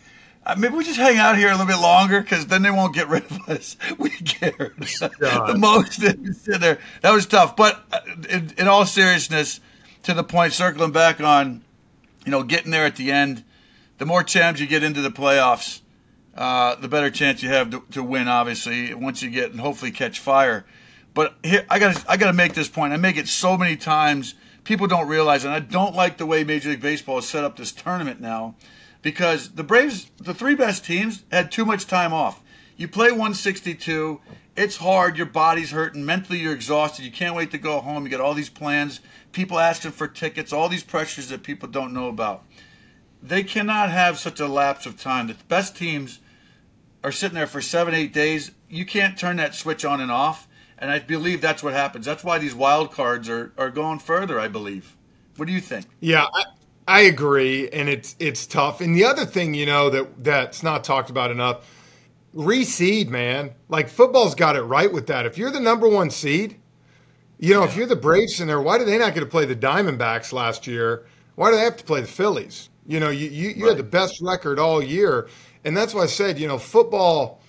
maybe 0.58 0.74
we 0.74 0.84
just 0.84 0.98
hang 0.98 1.16
out 1.16 1.38
here 1.38 1.48
a 1.48 1.52
little 1.52 1.66
bit 1.66 1.80
longer 1.80 2.20
because 2.20 2.46
then 2.46 2.60
they 2.60 2.70
won't 2.70 2.94
get 2.94 3.08
rid 3.08 3.24
of 3.24 3.48
us. 3.48 3.78
We 3.96 4.10
cared 4.10 4.74
the 4.78 5.54
most. 5.56 5.94
Sitting 5.94 6.60
there. 6.60 6.78
That 7.00 7.12
was 7.12 7.24
tough. 7.24 7.56
But 7.56 7.82
uh, 7.90 8.00
in, 8.28 8.52
in 8.58 8.68
all 8.68 8.84
seriousness, 8.84 9.60
to 10.02 10.12
the 10.12 10.22
point, 10.22 10.52
circling 10.52 10.92
back 10.92 11.22
on, 11.22 11.64
you 12.24 12.30
know, 12.30 12.42
getting 12.42 12.70
there 12.70 12.84
at 12.84 12.96
the 12.96 13.10
end, 13.10 13.44
the 13.98 14.06
more 14.06 14.22
champs 14.22 14.60
you 14.60 14.66
get 14.66 14.82
into 14.82 15.00
the 15.00 15.10
playoffs, 15.10 15.80
uh, 16.34 16.74
the 16.76 16.88
better 16.88 17.10
chance 17.10 17.42
you 17.42 17.48
have 17.48 17.70
to, 17.70 17.82
to 17.90 18.02
win. 18.02 18.28
Obviously, 18.28 18.94
once 18.94 19.22
you 19.22 19.30
get 19.30 19.50
and 19.50 19.60
hopefully 19.60 19.90
catch 19.90 20.18
fire. 20.20 20.64
But 21.12 21.34
here, 21.42 21.66
I 21.68 21.78
got 21.78 22.04
I 22.08 22.16
got 22.16 22.28
to 22.28 22.32
make 22.32 22.54
this 22.54 22.68
point. 22.68 22.92
I 22.92 22.96
make 22.96 23.16
it 23.16 23.28
so 23.28 23.56
many 23.56 23.76
times. 23.76 24.34
People 24.64 24.86
don't 24.86 25.08
realize, 25.08 25.44
and 25.44 25.52
I 25.52 25.58
don't 25.60 25.94
like 25.94 26.18
the 26.18 26.26
way 26.26 26.44
Major 26.44 26.70
League 26.70 26.82
Baseball 26.82 27.16
has 27.16 27.28
set 27.28 27.44
up 27.44 27.56
this 27.56 27.72
tournament 27.72 28.20
now, 28.20 28.54
because 29.02 29.50
the 29.52 29.64
Braves, 29.64 30.10
the 30.18 30.34
three 30.34 30.54
best 30.54 30.84
teams, 30.84 31.24
had 31.32 31.50
too 31.50 31.64
much 31.64 31.86
time 31.86 32.12
off. 32.12 32.40
You 32.80 32.88
play 32.88 33.10
162. 33.10 34.22
It's 34.56 34.78
hard. 34.78 35.18
Your 35.18 35.26
body's 35.26 35.70
hurting. 35.70 36.02
Mentally, 36.06 36.38
you're 36.38 36.54
exhausted. 36.54 37.04
You 37.04 37.12
can't 37.12 37.36
wait 37.36 37.50
to 37.50 37.58
go 37.58 37.78
home. 37.78 38.04
You 38.04 38.08
got 38.08 38.22
all 38.22 38.32
these 38.32 38.48
plans. 38.48 39.00
People 39.32 39.58
asking 39.58 39.90
for 39.90 40.08
tickets. 40.08 40.50
All 40.50 40.66
these 40.70 40.82
pressures 40.82 41.28
that 41.28 41.42
people 41.42 41.68
don't 41.68 41.92
know 41.92 42.08
about. 42.08 42.42
They 43.22 43.42
cannot 43.42 43.90
have 43.90 44.18
such 44.18 44.40
a 44.40 44.46
lapse 44.46 44.86
of 44.86 44.98
time. 44.98 45.26
The 45.26 45.36
best 45.46 45.76
teams 45.76 46.20
are 47.04 47.12
sitting 47.12 47.34
there 47.34 47.46
for 47.46 47.60
seven, 47.60 47.92
eight 47.92 48.14
days. 48.14 48.52
You 48.70 48.86
can't 48.86 49.18
turn 49.18 49.36
that 49.36 49.54
switch 49.54 49.84
on 49.84 50.00
and 50.00 50.10
off. 50.10 50.48
And 50.78 50.90
I 50.90 51.00
believe 51.00 51.42
that's 51.42 51.62
what 51.62 51.74
happens. 51.74 52.06
That's 52.06 52.24
why 52.24 52.38
these 52.38 52.54
wild 52.54 52.92
cards 52.92 53.28
are, 53.28 53.52
are 53.58 53.68
going 53.68 53.98
further, 53.98 54.40
I 54.40 54.48
believe. 54.48 54.96
What 55.36 55.44
do 55.44 55.52
you 55.52 55.60
think? 55.60 55.84
Yeah, 56.00 56.28
I, 56.32 56.44
I 56.88 57.00
agree, 57.00 57.68
and 57.68 57.90
it's 57.90 58.16
it's 58.18 58.46
tough. 58.46 58.80
And 58.80 58.96
the 58.96 59.04
other 59.04 59.26
thing, 59.26 59.52
you 59.52 59.66
know, 59.66 59.90
that 59.90 60.24
that's 60.24 60.62
not 60.62 60.82
talked 60.82 61.10
about 61.10 61.30
enough. 61.30 61.66
Reseed, 62.34 63.08
man. 63.08 63.52
Like 63.68 63.88
football's 63.88 64.34
got 64.34 64.56
it 64.56 64.62
right 64.62 64.92
with 64.92 65.06
that. 65.08 65.26
If 65.26 65.38
you're 65.38 65.50
the 65.50 65.60
number 65.60 65.88
one 65.88 66.10
seed, 66.10 66.56
you 67.38 67.54
know, 67.54 67.60
yeah. 67.62 67.68
if 67.68 67.76
you're 67.76 67.86
the 67.86 67.96
Braves 67.96 68.40
in 68.40 68.48
there, 68.48 68.60
why 68.60 68.78
do 68.78 68.84
they 68.84 68.98
not 68.98 69.14
get 69.14 69.20
to 69.20 69.26
play 69.26 69.46
the 69.46 69.56
Diamondbacks 69.56 70.32
last 70.32 70.66
year? 70.66 71.06
Why 71.34 71.50
do 71.50 71.56
they 71.56 71.62
have 71.62 71.76
to 71.78 71.84
play 71.84 72.00
the 72.00 72.06
Phillies? 72.06 72.68
You 72.86 73.00
know, 73.00 73.08
you 73.08 73.28
you, 73.28 73.50
you 73.50 73.64
right. 73.64 73.70
had 73.70 73.78
the 73.78 73.88
best 73.88 74.20
record 74.20 74.58
all 74.58 74.82
year, 74.82 75.28
and 75.64 75.76
that's 75.76 75.94
why 75.94 76.02
I 76.02 76.06
said, 76.06 76.38
you 76.38 76.48
know, 76.48 76.58
football. 76.58 77.40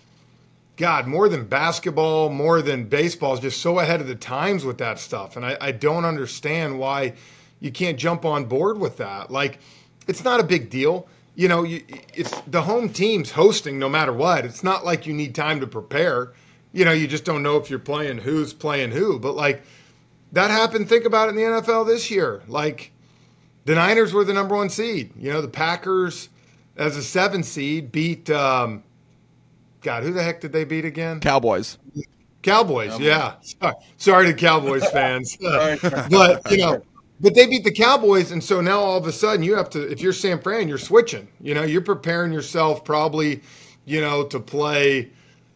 God, 0.77 1.05
more 1.05 1.29
than 1.29 1.45
basketball, 1.45 2.29
more 2.29 2.61
than 2.61 2.85
baseball 2.85 3.35
is 3.35 3.39
just 3.39 3.61
so 3.61 3.77
ahead 3.79 4.01
of 4.01 4.07
the 4.07 4.15
times 4.15 4.65
with 4.65 4.79
that 4.79 4.97
stuff, 4.97 5.35
and 5.35 5.45
I, 5.45 5.57
I 5.61 5.71
don't 5.71 6.05
understand 6.05 6.79
why 6.79 7.13
you 7.59 7.71
can't 7.71 7.99
jump 7.99 8.25
on 8.25 8.45
board 8.45 8.79
with 8.79 8.97
that. 8.97 9.29
Like, 9.29 9.59
it's 10.07 10.23
not 10.23 10.39
a 10.39 10.43
big 10.43 10.71
deal 10.71 11.07
you 11.35 11.47
know, 11.47 11.63
you, 11.63 11.83
it's 12.13 12.39
the 12.41 12.63
home 12.63 12.89
team's 12.89 13.31
hosting 13.31 13.79
no 13.79 13.89
matter 13.89 14.13
what. 14.13 14.45
It's 14.45 14.63
not 14.63 14.85
like 14.85 15.05
you 15.05 15.13
need 15.13 15.33
time 15.33 15.59
to 15.61 15.67
prepare. 15.67 16.33
You 16.73 16.85
know, 16.85 16.91
you 16.91 17.07
just 17.07 17.25
don't 17.25 17.43
know 17.43 17.57
if 17.57 17.69
you're 17.69 17.79
playing 17.79 18.19
who's 18.19 18.53
playing 18.53 18.91
who. 18.91 19.19
But 19.19 19.35
like 19.35 19.63
that 20.31 20.51
happened. 20.51 20.89
Think 20.89 21.05
about 21.05 21.27
it 21.27 21.31
in 21.31 21.35
the 21.37 21.41
NFL 21.41 21.87
this 21.87 22.11
year. 22.11 22.41
Like 22.47 22.91
the 23.65 23.75
Niners 23.75 24.13
were 24.13 24.23
the 24.23 24.33
number 24.33 24.55
one 24.55 24.69
seed. 24.69 25.11
You 25.17 25.31
know, 25.31 25.41
the 25.41 25.47
Packers 25.47 26.29
as 26.75 26.97
a 26.97 27.03
seven 27.03 27.43
seed 27.43 27.91
beat. 27.91 28.29
Um, 28.29 28.83
God, 29.81 30.03
who 30.03 30.11
the 30.11 30.23
heck 30.23 30.41
did 30.41 30.51
they 30.51 30.63
beat 30.63 30.85
again? 30.85 31.19
Cowboys. 31.21 31.77
Cowboys, 32.43 32.99
yeah. 32.99 33.35
Sorry, 33.41 33.75
sorry 33.97 34.25
to 34.27 34.33
Cowboys 34.33 34.87
fans, 34.91 35.37
but 35.37 36.51
you 36.51 36.57
know 36.57 36.83
but 37.21 37.35
they 37.35 37.47
beat 37.47 37.65
the 37.65 37.71
Cowboys, 37.73 38.31
and 38.31 38.43
so 38.43 38.61
now 38.61 38.81
all 38.81 38.97
of 38.97 39.07
a 39.07 39.13
sudden 39.13 39.43
you 39.43 39.55
have 39.55 39.69
to. 39.71 39.91
If 39.91 40.01
you're 40.01 40.13
San 40.13 40.41
Fran, 40.41 40.69
you're 40.69 40.79
switching. 40.79 41.29
You 41.41 41.55
know, 41.55 41.63
you're 41.63 41.81
preparing 41.81 42.33
yourself 42.33 42.85
probably, 42.85 43.41
you 43.85 44.01
know, 44.01 44.25
to 44.27 44.39
play. 44.41 45.11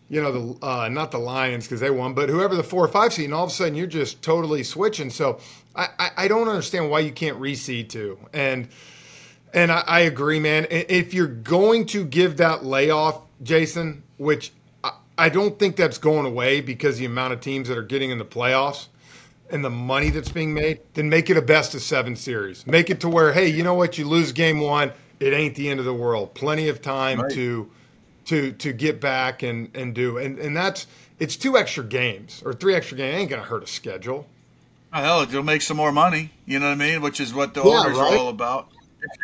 You 0.09 0.21
know, 0.21 0.31
the 0.57 0.65
uh, 0.67 0.89
not 0.89 1.11
the 1.11 1.19
Lions 1.19 1.65
because 1.65 1.81
they 1.81 1.91
won, 1.91 2.13
but 2.13 2.29
whoever 2.29 2.55
the 2.55 2.63
four 2.63 2.85
or 2.85 2.89
five 2.89 3.13
seed, 3.13 3.25
and 3.25 3.35
all 3.35 3.45
of 3.45 3.51
a 3.51 3.53
sudden 3.53 3.75
you're 3.75 3.87
just 3.87 4.21
totally 4.23 4.63
switching. 4.63 5.09
So 5.09 5.39
I, 5.75 5.89
I, 5.99 6.11
I 6.17 6.29
don't 6.29 6.47
understand 6.49 6.91
why 6.91 7.01
you 7.01 7.11
can't 7.11 7.39
reseed 7.39 7.89
too. 7.89 8.19
And 8.33 8.69
and 9.53 9.71
I, 9.71 9.83
I 9.87 10.01
agree, 10.01 10.39
man. 10.39 10.67
If 10.71 11.13
you're 11.13 11.27
going 11.27 11.87
to 11.87 12.05
give 12.05 12.37
that 12.37 12.65
layoff, 12.65 13.21
Jason, 13.43 14.03
which 14.17 14.53
I, 14.83 14.93
I 15.17 15.29
don't 15.29 15.59
think 15.59 15.77
that's 15.77 15.97
going 15.99 16.27
away 16.27 16.61
because 16.61 16.97
the 16.99 17.05
amount 17.05 17.33
of 17.33 17.41
teams 17.41 17.67
that 17.69 17.77
are 17.77 17.83
getting 17.83 18.11
in 18.11 18.19
the 18.19 18.25
playoffs 18.25 18.87
and 19.49 19.63
the 19.63 19.69
money 19.69 20.09
that's 20.09 20.31
being 20.31 20.53
made, 20.53 20.79
then 20.93 21.09
make 21.09 21.29
it 21.29 21.37
a 21.37 21.41
best 21.41 21.75
of 21.75 21.81
seven 21.81 22.15
series. 22.15 22.65
Make 22.65 22.89
it 22.89 22.99
to 23.01 23.09
where, 23.09 23.33
hey, 23.33 23.47
you 23.47 23.63
know 23.63 23.75
what? 23.75 23.97
You 23.97 24.07
lose 24.07 24.31
game 24.31 24.59
one, 24.59 24.91
it 25.19 25.33
ain't 25.33 25.55
the 25.55 25.69
end 25.69 25.79
of 25.79 25.85
the 25.85 25.93
world. 25.93 26.33
Plenty 26.33 26.67
of 26.67 26.81
time 26.81 27.21
right. 27.21 27.31
to 27.31 27.69
to 28.25 28.51
to 28.53 28.73
get 28.73 28.99
back 28.99 29.43
and 29.43 29.69
and 29.75 29.93
do 29.93 30.17
and 30.17 30.39
and 30.39 30.57
that's 30.57 30.87
it's 31.19 31.35
two 31.35 31.57
extra 31.57 31.83
games 31.83 32.41
or 32.45 32.53
three 32.53 32.75
extra 32.75 32.97
games. 32.97 33.15
It 33.15 33.17
ain't 33.19 33.29
gonna 33.29 33.43
hurt 33.43 33.63
a 33.63 33.67
schedule. 33.67 34.27
Oh, 34.93 35.01
hell, 35.01 35.21
it'll 35.21 35.43
make 35.43 35.61
some 35.61 35.77
more 35.77 35.91
money. 35.91 36.31
You 36.45 36.59
know 36.59 36.67
what 36.67 36.73
I 36.73 36.75
mean? 36.75 37.01
Which 37.01 37.19
is 37.19 37.33
what 37.33 37.53
the 37.53 37.63
yeah, 37.63 37.69
owners 37.69 37.97
right? 37.97 38.13
are 38.13 38.17
all 38.17 38.29
about. 38.29 38.69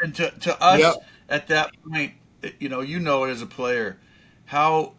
And 0.04 0.14
to 0.16 0.32
to 0.32 0.62
us 0.62 0.80
yep. 0.80 0.96
at 1.30 1.48
that 1.48 1.72
point, 1.90 2.14
you 2.60 2.70
know, 2.70 2.82
you 2.82 3.00
know 3.00 3.24
it 3.24 3.32
as 3.32 3.42
a 3.42 3.48
player, 3.48 3.98
how 4.46 4.94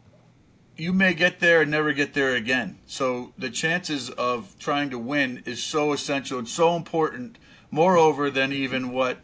you 0.76 0.92
may 0.92 1.14
get 1.14 1.40
there 1.40 1.62
and 1.62 1.70
never 1.70 1.92
get 1.92 2.14
there 2.14 2.34
again. 2.34 2.78
So 2.86 3.32
the 3.38 3.50
chances 3.50 4.10
of 4.10 4.58
trying 4.58 4.90
to 4.90 4.98
win 4.98 5.42
is 5.44 5.62
so 5.62 5.92
essential 5.92 6.38
and 6.38 6.48
so 6.48 6.76
important, 6.76 7.38
moreover 7.70 8.30
than 8.30 8.52
even 8.52 8.90
what 8.90 9.18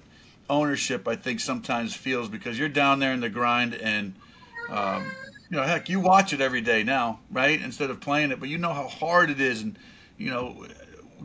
ownership 0.51 1.07
I 1.07 1.17
think 1.17 1.41
sometimes 1.41 1.95
feels 1.95 2.29
because 2.29 2.59
you're 2.59 2.69
down 2.69 2.99
there 3.01 3.13
in 3.13 3.21
the 3.21 3.29
grind 3.29 3.75
and 3.75 4.15
um, 4.71 5.11
you 5.51 5.57
know 5.57 5.63
heck 5.63 5.89
you 5.89 6.01
watch 6.01 6.33
it 6.33 6.41
every 6.41 6.61
day 6.61 6.83
now 6.83 7.21
right 7.31 7.61
instead 7.61 7.91
of 7.91 8.01
playing 8.01 8.31
it 8.31 8.41
but 8.41 8.49
you 8.49 8.59
know 8.59 8.73
how 8.73 8.89
hard 8.89 9.31
it 9.31 9.41
is 9.41 9.63
and 9.63 9.79
you 10.17 10.31
know 10.31 10.67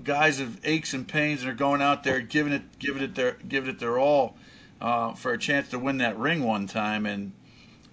guys 0.03 0.39
have 0.39 0.59
aches 0.63 0.93
and 0.93 1.07
pains 1.07 1.41
and 1.41 1.51
are 1.51 1.55
going 1.55 1.81
out 1.81 2.03
there 2.03 2.19
giving 2.19 2.51
it 2.51 2.63
giving 2.79 3.01
it 3.01 3.15
their 3.15 3.37
giving 3.47 3.69
it 3.69 3.79
their 3.79 3.97
all 3.97 4.35
uh, 4.81 5.13
for 5.13 5.31
a 5.31 5.37
chance 5.37 5.69
to 5.69 5.79
win 5.79 5.97
that 5.99 6.17
ring 6.17 6.43
one 6.43 6.67
time 6.67 7.05
and 7.05 7.31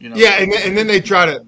you 0.01 0.09
know 0.09 0.17
yeah 0.17 0.43
and, 0.43 0.53
and 0.53 0.77
then 0.77 0.87
they 0.87 1.01
try 1.01 1.27
to 1.27 1.45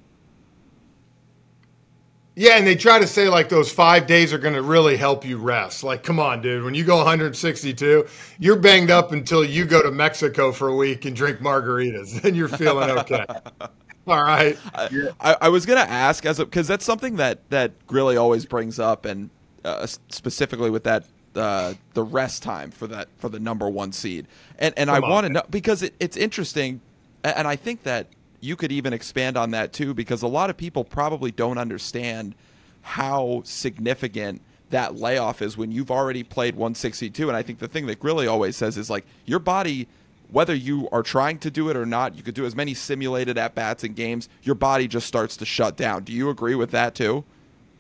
yeah, 2.35 2.57
and 2.57 2.67
they 2.67 2.77
try 2.77 2.99
to 2.99 3.07
say 3.07 3.29
like 3.29 3.49
those 3.49 3.71
five 3.71 4.07
days 4.07 4.33
are 4.33 4.39
going 4.39 4.55
to 4.55 4.63
really 4.63 4.97
help 4.97 5.25
you 5.25 5.37
rest. 5.37 5.85
Like, 5.85 6.03
come 6.03 6.19
on, 6.19 6.41
dude. 6.41 6.65
When 6.65 6.75
you 6.75 6.85
go 6.85 6.97
162, 6.97 8.07
you're 8.39 8.57
banged 8.57 8.91
up 8.91 9.13
until 9.13 9.45
you 9.45 9.67
go 9.67 9.83
to 9.83 9.91
Mexico 9.91 10.51
for 10.51 10.69
a 10.69 10.77
week 10.77 11.05
and 11.05 11.15
drink 11.15 11.41
margaritas, 11.41 12.25
and 12.25 12.35
you're 12.35 12.49
feeling 12.49 12.91
okay. 12.91 13.27
All 14.07 14.23
right. 14.23 14.59
I, 14.75 15.37
I 15.43 15.49
was 15.49 15.65
going 15.67 15.79
to 15.79 15.91
ask 15.91 16.25
as 16.27 16.39
because 16.39 16.67
that's 16.67 16.85
something 16.85 17.17
that 17.17 17.49
that 17.51 17.87
Grilli 17.87 18.21
always 18.21 18.47
brings 18.47 18.79
up, 18.79 19.05
and 19.05 19.31
uh, 19.65 19.87
specifically 20.09 20.71
with 20.71 20.85
that 20.85 21.05
uh, 21.37 21.75
the 21.95 22.03
rest 22.03 22.43
time 22.43 22.71
for 22.71 22.87
that 22.89 23.09
for 23.19 23.29
the 23.29 23.39
number 23.39 23.69
one 23.69 23.93
seed, 23.93 24.27
and 24.59 24.75
and 24.77 24.89
come 24.89 25.05
I 25.05 25.09
want 25.09 25.27
to 25.27 25.33
know 25.33 25.43
because 25.51 25.83
it, 25.83 25.95
it's 26.01 26.17
interesting, 26.17 26.81
and 27.23 27.47
I 27.47 27.57
think 27.57 27.85
that 27.85 28.09
you 28.43 28.57
could 28.57 28.73
even 28.73 28.93
expand 28.93 29.37
on 29.37 29.53
that 29.53 29.73
too, 29.73 29.95
because 29.95 30.21
a 30.21 30.27
lot 30.27 30.51
of 30.51 30.57
people 30.57 30.85
probably 30.85 31.31
don't 31.31 31.59
understand 31.59 32.35
how 32.83 33.41
significant 33.45 34.43
that 34.71 34.97
layoff 34.97 35.41
is 35.41 35.57
when 35.57 35.71
you've 35.71 35.91
already 35.91 36.25
played 36.25 36.57
162. 36.57 37.29
And 37.29 37.37
I 37.37 37.43
think 37.43 37.61
the 37.61 37.69
thing 37.69 37.87
that 37.87 38.01
Grilli 38.01 38.29
always 38.29 38.57
says 38.57 38.77
is 38.77 38.91
like 38.91 39.07
your 39.25 39.39
body, 39.39 39.87
whether 40.31 40.55
you 40.55 40.89
are 40.91 41.05
trying 41.05 41.39
to 41.39 41.51
do 41.51 41.69
it 41.69 41.77
or 41.77 41.87
not, 41.87 42.17
you 42.17 42.23
could 42.25 42.35
do 42.35 42.45
as 42.45 42.57
many 42.57 42.75
simulated 42.75 43.39
at 43.39 43.55
bats 43.55 43.85
and 43.85 43.95
games, 43.95 44.29
your 44.43 44.57
body 44.57 44.89
just 44.89 45.07
starts 45.07 45.37
to 45.37 45.45
shut 45.45 45.77
down. 45.77 46.03
Do 46.03 46.13
you 46.13 46.29
agree 46.29 46.57
with 46.57 46.73
that 46.73 46.97
too? 46.97 47.25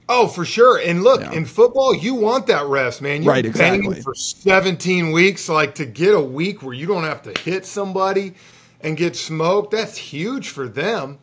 Oh, 0.08 0.28
for 0.28 0.44
sure. 0.44 0.78
And 0.78 1.02
look, 1.02 1.22
yeah. 1.22 1.32
in 1.32 1.44
football, 1.44 1.94
you 1.94 2.14
want 2.14 2.46
that 2.48 2.66
rest, 2.66 3.02
man. 3.02 3.22
You're 3.22 3.32
right, 3.32 3.46
exactly. 3.46 4.02
for 4.02 4.14
17 4.14 5.10
weeks, 5.10 5.48
like 5.48 5.74
to 5.76 5.86
get 5.86 6.14
a 6.14 6.20
week 6.20 6.62
where 6.62 6.74
you 6.74 6.86
don't 6.86 7.04
have 7.04 7.22
to 7.22 7.40
hit 7.40 7.64
somebody 7.64 8.34
and 8.82 8.96
get 8.96 9.16
smoked, 9.16 9.70
that's 9.70 9.96
huge 9.96 10.48
for 10.48 10.68
them. 10.68 11.18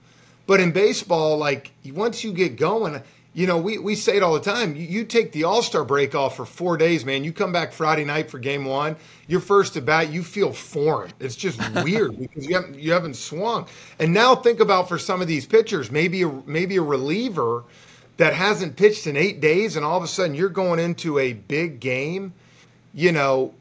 But 0.47 0.59
in 0.59 0.71
baseball, 0.71 1.37
like 1.37 1.71
once 1.85 2.23
you 2.23 2.33
get 2.33 2.55
going, 2.55 3.01
you 3.33 3.45
know, 3.45 3.57
we, 3.57 3.77
we 3.77 3.95
say 3.95 4.17
it 4.17 4.23
all 4.23 4.33
the 4.33 4.39
time. 4.39 4.75
You, 4.75 4.81
you 4.87 5.05
take 5.05 5.31
the 5.31 5.43
All 5.43 5.61
Star 5.61 5.85
break 5.85 6.15
off 6.15 6.35
for 6.35 6.45
four 6.45 6.75
days, 6.77 7.05
man. 7.05 7.23
You 7.23 7.31
come 7.31 7.51
back 7.51 7.71
Friday 7.71 8.03
night 8.03 8.29
for 8.31 8.39
Game 8.39 8.65
One. 8.65 8.95
Your 9.27 9.39
first 9.39 9.77
at 9.77 9.85
bat, 9.85 10.11
you 10.11 10.23
feel 10.23 10.51
foreign. 10.51 11.13
It's 11.19 11.35
just 11.35 11.59
weird 11.83 12.17
because 12.17 12.47
you 12.47 12.55
haven't 12.55 12.79
you 12.79 12.91
haven't 12.91 13.15
swung. 13.15 13.67
And 13.99 14.13
now 14.13 14.35
think 14.35 14.59
about 14.59 14.89
for 14.89 14.97
some 14.97 15.21
of 15.21 15.27
these 15.27 15.45
pitchers, 15.45 15.91
maybe 15.91 16.23
a, 16.23 16.31
maybe 16.47 16.77
a 16.77 16.81
reliever 16.81 17.63
that 18.17 18.33
hasn't 18.33 18.75
pitched 18.75 19.05
in 19.07 19.15
eight 19.15 19.39
days, 19.39 19.75
and 19.75 19.85
all 19.85 19.97
of 19.97 20.03
a 20.03 20.07
sudden 20.07 20.33
you're 20.33 20.49
going 20.49 20.79
into 20.79 21.19
a 21.19 21.33
big 21.33 21.79
game, 21.79 22.33
you 22.93 23.11
know, 23.11 23.53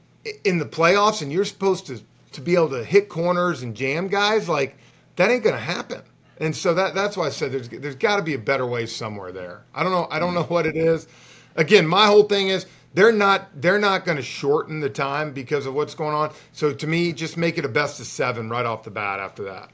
in 0.44 0.58
the 0.58 0.66
playoffs, 0.66 1.20
and 1.20 1.30
you're 1.30 1.44
supposed 1.44 1.86
to 1.86 2.00
to 2.32 2.40
be 2.40 2.54
able 2.54 2.70
to 2.70 2.84
hit 2.84 3.08
corners 3.08 3.62
and 3.62 3.74
jam 3.74 4.08
guys, 4.08 4.48
like 4.48 4.76
that 5.16 5.30
ain't 5.30 5.42
going 5.42 5.56
to 5.56 5.60
happen. 5.60 6.02
And 6.40 6.54
so 6.54 6.74
that 6.74 6.94
that's 6.94 7.16
why 7.16 7.26
I 7.26 7.30
said 7.30 7.52
there's 7.52 7.68
there's 7.68 7.96
got 7.96 8.16
to 8.16 8.22
be 8.22 8.34
a 8.34 8.38
better 8.38 8.66
way 8.66 8.86
somewhere 8.86 9.32
there. 9.32 9.64
I 9.74 9.82
don't 9.82 9.92
know 9.92 10.06
I 10.10 10.18
don't 10.18 10.34
know 10.34 10.44
what 10.44 10.66
it 10.66 10.76
is. 10.76 11.08
Again, 11.56 11.86
my 11.86 12.06
whole 12.06 12.24
thing 12.24 12.48
is 12.48 12.66
they're 12.94 13.12
not 13.12 13.48
they're 13.60 13.80
not 13.80 14.04
going 14.04 14.16
to 14.16 14.22
shorten 14.22 14.80
the 14.80 14.90
time 14.90 15.32
because 15.32 15.66
of 15.66 15.74
what's 15.74 15.94
going 15.94 16.14
on. 16.14 16.32
So 16.52 16.72
to 16.72 16.86
me, 16.86 17.12
just 17.12 17.36
make 17.36 17.58
it 17.58 17.64
a 17.64 17.68
best 17.68 17.98
of 18.00 18.06
seven 18.06 18.48
right 18.48 18.64
off 18.64 18.84
the 18.84 18.90
bat 18.90 19.18
after 19.18 19.44
that. 19.44 19.70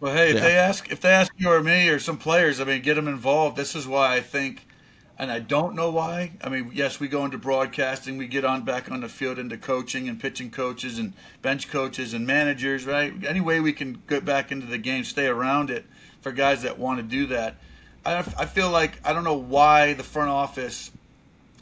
Well, 0.00 0.14
hey, 0.14 0.30
if 0.30 0.36
yeah. 0.36 0.40
they 0.42 0.56
ask 0.56 0.92
if 0.92 1.00
they 1.00 1.08
ask 1.08 1.32
you 1.36 1.50
or 1.50 1.62
me 1.62 1.88
or 1.88 1.98
some 1.98 2.18
players, 2.18 2.60
I 2.60 2.64
mean, 2.64 2.82
get 2.82 2.94
them 2.94 3.08
involved. 3.08 3.56
This 3.56 3.74
is 3.74 3.88
why 3.88 4.14
I 4.14 4.20
think 4.20 4.67
and 5.18 5.32
I 5.32 5.40
don't 5.40 5.74
know 5.74 5.90
why. 5.90 6.32
I 6.42 6.48
mean, 6.48 6.70
yes, 6.72 7.00
we 7.00 7.08
go 7.08 7.24
into 7.24 7.38
broadcasting, 7.38 8.18
we 8.18 8.28
get 8.28 8.44
on 8.44 8.62
back 8.62 8.90
on 8.90 9.00
the 9.00 9.08
field 9.08 9.38
into 9.38 9.58
coaching 9.58 10.08
and 10.08 10.20
pitching 10.20 10.50
coaches 10.50 10.98
and 10.98 11.12
bench 11.42 11.68
coaches 11.68 12.14
and 12.14 12.26
managers, 12.26 12.86
right? 12.86 13.12
Any 13.26 13.40
way 13.40 13.58
we 13.58 13.72
can 13.72 14.00
get 14.08 14.24
back 14.24 14.52
into 14.52 14.66
the 14.66 14.78
game, 14.78 15.02
stay 15.02 15.26
around 15.26 15.70
it 15.70 15.84
for 16.20 16.30
guys 16.30 16.62
that 16.62 16.78
want 16.78 16.98
to 16.98 17.02
do 17.02 17.26
that. 17.26 17.56
I, 18.06 18.18
I 18.18 18.46
feel 18.46 18.70
like 18.70 19.00
I 19.04 19.12
don't 19.12 19.24
know 19.24 19.34
why 19.34 19.94
the 19.94 20.04
front 20.04 20.30
office 20.30 20.92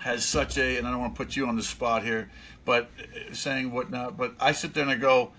has 0.01 0.25
such 0.25 0.59
a, 0.59 0.77
and 0.77 0.87
I 0.87 0.90
don't 0.90 1.01
want 1.01 1.14
to 1.14 1.16
put 1.16 1.35
you 1.35 1.47
on 1.49 1.57
the 1.57 1.62
spot 1.62 2.05
here, 2.05 2.31
but 2.66 2.90
uh, 3.01 3.33
saying 3.33 3.73
whatnot, 3.73 4.19
but 4.19 4.35
I 4.38 4.53
sit 4.53 4.75
there 4.75 4.83
and 4.83 4.92
I 4.92 4.97
go, 4.97 5.33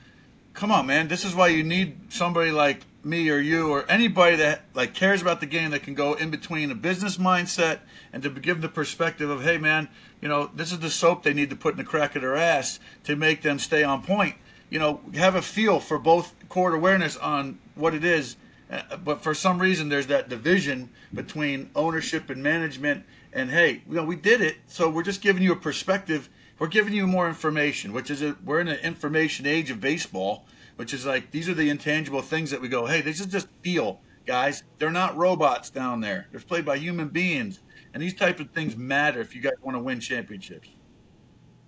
come 0.58 0.72
on, 0.72 0.88
man, 0.88 1.08
this 1.08 1.24
is 1.24 1.36
why 1.36 1.48
you 1.50 1.64
need 1.64 2.12
somebody 2.12 2.50
like 2.50 2.82
me 3.04 3.30
or 3.30 3.38
you 3.38 3.70
or 3.70 3.86
anybody 3.90 4.36
that 4.38 4.64
like 4.74 4.94
cares 4.94 5.22
about 5.22 5.40
the 5.40 5.46
game 5.46 5.70
that 5.70 5.84
can 5.84 5.94
go 5.94 6.14
in 6.16 6.32
between 6.32 6.72
a 6.72 6.76
business 6.76 7.18
mindset 7.18 7.80
and 8.12 8.24
to 8.24 8.30
give 8.32 8.56
them 8.58 8.62
the 8.62 8.68
perspective 8.68 9.30
of 9.30 9.44
hey 9.44 9.58
man 9.58 9.88
you 10.20 10.28
know 10.28 10.50
this 10.54 10.74
is 10.74 10.80
the 10.80 10.90
soap 10.90 11.24
they 11.24 11.34
need 11.34 11.50
to 11.50 11.56
put 11.56 11.72
in 11.72 11.78
the 11.78 11.84
crack 11.86 12.18
of 12.18 12.22
their 12.22 12.36
ass 12.36 12.80
to 13.06 13.16
make 13.16 13.44
them 13.44 13.60
stay 13.60 13.84
on 13.84 14.02
point. 14.02 14.36
You 14.70 14.80
know 14.80 15.00
have 15.14 15.36
a 15.36 15.42
feel 15.44 15.80
for 15.80 16.00
both 16.00 16.34
court 16.50 16.74
awareness 16.74 17.16
on 17.16 17.60
what 17.76 17.94
it 17.94 18.04
is 18.04 18.36
uh, 18.70 18.98
but 18.98 19.22
for 19.22 19.36
some 19.36 19.60
reason 19.60 19.88
there's 19.88 20.08
that 20.08 20.28
division 20.28 20.90
between 21.14 21.70
ownership 21.76 22.30
and 22.32 22.42
management. 22.42 23.06
And 23.32 23.52
hey 23.52 23.84
you 23.88 23.96
know 23.96 24.04
we 24.04 24.16
did 24.16 24.42
it 24.42 24.58
so 24.66 24.90
we're 24.90 25.04
just 25.04 25.22
giving 25.22 25.44
you 25.44 25.54
a 25.54 25.58
perspective 25.58 26.30
we're 26.60 26.68
giving 26.68 26.94
you 26.94 27.08
more 27.08 27.28
information 27.28 27.94
which 27.94 28.10
is 28.10 28.22
a, 28.22 28.36
we're 28.44 28.60
in 28.60 28.68
an 28.68 28.80
information 28.80 29.46
age 29.46 29.72
of 29.72 29.80
baseball 29.80 30.46
which 30.78 30.94
is 30.94 31.06
like 31.06 31.32
these 31.32 31.50
are 31.50 31.54
the 31.54 31.70
intangible 31.70 32.22
things 32.22 32.52
that 32.52 32.62
we 32.62 32.70
go, 32.70 32.86
hey, 32.86 33.02
this 33.02 33.20
is 33.20 33.26
just 33.26 33.50
feel. 33.62 34.00
guys. 34.26 34.64
They're 34.78 34.92
not 34.92 35.18
robots 35.18 35.70
down 35.70 36.00
there. 36.02 36.28
They're 36.32 36.40
played 36.40 36.66
by 36.66 36.78
human 36.78 37.10
beings, 37.10 37.60
and 37.94 38.02
these 38.02 38.14
type 38.14 38.40
of 38.40 38.52
things 38.52 38.76
matter 38.78 39.20
if 39.20 39.36
you 39.36 39.42
guys 39.42 39.54
want 39.62 39.76
to 39.76 39.82
win 39.82 40.00
championships. 40.00 40.70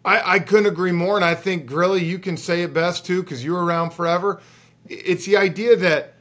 I, 0.06 0.36
I 0.36 0.40
couldn't 0.40 0.68
agree 0.68 0.92
more, 0.92 1.16
and 1.16 1.26
I 1.26 1.36
think 1.36 1.70
Grilli, 1.70 2.06
you 2.06 2.20
can 2.20 2.38
say 2.38 2.62
it 2.62 2.74
best 2.74 3.06
too 3.06 3.22
because 3.22 3.44
you 3.44 3.54
were 3.54 3.66
around 3.66 3.92
forever. 3.92 4.42
It's 4.88 5.26
the 5.26 5.38
idea 5.38 5.76
that 5.78 6.16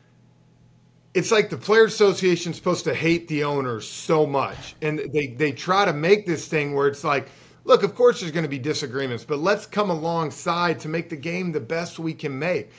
it's 1.14 1.31
like 1.31 1.50
the 1.50 1.57
Players 1.57 1.94
Association 1.94 2.52
is 2.52 2.57
supposed 2.57 2.85
to 2.85 2.94
hate 2.94 3.28
the 3.28 3.44
owners 3.44 3.88
so 3.88 4.26
much, 4.26 4.76
and 4.81 4.98
they 5.12 5.28
they 5.28 5.52
try 5.52 5.85
to 5.85 5.92
make 5.92 6.26
this 6.26 6.48
thing 6.48 6.74
where 6.74 6.88
it's 6.88 7.04
like, 7.04 7.28
look, 7.68 7.85
of 7.85 7.94
course 7.94 8.20
there's 8.20 8.33
going 8.33 8.44
to 8.44 8.48
be 8.48 8.59
disagreements, 8.59 9.24
but 9.24 9.38
let's 9.38 9.66
come 9.66 9.90
alongside 9.90 10.81
to 10.81 10.88
make 10.88 11.09
the 11.09 11.16
game 11.16 11.52
the 11.52 11.61
best 11.61 11.98
we 11.98 12.14
can 12.14 12.37
make. 12.37 12.70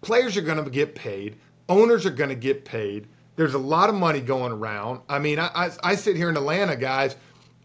Players 0.00 0.36
are 0.36 0.42
going 0.42 0.62
to 0.64 0.70
get 0.70 0.94
paid, 0.94 1.36
owners 1.68 2.06
are 2.06 2.10
going 2.10 2.30
to 2.30 2.36
get 2.36 2.64
paid. 2.64 3.06
There's 3.36 3.54
a 3.54 3.58
lot 3.58 3.88
of 3.88 3.94
money 3.94 4.20
going 4.20 4.50
around. 4.50 5.02
I 5.08 5.20
mean, 5.20 5.38
I, 5.38 5.48
I, 5.54 5.70
I 5.84 5.94
sit 5.94 6.16
here 6.16 6.28
in 6.28 6.36
Atlanta, 6.36 6.74
guys 6.74 7.14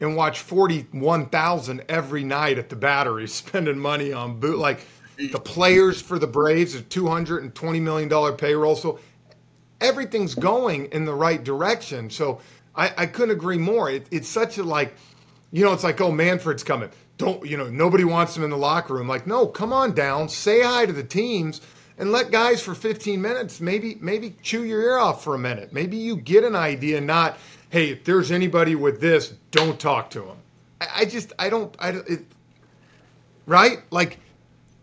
and 0.04 0.16
watch 0.16 0.40
41,000 0.42 1.84
every 1.88 2.24
night 2.24 2.58
at 2.58 2.70
the 2.70 2.76
battery 2.76 3.28
spending 3.30 3.78
money 3.78 4.12
on 4.12 4.40
boot 4.40 4.58
like 4.58 4.86
the 5.18 5.40
players 5.40 6.02
for 6.02 6.20
the 6.20 6.28
Braves 6.28 6.76
a 6.76 6.82
220 6.82 7.80
million 7.80 8.10
dollar 8.10 8.34
payroll 8.34 8.76
so 8.76 9.00
everything's 9.80 10.36
going 10.36 10.88
in 10.88 11.06
the 11.06 11.14
right 11.14 11.44
direction 11.44 12.10
so 12.10 12.42
I, 12.76 12.92
I 12.98 13.06
couldn't 13.06 13.36
agree 13.36 13.58
more 13.58 13.90
it, 13.90 14.08
it's 14.12 14.28
such 14.28 14.58
a 14.58 14.64
like 14.64 14.96
you 15.54 15.64
know 15.64 15.72
it's 15.72 15.86
like 15.86 16.02
oh 16.02 16.12
Manfred's 16.12 16.64
coming 16.64 16.90
don't 17.18 17.48
you 17.48 17.56
know 17.56 17.70
nobody 17.70 18.04
wants 18.04 18.36
him 18.36 18.44
in 18.44 18.50
the 18.50 18.58
locker 18.58 18.94
room 18.94 19.08
like 19.08 19.26
no 19.26 19.48
come 19.48 19.72
on 19.72 19.94
down 19.94 20.28
say 20.28 20.62
hi 20.62 20.86
to 20.86 20.92
the 20.92 21.04
teams 21.04 21.62
and 21.98 22.12
let 22.12 22.32
guys 22.32 22.62
for 22.62 22.76
15 22.76 23.22
minutes 23.22 23.62
maybe 23.62 23.98
maybe 24.02 24.36
chew 24.42 24.66
your 24.66 24.82
ear 24.82 24.98
off 24.98 25.24
for 25.24 25.36
a 25.36 25.40
minute 25.40 25.72
maybe 25.72 25.96
you 25.96 26.18
get 26.18 26.44
an 26.44 26.56
idea 26.56 27.00
not 27.00 27.38
hey, 27.74 27.90
if 27.90 28.04
there's 28.04 28.32
anybody 28.32 28.76
with 28.76 29.02
this, 29.02 29.34
don't 29.50 29.80
talk 29.80 30.12
to 30.12 30.22
them. 30.22 30.38
I, 30.80 30.88
I 30.98 31.06
just, 31.06 31.34
I 31.40 31.50
don't, 31.50 31.76
I, 31.80 31.90
it, 31.90 32.24
right? 33.48 33.80
Like, 33.90 34.20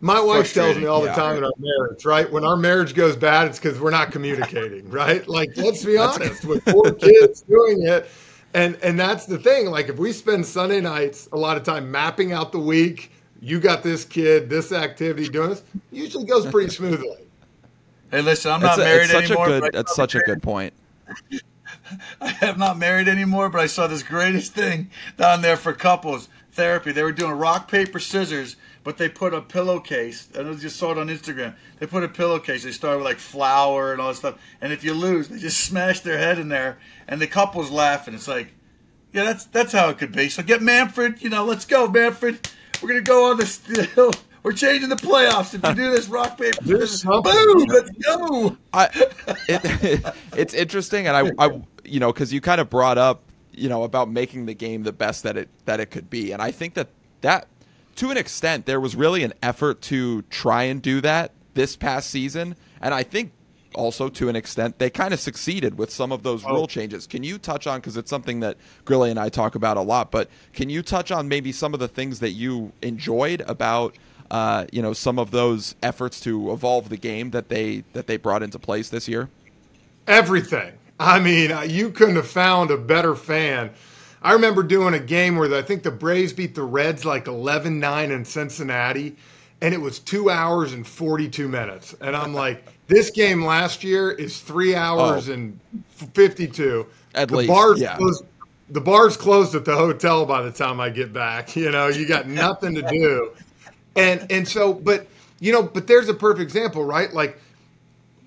my 0.01 0.21
wife 0.21 0.53
tells 0.53 0.77
me 0.77 0.87
all 0.87 1.01
the 1.01 1.13
time 1.13 1.37
in 1.37 1.45
our 1.45 1.53
marriage, 1.57 2.05
right? 2.05 2.31
When 2.31 2.45
our 2.45 2.57
marriage 2.57 2.95
goes 2.95 3.15
bad, 3.15 3.47
it's 3.47 3.61
because 3.61 3.79
we're 3.79 3.93
not 3.93 4.11
communicating, 4.11 4.91
right? 4.91 5.27
Like, 5.29 5.51
let's 5.57 5.85
be 5.85 5.99
honest, 5.99 6.45
with 6.45 6.65
four 6.65 6.91
kids 6.91 7.43
doing 7.43 7.87
it, 7.87 8.11
and 8.55 8.77
and 8.83 8.99
that's 8.99 9.27
the 9.27 9.39
thing. 9.39 9.67
Like, 9.67 9.89
if 9.89 9.97
we 9.97 10.13
spend 10.13 10.45
Sunday 10.47 10.81
nights 10.81 11.29
a 11.33 11.37
lot 11.37 11.57
of 11.57 11.63
time 11.63 11.91
mapping 11.91 12.33
out 12.33 12.53
the 12.53 12.59
week, 12.59 13.13
you 13.41 13.61
got 13.61 13.83
this 13.83 14.05
kid, 14.05 14.51
this 14.51 14.73
activity, 14.73 15.29
doing 15.29 15.51
this, 15.51 15.63
usually 15.91 16.25
goes 16.25 16.47
pretty 16.47 16.71
smoothly. 16.75 17.17
Hey, 18.11 18.23
listen, 18.23 18.51
I'm 18.53 18.61
not 18.61 18.79
a, 18.79 18.83
married 18.83 19.11
anymore. 19.11 19.47
Good, 19.47 19.73
that's 19.73 19.95
such 19.95 20.15
a 20.15 20.21
good 20.21 20.43
point. 20.43 20.73
I 22.21 22.37
am 22.43 22.59
not 22.59 22.79
married 22.79 23.09
anymore, 23.09 23.49
but 23.49 23.61
I 23.61 23.67
saw 23.67 23.87
this 23.87 24.03
greatest 24.03 24.53
thing 24.53 24.91
down 25.17 25.43
there 25.43 25.57
for 25.57 25.73
couples 25.73 26.29
therapy. 26.53 26.93
They 26.93 27.03
were 27.03 27.13
doing 27.13 27.33
rock, 27.33 27.71
paper, 27.71 27.99
scissors, 27.99 28.57
but 28.91 28.99
they 28.99 29.09
put 29.09 29.33
a 29.33 29.41
pillowcase. 29.41 30.27
And 30.35 30.49
I 30.49 30.55
just 30.55 30.75
saw 30.75 30.91
it 30.91 30.99
on 30.99 31.07
Instagram. 31.07 31.55
They 31.79 31.87
put 31.87 32.03
a 32.03 32.09
pillowcase. 32.09 32.65
They 32.65 32.73
started 32.73 32.97
with 32.97 33.05
like 33.05 33.19
flour 33.19 33.93
and 33.93 34.01
all 34.01 34.09
this 34.09 34.19
stuff. 34.19 34.37
And 34.61 34.73
if 34.73 34.83
you 34.83 34.95
lose, 34.95 35.29
they 35.29 35.39
just 35.39 35.61
smash 35.65 36.01
their 36.01 36.19
head 36.19 36.41
in 36.41 36.49
there, 36.49 36.81
and 37.07 37.21
the 37.21 37.29
couple's 37.29 37.71
laughing. 37.71 38.15
It's 38.15 38.27
like, 38.27 38.53
yeah, 39.13 39.23
that's 39.23 39.45
that's 39.45 39.73
how 39.73 39.91
it 39.91 39.99
could 39.99 40.11
be. 40.11 40.29
So 40.29 40.43
get 40.43 40.61
Manfred. 40.61 41.23
You 41.23 41.31
know, 41.31 41.45
let's 41.45 41.65
go, 41.65 41.87
Manfred. 41.87 42.51
We're 42.83 42.89
gonna 42.89 43.03
go 43.03 43.31
on 43.31 43.37
this. 43.37 43.61
We're 44.43 44.55
changing 44.55 44.89
the 44.89 44.97
playoffs. 44.97 45.55
If 45.55 45.65
you 45.65 45.75
do 45.75 45.93
this 45.93 46.09
rock 46.09 46.37
paper, 46.37 46.59
this, 46.65 47.05
boom, 47.05 47.23
let's 47.23 47.91
go. 47.91 48.57
I, 48.73 48.89
it, 49.47 50.15
it's 50.37 50.55
interesting, 50.55 51.07
and 51.07 51.17
I, 51.17 51.31
I 51.39 51.63
you 51.85 52.01
know, 52.01 52.13
because 52.13 52.33
you 52.33 52.41
kind 52.41 52.61
of 52.61 52.69
brought 52.69 52.99
up, 52.99 53.23
you 53.53 53.69
know, 53.69 53.85
about 53.85 54.11
making 54.11 54.47
the 54.47 54.55
game 54.55 54.83
the 54.83 54.93
best 54.93 55.23
that 55.23 55.37
it 55.37 55.49
that 55.67 55.79
it 55.79 55.93
could 55.93 56.11
be, 56.11 56.33
and 56.33 56.43
I 56.43 56.51
think 56.51 56.75
that 56.75 56.89
that 57.21 57.47
to 58.01 58.11
an 58.11 58.17
extent 58.17 58.65
there 58.65 58.81
was 58.81 58.97
really 58.97 59.23
an 59.25 59.35
effort 59.43 59.83
to 59.83 60.23
try 60.23 60.63
and 60.63 60.81
do 60.81 61.03
that 61.03 61.33
this 61.53 61.77
past 61.77 62.09
season, 62.09 62.57
and 62.81 62.95
I 62.95 63.03
think 63.03 63.31
also 63.75 64.09
to 64.09 64.31
an 64.31 64.37
extent 64.37 64.79
they 64.79 64.89
kind 64.89 65.13
of 65.13 65.21
succeeded 65.21 65.77
with 65.77 65.91
some 65.91 66.11
of 66.11 66.23
those 66.23 66.43
oh. 66.47 66.55
rule 66.55 66.67
changes. 66.67 67.07
Can 67.07 67.23
you 67.23 67.37
touch 67.37 67.67
on 67.67 67.79
because 67.79 67.99
it's 67.99 68.09
something 68.09 68.41
that 68.41 68.57
Grilli 68.87 69.11
and 69.11 69.21
I 69.21 69.29
talk 69.29 69.55
about 69.55 69.77
a 69.77 69.83
lot, 69.83 70.11
but 70.11 70.31
can 70.55 70.71
you 70.71 70.83
touch 70.83 71.11
on 71.11 71.29
maybe 71.29 71.53
some 71.53 71.75
of 71.75 71.81
the 71.81 71.89
things 71.89 72.21
that 72.21 72.31
you 72.31 72.73
enjoyed 72.81 73.43
about? 73.43 73.97
Uh, 74.31 74.65
you 74.73 74.81
know 74.81 74.93
some 74.93 75.19
of 75.19 75.33
those 75.33 75.75
efforts 75.83 76.21
to 76.21 76.53
evolve 76.53 76.89
the 76.89 76.97
game 76.97 77.33
that 77.33 77.49
they 77.49 77.85
that 77.93 78.07
they 78.07 78.17
brought 78.17 78.43
into 78.43 78.59
place 78.59 78.89
this 78.89 79.09
year. 79.09 79.29
Everything. 80.07 80.73
I 80.99 81.19
mean, 81.19 81.53
uh, 81.53 81.63
you 81.63 81.91
couldn't 81.91 82.17
have 82.17 82.29
found 82.29 82.71
a 82.71 82.79
better 82.79 83.15
fan. 83.15 83.73
I 84.23 84.33
remember 84.33 84.63
doing 84.63 84.95
a 84.95 85.01
game 85.01 85.37
where 85.37 85.49
the, 85.49 85.59
I 85.59 85.63
think 85.63 85.83
the 85.83 85.91
Braves 85.91 86.33
beat 86.33 86.55
the 86.55 86.63
Reds 86.63 87.05
like 87.05 87.27
11 87.27 87.81
9 87.81 88.11
in 88.11 88.25
Cincinnati, 88.25 89.17
and 89.61 89.73
it 89.73 89.81
was 89.81 89.99
two 89.99 90.31
hours 90.31 90.73
and 90.73 90.87
42 90.87 91.49
minutes. 91.49 91.95
And 92.01 92.15
I'm 92.15 92.35
like, 92.35 92.65
this 92.87 93.11
game 93.11 93.45
last 93.45 93.83
year 93.83 94.11
is 94.11 94.41
three 94.41 94.75
hours 94.75 95.29
oh. 95.29 95.35
and 95.35 95.61
52. 96.15 96.87
At 97.15 97.29
the 97.29 97.37
least, 97.37 97.49
bars 97.49 97.81
yeah. 97.81 97.97
Closed, 97.97 98.25
the 98.69 98.81
bars 98.81 99.17
closed 99.17 99.55
at 99.55 99.65
the 99.65 99.75
hotel 99.75 100.27
by 100.27 100.43
the 100.43 100.53
time 100.53 100.81
I 100.81 100.91
get 100.91 101.13
back. 101.13 101.57
You 101.61 101.71
know, 101.71 101.89
you 101.89 102.07
got 102.07 102.27
nothing 102.27 102.75
to 102.75 102.83
do. 102.83 103.33
And 103.97 104.31
and 104.31 104.47
so, 104.47 104.73
but 104.73 105.07
you 105.41 105.53
know, 105.53 105.63
but 105.63 105.87
there's 105.87 106.09
a 106.09 106.15
perfect 106.15 106.43
example, 106.43 106.85
right? 106.85 107.13
Like 107.13 107.39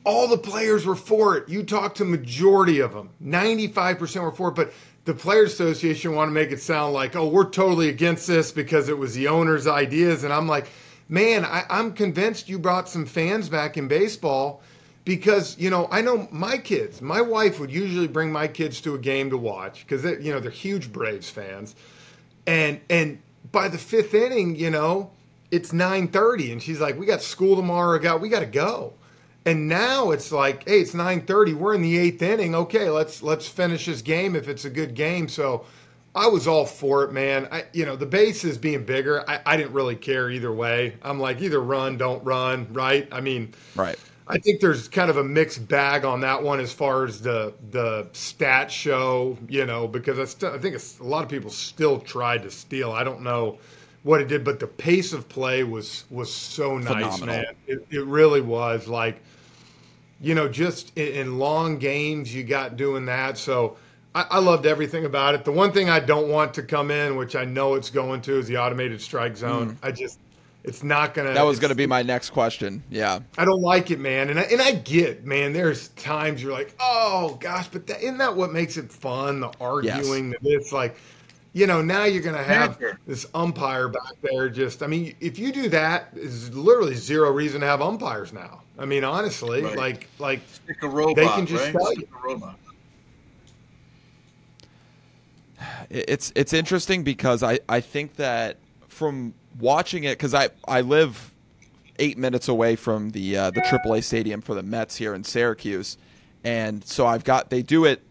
all 0.04 0.28
the 0.28 0.38
players 0.38 0.86
were 0.86 0.96
for 0.96 1.38
it. 1.38 1.48
You 1.48 1.64
talked 1.64 1.98
to 1.98 2.06
majority 2.06 2.80
of 2.80 2.94
them, 2.94 3.10
95% 3.24 4.22
were 4.22 4.32
for 4.32 4.50
it, 4.50 4.56
but 4.56 4.74
the 5.06 5.14
players 5.14 5.54
association 5.54 6.16
want 6.16 6.30
to 6.30 6.34
make 6.34 6.52
it 6.52 6.62
sound 6.62 6.94
like, 6.94 7.16
oh, 7.16 7.28
we're 7.28 7.50
totally 7.50 7.90
against 7.90 8.28
this 8.28 8.52
because 8.52 8.90
it 8.90 8.98
was 8.98 9.14
the 9.14 9.28
owner's 9.28 9.68
ideas. 9.68 10.24
And 10.24 10.32
I'm 10.32 10.48
like, 10.48 10.68
man, 11.10 11.44
I, 11.44 11.66
I'm 11.70 11.94
convinced 11.94 12.48
you 12.48 12.58
brought 12.58 12.88
some 12.88 13.06
fans 13.06 13.50
back 13.50 13.78
in 13.78 13.88
baseball 13.88 14.62
because 15.06 15.58
you 15.60 15.70
know 15.70 15.88
I 15.92 16.02
know 16.02 16.28
my 16.32 16.58
kids. 16.58 17.02
My 17.02 17.22
wife 17.22 17.60
would 17.60 17.72
usually 17.72 18.08
bring 18.08 18.32
my 18.32 18.48
kids 18.48 18.82
to 18.82 18.96
a 18.96 19.00
game 19.00 19.30
to 19.30 19.38
watch 19.38 19.86
because 19.86 20.04
you 20.24 20.32
know 20.32 20.40
they're 20.40 20.52
huge 20.52 20.92
Braves 20.92 21.30
fans, 21.30 21.76
and 22.48 22.80
and 22.90 23.22
by 23.52 23.68
the 23.68 23.78
fifth 23.78 24.14
inning, 24.14 24.56
you 24.56 24.70
know 24.70 25.12
it's 25.52 25.74
nine 25.74 26.08
thirty, 26.08 26.52
and 26.52 26.62
she's 26.62 26.80
like, 26.80 26.98
"We 26.98 27.06
got 27.06 27.22
school 27.22 27.56
tomorrow. 27.56 28.00
Got 28.00 28.22
we 28.22 28.30
got 28.30 28.40
to 28.40 28.46
go." 28.46 28.94
And 29.46 29.68
now 29.68 30.12
it's 30.12 30.32
like, 30.32 30.68
hey, 30.68 30.80
it's 30.80 30.94
9:30. 30.94 31.54
We're 31.54 31.74
in 31.74 31.82
the 31.82 31.98
eighth 31.98 32.22
inning. 32.22 32.56
Okay, 32.56 32.90
let's 32.90 33.22
let's 33.22 33.48
finish 33.48 33.86
this 33.86 34.02
game 34.02 34.36
if 34.36 34.48
it's 34.48 34.66
a 34.66 34.70
good 34.70 34.96
game. 34.96 35.28
So 35.28 35.66
I 36.16 36.28
was 36.28 36.48
all 36.48 36.66
for 36.66 37.04
it, 37.04 37.12
man. 37.12 37.48
I, 37.52 37.66
you 37.74 37.86
know, 37.86 37.96
the 37.96 38.06
bases 38.06 38.58
being 38.58 38.86
bigger, 38.86 39.28
I, 39.30 39.42
I 39.46 39.58
didn't 39.58 39.74
really 39.74 39.96
care 39.96 40.30
either 40.30 40.52
way. 40.52 40.96
I'm 41.02 41.20
like, 41.20 41.42
either 41.42 41.60
run, 41.60 41.98
don't 41.98 42.24
run, 42.24 42.68
right? 42.72 43.08
I 43.12 43.20
mean, 43.20 43.54
right. 43.76 43.98
I 44.28 44.38
think 44.38 44.62
there's 44.62 44.88
kind 44.88 45.10
of 45.10 45.18
a 45.18 45.24
mixed 45.24 45.68
bag 45.68 46.06
on 46.06 46.22
that 46.22 46.42
one 46.42 46.60
as 46.60 46.72
far 46.72 47.04
as 47.06 47.22
the 47.22 47.54
the 47.72 48.08
stat 48.14 48.72
show, 48.72 49.38
you 49.50 49.66
know, 49.66 49.88
because 49.88 50.20
I, 50.20 50.26
st- 50.26 50.54
I 50.54 50.58
think 50.58 50.78
a 50.78 51.04
lot 51.04 51.24
of 51.24 51.30
people 51.30 51.50
still 51.50 52.00
tried 52.00 52.44
to 52.44 52.52
steal. 52.52 52.92
I 52.92 53.04
don't 53.04 53.22
know 53.22 53.58
what 54.04 54.22
it 54.22 54.28
did, 54.28 54.44
but 54.44 54.60
the 54.60 54.68
pace 54.68 55.12
of 55.14 55.28
play 55.28 55.64
was 55.64 56.06
was 56.10 56.32
so 56.32 56.78
nice, 56.78 57.18
Phenomenal. 57.20 57.28
man. 57.28 57.56
It, 57.68 57.86
it 57.90 58.06
really 58.06 58.42
was 58.42 58.88
like 58.88 59.22
you 60.24 60.34
know, 60.34 60.48
just 60.48 60.98
in, 60.98 61.08
in 61.10 61.38
long 61.38 61.78
games, 61.78 62.34
you 62.34 62.44
got 62.44 62.78
doing 62.78 63.06
that. 63.06 63.38
So 63.38 63.78
I, 64.16 64.26
I, 64.32 64.40
loved 64.40 64.66
everything 64.66 65.06
about 65.06 65.36
it. 65.36 65.44
The 65.44 65.52
one 65.52 65.74
thing 65.74 65.90
I 65.90 66.00
don't 66.00 66.30
want 66.30 66.54
to 66.56 66.64
come 66.64 66.92
in, 66.92 67.18
which 67.18 67.36
I 67.36 67.44
know 67.44 67.76
it's 67.76 67.90
going 67.90 68.22
to, 68.22 68.40
is 68.40 68.48
the 68.48 68.58
automated 68.58 69.02
strike 69.02 69.36
zone. 69.36 69.72
Mm. 69.72 69.78
I 69.84 69.92
just, 69.92 70.20
it's 70.64 70.82
not 70.82 71.14
gonna. 71.14 71.34
That 71.34 71.46
was 71.46 71.60
gonna 71.60 71.76
be 71.76 71.88
my 71.88 72.04
next 72.04 72.30
question. 72.30 72.84
Yeah, 72.90 73.20
I 73.38 73.44
don't 73.44 73.62
like 73.62 73.92
it, 73.92 74.00
man, 74.00 74.30
and 74.30 74.40
I, 74.40 74.44
and 74.44 74.62
I 74.62 74.72
get, 74.72 75.26
man. 75.26 75.52
There's 75.52 75.90
times 75.90 76.42
you're 76.42 76.54
like, 76.54 76.74
oh 76.80 77.38
gosh, 77.42 77.68
but 77.68 77.86
that, 77.88 78.02
isn't 78.02 78.18
that 78.20 78.38
what 78.38 78.54
makes 78.54 78.78
it 78.78 78.90
fun? 78.90 79.42
The 79.42 79.52
arguing, 79.60 80.30
yes. 80.42 80.62
it's 80.62 80.72
like, 80.72 80.96
you 81.52 81.68
know, 81.68 81.82
now 81.82 82.06
you're 82.06 82.24
gonna 82.24 82.42
have 82.42 82.80
this 83.06 83.26
umpire 83.36 83.90
back 83.90 84.14
there. 84.22 84.48
Just, 84.48 84.84
I 84.84 84.88
mean, 84.88 85.14
if 85.20 85.38
you 85.38 85.52
do 85.52 85.68
that, 85.68 86.16
there's 86.16 86.56
literally 86.56 86.96
zero 86.96 87.30
reason 87.30 87.60
to 87.60 87.68
have 87.68 87.82
umpires 87.82 88.32
now. 88.32 88.63
I 88.78 88.86
mean, 88.86 89.04
honestly, 89.04 89.62
right. 89.62 89.78
like 89.78 90.10
like 90.20 90.42
Stick 90.52 90.82
a 90.82 90.88
robot, 90.88 91.16
they 91.16 91.28
can 91.28 91.46
just 91.46 91.64
right? 91.66 91.74
tell 91.74 91.86
Stick 91.92 92.10
you. 92.30 92.56
It's 95.90 96.34
it's 96.36 96.54
interesting 96.54 97.04
because 97.04 97.44
I, 97.44 97.60
I 97.70 97.80
think 97.80 98.16
that 98.16 98.58
from 98.88 99.34
watching 99.60 100.04
it 100.04 100.18
because 100.18 100.34
I, 100.34 100.50
I 100.68 100.82
live 100.82 101.32
eight 102.00 102.18
minutes 102.18 102.48
away 102.48 102.76
from 102.76 103.12
the 103.12 103.38
uh, 103.38 103.52
the 103.52 103.62
AAA 103.62 104.04
stadium 104.04 104.42
for 104.42 104.56
the 104.56 104.64
Mets 104.64 104.96
here 104.96 105.14
in 105.14 105.24
Syracuse, 105.24 105.98
and 106.44 106.84
so 106.86 107.06
I've 107.06 107.24
got 107.24 107.50
they 107.50 107.62
do 107.62 107.86
it. 107.86 108.02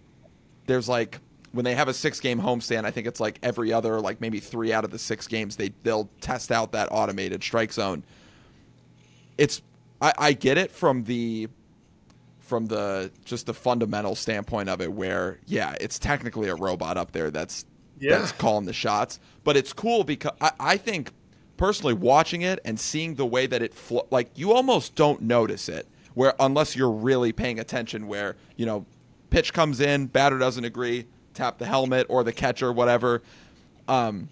There's 0.67 0.89
like 0.89 1.19
when 1.53 1.65
they 1.65 1.75
have 1.75 1.89
a 1.89 1.95
six 1.95 2.21
game 2.21 2.41
homestand, 2.41 2.85
I 2.85 2.91
think 2.91 3.07
it's 3.07 3.21
like 3.21 3.39
every 3.43 3.73
other 3.73 4.01
like 4.01 4.21
maybe 4.21 4.41
three 4.41 4.73
out 4.73 4.85
of 4.85 4.91
the 4.91 4.99
six 4.99 5.27
games 5.27 5.57
they 5.57 5.73
they'll 5.83 6.09
test 6.21 6.53
out 6.53 6.73
that 6.73 6.89
automated 6.91 7.43
strike 7.43 7.73
zone. 7.73 8.05
It's 9.39 9.63
I, 10.03 10.13
I 10.19 10.33
get 10.35 10.59
it 10.59 10.71
from 10.71 11.05
the 11.05 11.49
from 12.41 12.67
the 12.67 13.11
just 13.25 13.47
the 13.47 13.55
fundamental 13.55 14.15
standpoint 14.15 14.69
of 14.69 14.81
it, 14.83 14.93
where 14.93 15.39
yeah, 15.47 15.75
it's 15.81 15.99
technically 15.99 16.49
a 16.51 16.55
robot 16.55 16.99
up 16.99 17.13
there 17.13 17.31
that's 17.31 17.65
Yeah. 17.99 18.19
that's 18.19 18.33
calling 18.33 18.67
the 18.67 18.73
shots, 18.75 19.19
but 19.45 19.57
it's 19.57 19.73
cool 19.73 20.05
because 20.05 20.33
I, 20.41 20.51
I 20.61 20.77
think 20.77 21.13
personally 21.57 21.95
watching 21.95 22.43
it 22.43 22.59
and 22.65 22.79
seeing 22.79 23.15
the 23.15 23.25
way 23.27 23.47
that 23.47 23.63
it 23.63 23.73
flo- 23.73 24.07
like 24.11 24.31
you 24.35 24.53
almost 24.53 24.95
don't 24.97 25.23
notice 25.23 25.69
it 25.69 25.87
where 26.15 26.35
unless 26.41 26.75
you're 26.75 26.91
really 26.91 27.33
paying 27.33 27.61
attention 27.61 28.09
where 28.09 28.35
you 28.57 28.67
know 28.67 28.85
pitch 29.31 29.53
comes 29.53 29.81
in 29.81 30.07
batter 30.07 30.39
doesn't 30.39 30.65
agree 30.65 31.07
tap 31.35 31.59
the 31.59 31.67
helmet 31.67 32.05
or 32.09 32.25
the 32.25 32.33
catcher 32.33 32.73
whatever 32.73 33.23
um 33.87 34.29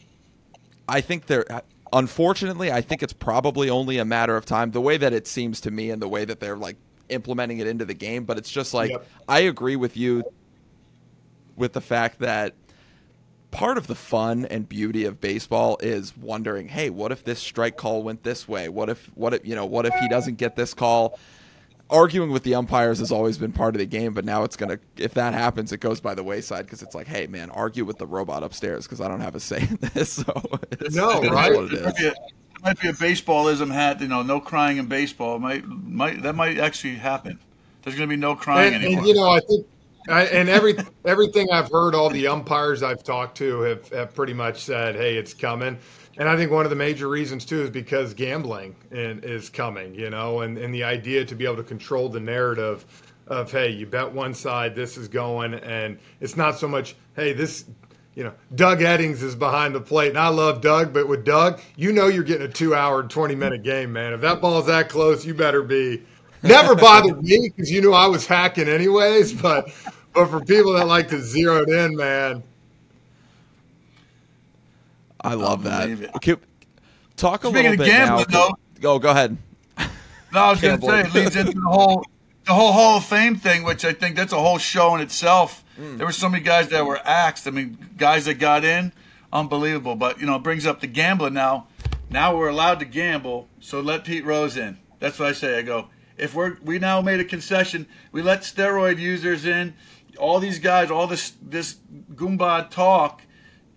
i 0.89 1.01
think 1.01 1.27
there 1.27 1.45
unfortunately 1.93 2.71
i 2.71 2.81
think 2.81 3.03
it's 3.03 3.13
probably 3.13 3.69
only 3.71 3.99
a 3.99 4.05
matter 4.05 4.37
of 4.37 4.45
time 4.45 4.71
the 4.71 4.81
way 4.81 4.97
that 4.97 5.13
it 5.13 5.27
seems 5.27 5.61
to 5.61 5.71
me 5.71 5.91
and 5.91 6.01
the 6.01 6.09
way 6.09 6.25
that 6.25 6.41
they're 6.41 6.57
like 6.57 6.77
implementing 7.09 7.59
it 7.59 7.67
into 7.67 7.85
the 7.85 7.95
game 7.95 8.25
but 8.25 8.39
it's 8.39 8.51
just 8.51 8.73
like 8.73 8.91
Yep. 8.91 9.07
i 9.29 9.41
agree 9.41 9.77
with 9.77 9.97
you 9.97 10.23
with 11.57 11.73
the 11.73 11.81
fact 11.81 12.21
that 12.21 12.55
part 13.51 13.77
of 13.77 13.87
the 13.87 13.95
fun 13.95 14.45
and 14.47 14.69
beauty 14.69 15.05
of 15.05 15.21
baseball 15.21 15.77
is 15.83 16.17
wondering, 16.17 16.69
hey, 16.69 16.89
what 16.89 17.11
if 17.13 17.25
this 17.25 17.41
strike 17.41 17.77
call 17.77 18.03
went 18.03 18.23
this 18.23 18.47
way? 18.49 18.69
What 18.69 18.89
if 18.89 19.11
what 19.15 19.35
if 19.35 19.45
you 19.45 19.55
know, 19.55 19.67
what 19.67 19.87
if 19.87 19.95
he 19.95 20.09
doesn't 20.09 20.37
get 20.37 20.57
this 20.57 20.73
call? 20.73 21.19
Arguing 21.91 22.31
with 22.31 22.45
the 22.45 22.55
umpires 22.55 23.01
has 23.01 23.11
always 23.11 23.37
been 23.37 23.53
part 23.53 23.75
of 23.75 23.81
the 23.81 23.87
game, 23.87 24.15
but 24.15 24.25
now 24.25 24.45
it's 24.45 24.57
gonna 24.57 24.79
if 24.97 25.15
that 25.15 25.35
happens, 25.35 25.73
it 25.73 25.81
goes 25.81 26.01
by 26.01 26.15
the 26.15 26.23
wayside 26.23 26.67
because 26.67 26.83
it's 26.83 26.95
like, 26.95 27.09
hey, 27.09 27.27
man, 27.27 27.51
argue 27.51 27.85
with 27.85 27.99
the 27.99 28.07
robot 28.07 28.43
upstairs 28.43 28.87
because 28.87 29.01
I 29.01 29.09
don't 29.09 29.21
have 29.21 29.35
a 29.35 29.41
say 29.41 29.63
in 29.63 29.79
this. 29.95 30.23
So 30.25 30.43
it's, 30.71 30.95
No, 30.95 31.21
it 31.21 31.25
is 31.25 31.31
right? 31.31 31.55
what 31.55 31.65
it 31.65 31.73
It 31.73 31.85
might, 31.85 31.97
be 31.97 32.07
a, 32.07 32.11
it 32.11 32.63
might 32.63 32.81
be 32.81 32.89
a 32.89 32.93
baseballism 32.93 33.73
hat. 33.73 34.01
You 34.01 34.09
know, 34.09 34.23
no 34.23 34.41
crying 34.41 34.77
in 34.79 34.87
baseball. 34.87 35.37
It 35.37 35.41
might 35.41 35.67
might 35.67 36.23
that 36.23 36.35
might 36.35 36.59
actually 36.59 36.95
happen. 36.95 37.39
There's 37.83 37.97
going 37.97 38.09
to 38.09 38.13
be 38.15 38.21
no 38.21 38.37
crying 38.37 38.75
and, 38.75 38.85
anymore. 38.85 38.99
and 39.01 39.09
you 39.09 39.15
know, 39.15 39.31
I 39.31 39.41
think, 39.41 39.67
I, 40.09 40.25
and 40.27 40.49
every 40.49 40.77
everything 41.05 41.51
I've 41.51 41.71
heard, 41.71 41.95
all 41.95 42.11
the 42.11 42.27
umpires 42.27 42.83
I've 42.83 43.03
talked 43.03 43.37
to 43.39 43.63
have, 43.63 43.89
have 43.89 44.15
pretty 44.15 44.35
much 44.35 44.65
said, 44.65 44.95
"Hey, 44.97 45.17
it's 45.17 45.35
coming." 45.35 45.79
And 46.21 46.29
I 46.29 46.37
think 46.37 46.51
one 46.51 46.67
of 46.67 46.71
the 46.71 46.77
major 46.77 47.09
reasons 47.09 47.47
too 47.47 47.63
is 47.63 47.71
because 47.71 48.13
gambling 48.13 48.77
in, 48.91 49.21
is 49.25 49.49
coming, 49.49 49.95
you 49.95 50.11
know, 50.11 50.43
and, 50.43 50.59
and 50.59 50.73
the 50.73 50.85
idea 50.85 51.25
to 51.25 51.35
be 51.35 51.47
able 51.47 51.57
to 51.57 51.63
control 51.63 52.11
the 52.11 52.21
narrative 52.21 52.85
of, 53.27 53.51
hey, 53.51 53.71
you 53.71 53.87
bet 53.87 54.13
one 54.13 54.35
side, 54.35 54.75
this 54.75 54.99
is 54.99 55.09
going, 55.09 55.55
and 55.55 55.99
it's 56.21 56.37
not 56.37 56.59
so 56.59 56.69
much, 56.69 56.95
hey, 57.17 57.33
this, 57.33 57.65
you 58.15 58.23
know, 58.23 58.35
Doug 58.55 58.81
Eddings 58.81 59.23
is 59.23 59.35
behind 59.35 59.75
the 59.75 59.81
plate, 59.81 60.11
and 60.11 60.19
I 60.19 60.29
love 60.29 60.61
Doug, 60.61 60.93
but 60.93 61.09
with 61.09 61.25
Doug, 61.25 61.59
you 61.77 61.91
know, 61.91 62.09
you're 62.09 62.23
getting 62.23 62.47
a 62.47 62.53
two-hour, 62.53 63.05
twenty-minute 63.05 63.63
game, 63.63 63.91
man. 63.91 64.13
If 64.13 64.21
that 64.21 64.43
ball's 64.43 64.67
that 64.67 64.91
close, 64.91 65.25
you 65.25 65.33
better 65.33 65.63
be. 65.63 66.03
Never 66.43 66.75
bothered 66.75 67.23
me 67.23 67.49
because 67.49 67.71
you 67.71 67.81
knew 67.81 67.95
I 67.95 68.07
was 68.09 68.27
hacking 68.27 68.69
anyways, 68.69 69.33
but 69.35 69.71
but 70.13 70.29
for 70.29 70.41
people 70.45 70.75
that 70.75 70.87
like 70.87 71.09
to 71.09 71.21
zero 71.23 71.63
it 71.63 71.69
in, 71.71 71.97
man, 71.97 72.43
I 75.23 75.35
love 75.35 75.65
that. 75.65 75.89
Okay, 76.17 76.37
talk 77.17 77.45
a 77.45 77.49
Speaking 77.49 77.55
little 77.55 77.73
of 77.73 77.79
bit 77.79 77.87
gambling, 77.87 78.27
now. 78.31 78.49
though- 78.49 78.55
Go, 78.81 78.99
go 78.99 79.11
ahead. 79.11 79.37
No, 80.33 80.41
I 80.41 80.51
was 80.51 80.61
going 80.61 80.81
to 80.81 80.87
say 80.87 81.01
it 81.01 81.13
leads 81.15 81.37
into 81.37 81.53
the 81.53 81.61
whole 81.61 82.05
the 82.47 82.55
whole 82.55 82.73
Hall 82.73 82.97
of 82.97 83.05
Fame 83.05 83.37
thing, 83.37 83.63
which 83.63 83.85
I 83.85 83.93
think 83.93 84.17
that's 84.17 84.33
a 84.33 84.39
whole 84.39 84.57
show 84.59 84.95
in 84.95 85.01
itself. 85.03 85.63
Mm. 85.79 85.99
There 85.99 86.07
were 86.07 86.13
so 86.13 86.29
many 86.29 86.43
guys 86.43 86.69
that 86.69 86.87
were 86.87 86.99
axed. 87.05 87.47
I 87.47 87.51
mean, 87.51 87.77
guys 87.99 88.25
that 88.25 88.35
got 88.35 88.65
in, 88.65 88.93
unbelievable. 89.33 89.97
But 89.97 90.19
you 90.21 90.27
know, 90.27 90.37
it 90.37 90.43
brings 90.43 90.67
up 90.67 90.81
the 90.81 90.87
gambling 90.87 91.35
now. 91.35 91.67
Now 92.09 92.37
we're 92.37 92.49
allowed 92.49 92.79
to 92.81 92.85
gamble, 92.87 93.49
so 93.61 93.81
let 93.81 94.05
Pete 94.05 94.25
Rose 94.25 94.57
in. 94.57 94.79
That's 94.99 95.19
what 95.19 95.29
I 95.29 95.33
say. 95.33 95.59
I 95.59 95.63
go 95.63 95.89
if 96.17 96.35
we're 96.35 96.57
we 96.63 96.79
now 96.79 97.01
made 97.01 97.21
a 97.21 97.25
concession, 97.25 97.87
we 98.13 98.23
let 98.23 98.41
steroid 98.43 98.99
users 98.99 99.45
in. 99.45 99.75
All 100.19 100.39
these 100.41 100.59
guys, 100.59 100.91
all 100.91 101.07
this 101.07 101.33
this 101.43 101.77
Goomba 102.15 102.71
talk, 102.71 103.23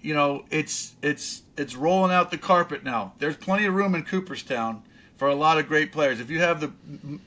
you 0.04 0.14
know, 0.14 0.46
it's 0.52 0.94
it's 1.02 1.42
it's 1.58 1.76
rolling 1.76 2.12
out 2.12 2.30
the 2.30 2.38
carpet 2.38 2.84
now. 2.84 3.14
There's 3.18 3.38
plenty 3.38 3.66
of 3.66 3.74
room 3.74 3.96
in 3.96 4.04
Cooperstown 4.04 4.84
for 5.18 5.30
a 5.30 5.36
lot 5.36 5.58
of 5.58 5.68
great 5.68 5.92
players. 5.92 6.20
If 6.20 6.30
you 6.30 6.40
have 6.40 6.60
the 6.60 6.72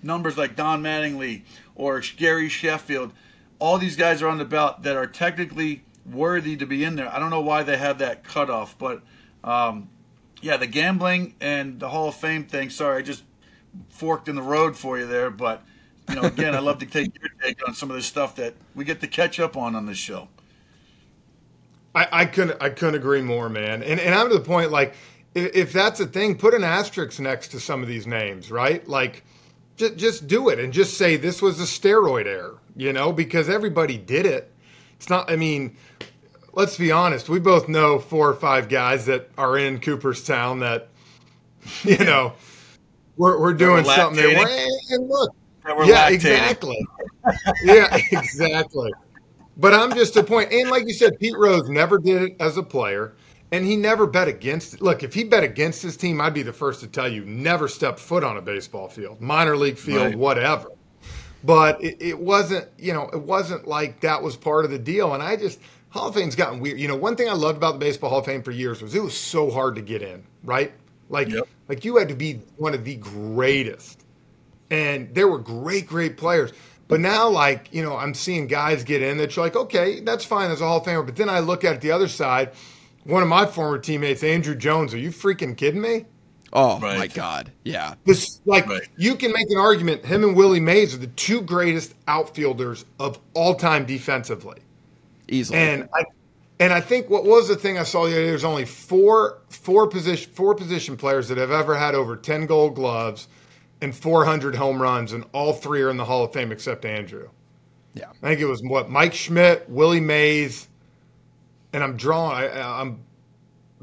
numbers 0.03 0.37
like 0.37 0.55
Don 0.55 0.83
Mattingly 0.83 1.43
or 1.75 2.01
Gary 2.17 2.49
Sheffield, 2.49 3.13
all 3.59 3.79
these 3.79 3.97
guys 3.97 4.23
are 4.23 4.29
on 4.29 4.37
the 4.39 4.45
belt 4.45 4.83
that 4.83 4.95
are 4.95 5.07
technically 5.07 5.85
worthy 6.05 6.57
to 6.57 6.67
be 6.67 6.85
in 6.85 6.97
there. 6.97 7.13
I 7.13 7.19
don't 7.19 7.31
know 7.31 7.41
why 7.41 7.63
they 7.63 7.79
have 7.79 7.99
that 7.99 8.23
cutoff, 8.23 8.79
but 8.79 9.01
um, 9.43 9.89
yeah, 10.43 10.59
the 10.59 10.67
gambling 10.67 11.35
and 11.41 11.81
the 11.81 11.89
Hall 11.89 12.09
of 12.09 12.15
Fame 12.15 12.45
thing. 12.45 12.69
Sorry, 12.69 12.99
I 12.99 13.03
just 13.03 13.25
forked 13.89 14.29
in 14.29 14.37
the 14.37 14.43
road 14.43 14.77
for 14.77 14.99
you 14.99 15.07
there, 15.07 15.31
but 15.31 15.63
you 16.11 16.17
know, 16.17 16.23
again, 16.23 16.55
I 16.55 16.59
love 16.59 16.79
to 16.81 16.87
take 16.87 17.19
your 17.19 17.31
take 17.43 17.67
on 17.67 17.75
some 17.75 17.91
of 17.91 17.97
the 17.97 18.03
stuff 18.03 18.37
that 18.37 18.55
we 18.75 18.85
get 18.85 19.01
to 19.01 19.07
catch 19.07 19.41
up 19.41 19.57
on 19.57 19.75
on 19.75 19.87
this 19.87 19.97
show. 19.97 20.29
I, 21.97 22.09
I 22.13 22.27
couldn't 22.27 22.63
I 22.63 22.69
couldn't 22.69 22.97
agree 22.97 23.23
more, 23.23 23.49
man. 23.49 23.83
And 23.83 23.99
and 23.99 24.15
I'm 24.15 24.29
to 24.29 24.35
the 24.35 24.45
point 24.45 24.71
like 24.71 24.95
if, 25.35 25.57
if 25.57 25.73
that's 25.73 25.99
a 25.99 26.07
thing, 26.07 26.37
put 26.37 26.53
an 26.53 26.63
asterisk 26.63 27.19
next 27.19 27.49
to 27.49 27.61
some 27.61 27.83
of 27.83 27.89
these 27.89 28.07
names, 28.07 28.51
right? 28.51 28.87
Like 28.87 29.25
just 29.77 29.97
just 29.97 30.29
do 30.29 30.51
it 30.51 30.59
and 30.61 30.75
just 30.75 30.99
say 30.99 31.17
this 31.17 31.41
was 31.41 31.59
a 31.59 31.65
steroid 31.65 32.27
error, 32.27 32.59
you 32.77 32.93
know, 32.93 33.13
because 33.13 33.49
everybody 33.49 33.97
did 33.97 34.27
it. 34.27 34.53
It's 34.97 35.09
not 35.09 35.31
I 35.31 35.37
mean, 35.37 35.75
let's 36.53 36.77
be 36.77 36.93
honest, 36.93 37.31
we 37.31 37.41
both 37.41 37.67
know 37.67 37.99
four 37.99 38.29
or 38.29 38.35
five 38.35 38.69
guys 38.69 39.07
that 39.07 39.31
are 39.39 39.57
in 39.57 39.81
Cooperstown 39.81 40.61
that 40.61 40.89
you 41.83 41.97
know 41.97 42.35
we're 43.17 43.41
we're 43.41 43.55
doing 43.55 43.85
were 43.87 43.95
something. 43.95 44.37
And 44.91 45.09
look, 45.09 45.35
yeah, 45.67 46.11
lactating. 46.11 46.13
exactly. 46.13 46.87
yeah, 47.65 47.97
exactly. 48.13 48.93
But 49.57 49.73
I'm 49.75 49.93
just 49.95 50.17
a 50.17 50.23
point. 50.23 50.53
And 50.53 50.71
like 50.71 50.85
you 50.87 50.93
said, 50.93 51.19
Pete 51.19 51.37
Rose 51.37 51.69
never 51.69 51.99
did 51.99 52.23
it 52.23 52.37
as 52.41 52.57
a 52.59 52.63
player, 52.63 53.15
and 53.53 53.65
he 53.65 53.77
never 53.77 54.07
bet 54.07 54.29
against 54.29 54.75
it. 54.75 54.83
Look, 54.83 55.03
if 55.03 55.15
he 55.15 55.25
bet 55.25 55.45
against 55.45 55.83
his 55.83 55.97
team, 55.97 56.21
I'd 56.21 56.35
be 56.35 56.43
the 56.43 56.53
first 56.53 56.81
to 56.81 56.87
tell 56.87 57.09
you 57.09 57.25
never 57.25 57.67
step 57.69 57.99
foot 57.99 58.23
on 58.23 58.37
a 58.37 58.43
baseball 58.43 58.89
field, 58.89 59.21
minor 59.21 59.57
league 59.57 59.79
field, 59.79 60.03
Right. 60.09 60.19
whatever. 60.19 60.69
But 61.45 61.83
it, 61.83 61.97
it 62.01 62.19
wasn't, 62.19 62.69
you 62.77 62.93
know, 62.93 63.09
it 63.13 63.21
wasn't 63.23 63.67
like 63.69 64.01
that 64.01 64.23
was 64.23 64.37
part 64.37 64.65
of 64.65 64.71
the 64.71 64.79
deal. 64.79 65.15
And 65.15 65.23
I 65.23 65.37
just, 65.37 65.61
Hall 65.91 66.09
of 66.09 66.15
Fame's 66.15 66.35
gotten 66.35 66.61
weird. 66.61 66.79
You 66.81 66.89
know, 66.89 66.97
one 66.97 67.15
thing 67.17 67.29
I 67.29 67.35
loved 67.35 67.57
about 67.57 67.75
the 67.75 67.79
Baseball 67.79 68.11
Hall 68.11 68.19
of 68.19 68.27
Fame 68.27 68.43
for 68.43 68.51
years 68.51 68.83
was 68.83 68.95
it 68.95 69.03
was 69.03 69.17
so 69.17 69.51
hard 69.51 69.77
to 69.77 69.83
get 69.83 70.03
in, 70.03 70.25
right? 70.45 70.73
Like, 71.09 71.29
Yep. 71.29 71.47
like 71.69 71.85
you 71.85 71.97
had 71.97 72.09
to 72.09 72.15
be 72.17 72.43
one 72.57 72.75
of 72.75 72.85
the 72.85 72.97
greatest 72.97 74.03
and 74.71 75.15
there 75.15 75.29
were 75.29 75.39
great, 75.39 75.87
great 75.87 76.17
players. 76.17 76.53
But 76.89 77.01
now, 77.01 77.29
like, 77.29 77.69
you 77.73 77.83
know, 77.83 77.97
I'm 77.97 78.15
seeing 78.15 78.47
guys 78.47 78.85
get 78.85 79.03
in 79.03 79.19
that 79.19 79.35
you're 79.35 79.45
like, 79.45 79.57
okay, 79.57 80.01
that's 80.01 80.25
fine 80.25 80.51
as 80.51 80.61
a 80.61 80.65
Hall 80.67 80.79
of 80.79 80.85
Famer. 80.85 81.05
But 81.05 81.17
then 81.17 81.29
I 81.29 81.41
look 81.41 81.65
at 81.65 81.81
the 81.81 81.91
other 81.91 82.07
side, 82.09 82.53
one 83.05 83.23
of 83.23 83.29
my 83.29 83.45
former 83.47 83.79
teammates, 83.79 84.23
Andruw 84.23 84.57
Jones. 84.57 84.95
Are 84.95 84.99
you 84.99 85.11
freaking 85.11 85.57
kidding 85.57 85.81
me? 85.81 86.05
Oh 86.53 86.79
Right. 86.79 86.97
my 86.97 87.07
god. 87.09 87.51
Yeah. 87.65 87.95
This, 88.05 88.41
like, 88.45 88.69
Right. 88.69 88.83
you 88.97 89.17
can 89.17 89.33
make 89.33 89.51
an 89.51 89.59
argument. 89.59 90.05
Him 90.07 90.23
and 90.23 90.37
Willie 90.37 90.61
Mays 90.61 90.95
are 90.95 90.99
the 90.99 91.09
two 91.09 91.41
greatest 91.41 91.95
outfielders 92.07 92.85
of 93.01 93.19
all 93.35 93.55
time 93.57 93.85
defensively. 93.85 94.61
Easily. 95.29 95.59
And 95.59 95.89
I 95.93 96.05
and 96.59 96.73
I 96.73 96.81
think 96.81 97.11
what 97.11 97.25
was 97.25 97.49
the 97.49 97.57
thing 97.57 97.79
I 97.79 97.83
saw 97.83 98.05
the 98.05 98.13
other 98.13 98.21
day? 98.23 98.29
There's 98.29 98.45
only 98.45 98.65
four 98.65 99.39
four 99.51 99.89
position 99.89 100.31
four 100.33 100.55
position 100.55 100.97
players 100.97 101.27
that 101.29 101.37
have 101.37 101.51
ever 101.51 101.75
had 101.75 101.95
over 101.97 102.17
ten 102.17 102.47
Gold 102.47 102.77
Gloves 102.77 103.27
and 103.87 103.95
400 103.95 104.57
home 104.57 104.83
runs, 104.83 105.13
and 105.13 105.25
all 105.33 105.53
three 105.53 105.81
are 105.81 105.91
in 105.91 105.97
the 105.97 106.05
Hall 106.05 106.25
of 106.25 106.33
Fame 106.33 106.51
except 106.51 106.83
Andruw. 106.83 107.29
yeah. 107.95 108.11
I 108.21 108.27
think 108.29 108.41
it 108.41 108.47
was 108.47 108.61
what 108.65 108.91
Mike 108.91 109.15
Schmidt, 109.15 109.69
Willie 109.71 110.01
Mays, 110.01 110.67
and 111.73 111.85
I'm 111.85 111.97
drawing. 111.97 112.37
I, 112.51 112.81
I'm 112.81 112.99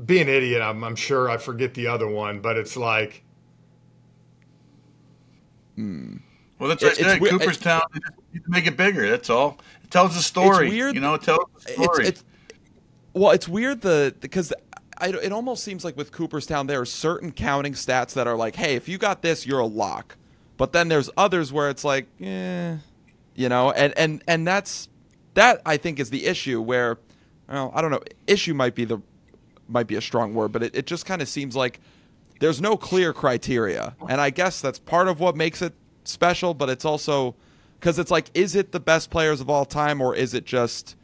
being 0.06 0.24
an 0.24 0.30
idiot. 0.30 0.62
I'm, 0.62 0.84
I'm 0.84 0.98
sure 0.98 1.30
I 1.30 1.38
forget 1.38 1.74
the 1.74 1.88
other 1.88 2.08
one, 2.10 2.42
but 2.42 2.58
it's 2.58 2.76
like 2.76 3.24
hmm. 5.76 6.18
Well, 6.60 6.68
that's 6.68 6.84
It- 6.84 7.00
what 7.00 7.22
it's 7.22 7.30
Cooperstown, 7.30 7.82
they 7.94 8.00
just 8.02 8.13
need 8.34 8.44
to 8.44 8.50
make 8.52 8.68
it 8.68 8.76
bigger. 8.76 9.10
That's 9.10 9.30
all. 9.30 9.58
It 9.86 9.89
tells 9.92 10.16
the 10.16 10.22
story. 10.22 10.68
weird- 10.70 10.96
You 10.96 11.02
know, 11.02 11.13
it 11.13 11.22
tells 11.24 11.46
the 11.56 11.72
story. 11.72 12.08
It's, 12.08 12.20
it's 12.20 12.24
well, 13.13 13.32
it's 13.32 13.48
weird 13.48 13.80
the 13.82 14.13
because 14.20 14.52
It 15.01 15.32
almost 15.32 15.63
seems 15.63 15.84
like 15.84 15.97
with 15.97 16.12
Cooperstown 16.12 16.67
there 16.67 16.82
are 16.82 16.86
certain 16.86 17.32
counting 17.32 17.73
stats 17.73 18.13
that 18.13 18.27
are 18.27 18.36
like, 18.36 18.56
hey, 18.56 18.75
if 18.75 18.88
you 18.88 18.97
got 18.97 19.21
this, 19.21 19.45
you're 19.45 19.60
a 19.60 19.65
lock. 19.65 20.17
But 20.58 20.71
then 20.71 20.88
there's 20.88 21.10
others 21.17 21.51
where 21.51 21.69
it's 21.69 21.84
like, 21.84 22.08
eh, 22.21 22.77
you 23.36 23.49
know, 23.49 23.71
and 23.71 23.93
and 23.97 24.23
and 24.27 24.45
that's 24.45 24.89
that 25.34 25.62
I 25.65 25.77
think 25.77 25.99
is 25.99 26.10
the 26.10 26.25
issue 26.25 26.62
where, 26.62 26.99
well, 27.49 27.71
I 27.73 27.82
don't 27.82 27.91
know, 27.91 28.01
issue 28.27 28.53
might 28.53 28.75
be 28.75 28.86
the 28.86 29.01
might 29.67 29.88
be 29.88 29.95
a 29.95 30.01
strong 30.01 30.34
word, 30.34 30.51
but 30.51 30.63
it, 30.63 30.75
it 30.75 30.86
just 30.86 31.06
kind 31.06 31.21
of 31.21 31.27
seems 31.27 31.56
like 31.56 31.79
there's 32.39 32.62
no 32.62 32.77
clear 32.77 33.13
criteria, 33.13 33.95
and 34.08 34.21
I 34.21 34.29
guess 34.29 34.62
that's 34.62 34.79
part 34.79 35.08
of 35.08 35.19
what 35.19 35.36
makes 35.36 35.62
it 35.62 35.73
special. 36.03 36.53
But 36.53 36.69
it's 36.69 36.86
also 36.86 37.36
because 37.79 37.97
it's 37.97 38.12
like, 38.12 38.29
is 38.34 38.56
it 38.56 38.71
the 38.71 38.79
best 38.79 39.10
players 39.10 39.41
of 39.41 39.49
all 39.49 39.65
time, 39.65 40.01
or 40.01 40.15
is 40.15 40.34
it 40.34 40.45
just 40.45 40.95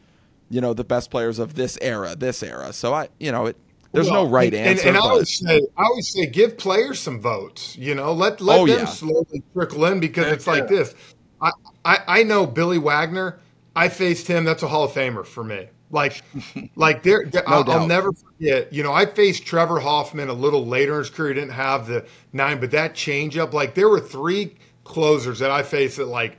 you 0.50 0.62
know 0.62 0.74
the 0.74 0.84
best 0.84 1.10
players 1.10 1.40
of 1.40 1.56
this 1.56 1.78
era, 1.82 2.16
this 2.16 2.44
era? 2.44 2.72
So 2.74 2.94
I, 2.94 3.10
you 3.20 3.32
know, 3.32 3.48
it 3.48 3.58
there's 3.92 4.10
no 4.10 4.28
right 4.28 4.54
and, 4.54 4.68
answer. 4.68 4.88
And, 4.88 4.90
and 4.90 4.98
I 4.98 5.02
but- 5.02 5.10
always 5.10 5.40
say, 5.40 5.62
I 5.78 5.84
always 5.84 6.10
say, 6.14 6.26
give 6.26 6.58
players 6.58 7.00
some 7.00 7.22
votes. 7.22 7.78
You 7.78 7.96
know, 7.96 8.14
let 8.14 8.42
let 8.42 8.60
Oh, 8.60 8.68
them 8.68 8.80
yeah. 8.80 8.86
slowly 8.86 9.44
trickle 9.54 9.86
in 9.86 10.00
because 10.00 10.26
Heck 10.26 10.34
it's 10.34 10.48
like 10.48 10.64
yeah. 10.64 10.78
this. 10.78 10.96
I, 11.42 11.52
I, 11.86 12.00
I 12.08 12.24
know 12.24 12.46
Billy 12.46 12.78
Wagner. 12.78 13.40
I 13.76 13.90
faced 13.90 14.28
him. 14.28 14.44
That's 14.44 14.64
a 14.64 14.68
Hall 14.68 14.84
of 14.84 14.92
Famer 14.92 15.26
for 15.26 15.44
me. 15.44 15.68
Like, 15.92 16.22
like 16.76 17.02
there, 17.02 17.26
no 17.34 17.42
I'll, 17.48 17.72
I'll, 17.72 17.88
never 17.88 18.12
forget. 18.12 18.72
You 18.74 18.84
know, 18.84 18.94
I 18.94 19.06
faced 19.06 19.46
Trevor 19.46 19.80
Hoffman 19.80 20.30
a 20.30 20.34
little 20.34 20.66
later 20.66 20.94
in 20.94 21.00
his 21.00 21.10
career. 21.10 21.30
He 21.34 21.40
didn't 21.40 21.54
have 21.54 21.88
the 21.88 22.06
nine, 22.34 22.60
but 22.60 22.72
that 22.72 22.94
changeup. 22.94 23.54
Like, 23.54 23.74
there 23.74 23.90
were 23.90 24.00
three 24.00 24.56
closers 24.84 25.40
that 25.40 25.50
I 25.50 25.64
faced 25.64 25.98
that, 25.98 26.08
like, 26.08 26.38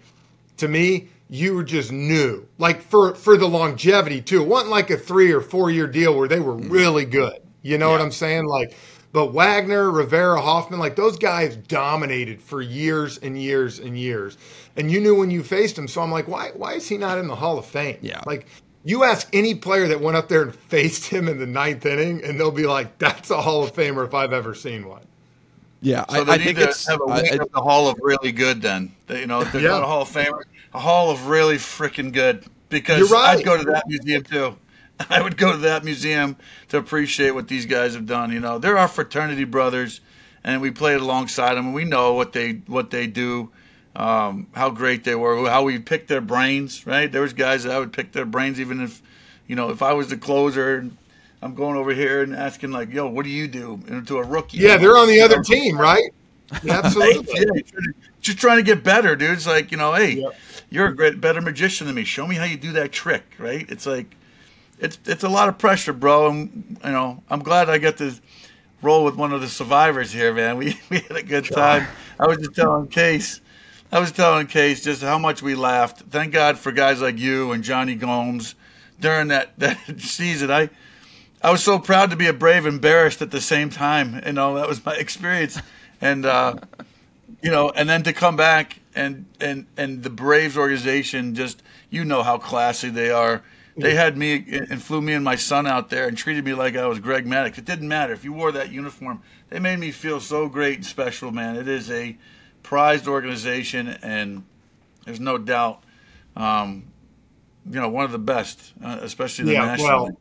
to 0.58 0.68
me, 0.68 1.08
you 1.30 1.54
were 1.54 1.64
just 1.64 1.92
knew. 1.92 2.46
Like 2.58 2.82
for 2.82 3.14
for 3.14 3.36
the 3.36 3.48
longevity 3.48 4.20
too. 4.20 4.42
It 4.42 4.48
wasn't 4.48 4.72
like 4.72 4.90
a 4.90 4.96
three 4.98 5.32
or 5.32 5.40
four 5.40 5.70
year 5.70 5.86
deal 5.86 6.14
where 6.16 6.28
they 6.28 6.40
were 6.40 6.56
mm. 6.56 6.68
really 6.70 7.04
good. 7.04 7.39
You 7.62 7.78
know 7.78 7.88
yeah. 7.88 7.92
what 7.92 8.00
I'm 8.00 8.12
saying? 8.12 8.46
Like, 8.46 8.76
but 9.12 9.32
Wagner, 9.32 9.90
Rivera, 9.90 10.40
Hoffman, 10.40 10.78
like 10.78 10.96
those 10.96 11.18
guys 11.18 11.56
dominated 11.56 12.40
for 12.40 12.62
years 12.62 13.18
and 13.18 13.40
years 13.40 13.78
and 13.78 13.98
years. 13.98 14.38
And 14.76 14.90
you 14.90 15.00
knew 15.00 15.16
when 15.16 15.30
you 15.30 15.42
faced 15.42 15.76
him. 15.76 15.88
So 15.88 16.00
I'm 16.00 16.12
like, 16.12 16.28
why 16.28 16.50
why 16.54 16.74
is 16.74 16.88
he 16.88 16.96
not 16.96 17.18
in 17.18 17.26
the 17.26 17.36
Hall 17.36 17.58
of 17.58 17.66
Fame? 17.66 17.98
Yeah. 18.02 18.20
Like 18.24 18.46
you 18.84 19.04
ask 19.04 19.28
any 19.32 19.54
player 19.54 19.88
that 19.88 20.00
went 20.00 20.16
up 20.16 20.28
there 20.28 20.42
and 20.42 20.54
faced 20.54 21.06
him 21.06 21.28
in 21.28 21.38
the 21.38 21.46
ninth 21.46 21.84
inning, 21.84 22.24
and 22.24 22.38
they'll 22.38 22.50
be 22.50 22.66
like, 22.66 22.98
"That's 22.98 23.30
a 23.30 23.40
Hall 23.40 23.62
of 23.64 23.74
Famer 23.74 24.06
if 24.06 24.14
I've 24.14 24.32
ever 24.32 24.54
seen 24.54 24.88
one." 24.88 25.02
Yeah, 25.82 26.04
so 26.10 26.24
I, 26.24 26.34
I 26.34 26.38
think 26.38 26.58
it's 26.58 26.86
have 26.86 27.00
a 27.00 27.06
wing 27.06 27.26
I, 27.32 27.36
the 27.38 27.60
Hall 27.60 27.88
of 27.88 27.98
really 28.00 28.32
good. 28.32 28.62
Then 28.62 28.94
you 29.08 29.26
know, 29.26 29.44
they're 29.44 29.62
yeah. 29.62 29.68
not 29.68 29.82
a 29.82 29.86
Hall 29.86 30.02
of 30.02 30.08
Famer, 30.08 30.42
a 30.72 30.78
Hall 30.78 31.10
of 31.10 31.26
really 31.26 31.56
freaking 31.56 32.12
good. 32.12 32.44
Because 32.68 33.10
right. 33.10 33.38
I'd 33.38 33.44
go 33.44 33.56
to 33.56 33.64
that 33.64 33.84
museum 33.88 34.22
too. 34.22 34.56
I 35.10 35.22
would 35.22 35.36
go 35.36 35.52
to 35.52 35.58
that 35.58 35.84
museum 35.84 36.36
to 36.68 36.76
appreciate 36.76 37.30
what 37.30 37.48
these 37.48 37.66
guys 37.66 37.94
have 37.94 38.06
done. 38.06 38.32
You 38.32 38.40
know, 38.40 38.58
they're 38.58 38.76
our 38.76 38.88
fraternity 38.88 39.44
brothers, 39.44 40.00
and 40.44 40.60
we 40.60 40.70
played 40.70 41.00
alongside 41.00 41.54
them, 41.54 41.66
and 41.66 41.74
we 41.74 41.84
know 41.84 42.14
what 42.14 42.32
they 42.32 42.52
what 42.66 42.90
they 42.90 43.06
do, 43.06 43.50
um, 43.96 44.48
how 44.52 44.70
great 44.70 45.04
they 45.04 45.14
were, 45.14 45.48
how 45.48 45.62
we 45.62 45.78
picked 45.78 46.08
their 46.08 46.20
brains. 46.20 46.86
Right? 46.86 47.10
There 47.10 47.22
was 47.22 47.32
guys 47.32 47.64
that 47.64 47.72
I 47.74 47.78
would 47.78 47.92
pick 47.92 48.12
their 48.12 48.26
brains, 48.26 48.60
even 48.60 48.80
if, 48.82 49.02
you 49.46 49.56
know, 49.56 49.70
if 49.70 49.82
I 49.82 49.92
was 49.92 50.08
the 50.08 50.16
closer. 50.16 50.90
I'm 51.42 51.54
going 51.54 51.78
over 51.78 51.94
here 51.94 52.22
and 52.22 52.36
asking 52.36 52.70
like, 52.70 52.92
"Yo, 52.92 53.08
what 53.08 53.24
do 53.24 53.30
you 53.30 53.48
do?" 53.48 53.80
to 54.06 54.18
a 54.18 54.22
rookie. 54.22 54.58
Yeah, 54.58 54.76
they're 54.76 54.98
on 54.98 55.08
the 55.08 55.22
other 55.22 55.42
team, 55.42 55.80
right? 55.80 56.12
Yeah, 56.64 56.80
absolutely. 56.82 57.32
yeah, 57.32 57.62
just 58.20 58.38
trying 58.38 58.56
to 58.56 58.64
get 58.64 58.82
better, 58.82 59.14
dude. 59.14 59.30
It's 59.30 59.46
like 59.46 59.70
you 59.70 59.76
know, 59.76 59.94
hey, 59.94 60.14
yep. 60.14 60.34
you're 60.68 60.88
a 60.88 60.96
great, 60.96 61.20
better 61.20 61.40
magician 61.40 61.86
than 61.86 61.94
me. 61.94 62.02
Show 62.02 62.26
me 62.26 62.34
how 62.34 62.44
you 62.44 62.56
do 62.56 62.72
that 62.72 62.90
trick, 62.90 63.22
right? 63.38 63.64
It's 63.70 63.86
like 63.86 64.16
it's 64.80 64.98
it's 65.04 65.22
a 65.22 65.28
lot 65.28 65.48
of 65.48 65.58
pressure, 65.58 65.92
bro. 65.92 66.30
And 66.30 66.78
you 66.84 66.90
know, 66.90 67.22
I'm 67.28 67.42
glad 67.42 67.68
I 67.68 67.78
got 67.78 67.98
to 67.98 68.14
roll 68.82 69.04
with 69.04 69.14
one 69.14 69.32
of 69.32 69.40
the 69.40 69.48
survivors 69.48 70.12
here, 70.12 70.32
man. 70.34 70.56
We 70.56 70.80
we 70.90 71.00
had 71.00 71.16
a 71.16 71.22
good 71.22 71.44
time. 71.44 71.86
I 72.18 72.26
was 72.26 72.38
just 72.38 72.54
telling 72.54 72.88
Case, 72.88 73.40
I 73.92 74.00
was 74.00 74.10
telling 74.12 74.46
Case 74.46 74.82
just 74.82 75.02
how 75.02 75.18
much 75.18 75.42
we 75.42 75.54
laughed. 75.54 76.00
Thank 76.10 76.32
God 76.32 76.58
for 76.58 76.72
guys 76.72 77.00
like 77.00 77.18
you 77.18 77.52
and 77.52 77.62
Jonny 77.62 77.94
Gomes 77.94 78.54
during 78.98 79.28
that 79.28 79.50
that 79.58 79.78
season. 80.00 80.50
I 80.50 80.70
I 81.42 81.50
was 81.50 81.62
so 81.62 81.78
proud 81.78 82.10
to 82.10 82.16
be 82.16 82.26
a 82.26 82.32
Brave, 82.32 82.66
embarrassed 82.66 83.22
at 83.22 83.30
the 83.30 83.40
same 83.40 83.70
time. 83.70 84.22
You 84.26 84.32
know, 84.32 84.56
that 84.56 84.68
was 84.68 84.84
my 84.84 84.94
experience, 84.96 85.60
and 86.00 86.24
uh, 86.24 86.56
you 87.42 87.50
know, 87.50 87.70
and 87.70 87.88
then 87.88 88.02
to 88.04 88.12
come 88.12 88.36
back 88.36 88.80
and 88.94 89.26
and 89.40 89.66
and 89.76 90.02
the 90.02 90.10
Braves 90.10 90.56
organization 90.56 91.34
just 91.34 91.62
you 91.90 92.04
know 92.04 92.22
how 92.22 92.38
classy 92.38 92.88
they 92.88 93.10
are 93.10 93.42
they 93.80 93.94
had 93.94 94.16
me 94.16 94.44
and 94.48 94.82
flew 94.82 95.00
me 95.00 95.12
and 95.12 95.24
my 95.24 95.36
son 95.36 95.66
out 95.66 95.90
there 95.90 96.06
and 96.06 96.16
treated 96.16 96.44
me 96.44 96.54
like 96.54 96.76
I 96.76 96.86
was 96.86 96.98
Greg 96.98 97.26
Maddux. 97.26 97.58
It 97.58 97.64
didn't 97.64 97.88
matter 97.88 98.12
if 98.12 98.24
you 98.24 98.32
wore 98.32 98.52
that 98.52 98.72
uniform. 98.72 99.22
They 99.48 99.58
made 99.58 99.78
me 99.78 99.90
feel 99.90 100.20
so 100.20 100.48
great 100.48 100.76
and 100.76 100.86
special, 100.86 101.30
man. 101.30 101.56
It 101.56 101.68
is 101.68 101.90
a 101.90 102.16
prized 102.62 103.08
organization, 103.08 103.88
and 104.02 104.44
there's 105.04 105.20
no 105.20 105.38
doubt, 105.38 105.82
um, 106.36 106.84
you 107.68 107.80
know, 107.80 107.88
one 107.88 108.04
of 108.04 108.12
the 108.12 108.18
best, 108.18 108.72
uh, 108.82 108.98
especially 109.02 109.46
the 109.46 109.52
yeah, 109.52 109.64
national. 109.66 110.04
Well, 110.04 110.16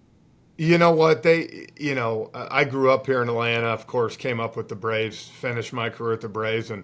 you 0.57 0.77
know 0.77 0.91
what 0.91 1.23
they, 1.23 1.67
you 1.77 1.95
know, 1.95 2.31
I 2.33 2.65
grew 2.65 2.91
up 2.91 3.05
here 3.05 3.21
in 3.21 3.29
Atlanta. 3.29 3.67
Of 3.67 3.87
course, 3.87 4.17
came 4.17 4.41
up 4.41 4.57
with 4.57 4.67
the 4.67 4.75
Braves, 4.75 5.27
finished 5.27 5.71
my 5.71 5.89
career 5.89 6.13
at 6.13 6.21
the 6.21 6.27
Braves, 6.27 6.69
and 6.69 6.83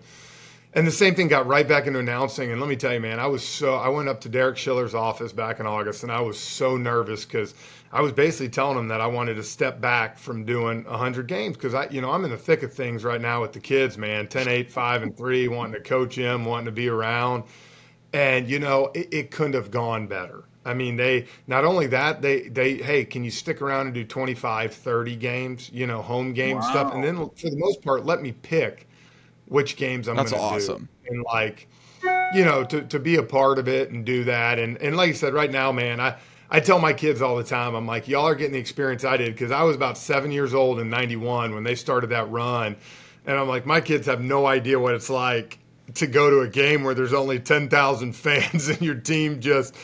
and 0.75 0.85
the 0.85 0.91
same 0.91 1.15
thing 1.15 1.29
got 1.29 1.47
right 1.47 1.67
back 1.67 1.88
into 1.88 1.99
announcing. 1.99 2.51
And 2.51 2.59
let 2.59 2.69
me 2.69 2.75
tell 2.75 2.93
you, 2.93 2.99
man, 2.99 3.19
I 3.19 3.27
was 3.27 3.43
so 3.43 3.75
I 3.75 3.88
went 3.88 4.09
up 4.09 4.19
to 4.21 4.29
Derek 4.29 4.57
Schiller's 4.57 4.93
office 4.93 5.31
back 5.31 5.59
in 5.59 5.65
August, 5.65 6.03
and 6.03 6.11
I 6.11 6.19
was 6.19 6.38
so 6.38 6.75
nervous 6.75 7.23
because 7.23 7.55
I 7.93 8.01
was 8.01 8.11
basically 8.11 8.49
telling 8.49 8.77
him 8.77 8.89
that 8.89 8.99
I 8.99 9.07
wanted 9.07 9.35
to 9.35 9.43
step 9.43 9.79
back 9.79 10.17
from 10.17 10.43
doing 10.43 10.83
100 10.83 11.27
games 11.27 11.55
because 11.55 11.73
I, 11.73 11.88
you 11.88 12.01
know, 12.01 12.11
I'm 12.11 12.25
in 12.25 12.31
the 12.31 12.38
thick 12.38 12.61
of 12.61 12.73
things 12.73 13.05
right 13.05 13.21
now 13.21 13.41
with 13.41 13.53
the 13.53 13.61
kids, 13.61 13.97
man. 13.97 14.27
10, 14.27 14.49
8, 14.49 14.69
5, 14.69 15.03
and 15.03 15.17
3, 15.17 15.47
wanting 15.47 15.73
to 15.73 15.79
coach 15.79 16.17
them, 16.17 16.43
wanting 16.43 16.65
to 16.65 16.71
be 16.73 16.89
around. 16.89 17.45
And, 18.11 18.49
you 18.49 18.59
know, 18.59 18.91
it, 18.93 19.13
it 19.13 19.31
couldn't 19.31 19.53
have 19.53 19.71
gone 19.71 20.07
better. 20.07 20.43
I 20.65 20.73
mean, 20.73 20.97
they 20.97 21.27
not 21.47 21.63
only 21.63 21.88
that, 21.88 22.21
they 22.21 22.49
they 22.49 22.77
hey, 22.77 23.05
can 23.05 23.23
you 23.23 23.31
stick 23.31 23.61
around 23.61 23.85
and 23.85 23.93
do 23.93 24.03
25, 24.03 24.73
30 24.73 25.15
games, 25.15 25.69
you 25.71 25.88
know, 25.88 26.01
home 26.01 26.33
game 26.33 26.57
wow. 26.57 26.69
stuff, 26.69 26.93
and 26.93 27.03
then 27.03 27.15
for 27.15 27.49
the 27.49 27.57
most 27.57 27.83
part, 27.83 28.03
let 28.03 28.21
me 28.21 28.31
pick 28.31 28.88
which 29.47 29.75
games 29.75 30.08
I'm 30.08 30.15
going 30.15 30.27
to 30.27 30.38
awesome. 30.38 30.89
do. 31.03 31.13
And 31.13 31.23
like, 31.23 31.67
you 32.34 32.45
know, 32.45 32.63
to, 32.65 32.81
to 32.84 32.99
be 32.99 33.15
a 33.15 33.23
part 33.23 33.60
of 33.60 33.67
it 33.67 33.91
and 33.91 34.05
do 34.05 34.23
that. 34.25 34.60
And, 34.60 34.77
and 34.77 34.97
like 34.97 35.10
I 35.10 35.13
said, 35.13 35.34
right 35.34 35.51
now, 35.51 35.71
man, 35.71 35.99
I, 35.99 36.17
I 36.49 36.60
tell 36.60 36.79
my 36.79 36.93
kids 36.93 37.21
all 37.21 37.36
the 37.36 37.43
time, 37.43 37.75
I'm 37.75 37.88
like, 37.88 38.08
y'all 38.08 38.25
are 38.25 38.36
getting 38.36 38.53
the 38.53 38.60
experience 38.60 39.03
I 39.03 39.17
did 39.17 39.34
because 39.34 39.51
I 39.51 39.63
was 39.63 39.75
about 39.75 39.97
seven 39.97 40.31
years 40.31 40.53
old 40.53 40.79
in 40.79 40.89
91 40.89 41.53
when 41.53 41.63
they 41.63 41.75
started 41.75 42.12
that 42.12 42.29
run. 42.29 42.75
And 43.25 43.38
I'm 43.38 43.47
like, 43.47 43.65
my 43.65 43.81
kids 43.81 44.05
have 44.08 44.21
no 44.21 44.45
idea 44.45 44.79
what 44.79 44.93
it's 44.93 45.10
like 45.10 45.60
to 45.95 46.08
go 46.08 46.29
to 46.29 46.41
a 46.41 46.47
game 46.47 46.84
where 46.84 46.93
there's 46.93 47.13
only 47.13 47.39
10,000 47.39 48.13
fans 48.13 48.67
and 48.69 48.81
your 48.81 48.95
team 48.95 49.39
just 49.39 49.75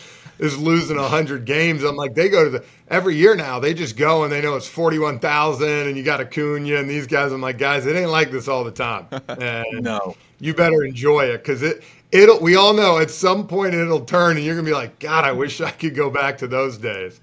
is 0.41 0.58
losing 0.58 0.97
100 0.97 1.45
games. 1.45 1.84
I'm 1.84 1.95
like, 1.95 2.15
they 2.15 2.27
go 2.27 2.43
to 2.43 2.49
the 2.49 2.65
every 2.89 3.15
year 3.15 3.36
now. 3.36 3.60
They 3.60 3.75
just 3.75 3.95
go 3.95 4.23
and 4.23 4.34
they 4.34 4.41
know 4.41 4.56
it's 4.56 4.67
41,000 4.67 5.88
and 5.88 5.95
you 5.95 6.04
got 6.04 6.19
Acuña 6.19 6.80
and 6.80 6.89
these 6.89 7.06
guys. 7.06 7.32
I'm 7.32 7.41
like, 7.41 7.60
guys, 7.60 7.86
it 7.86 7.95
ain't 7.95 8.10
like 8.10 8.32
this 8.32 8.47
all 8.47 8.65
the 8.65 8.71
time. 8.71 9.08
And 9.41 9.84
no, 9.84 10.15
you 10.39 10.54
better 10.54 10.84
enjoy 10.84 11.25
it 11.25 11.38
because 11.38 11.62
it 11.63 11.84
it'll. 12.12 12.39
We 12.39 12.56
all 12.56 12.73
know 12.73 12.97
at 12.97 13.12
some 13.12 13.47
point 13.47 13.73
it'll 13.75 14.04
turn 14.06 14.36
and 14.36 14.45
you're 14.45 14.56
gonna 14.56 14.65
be 14.65 14.73
like, 14.73 14.99
God, 14.99 15.23
I 15.23 15.32
wish 15.32 15.62
I 15.62 15.71
could 15.71 15.95
go 15.95 16.10
back 16.10 16.39
to 16.39 16.47
those 16.47 16.77
days. 16.77 17.21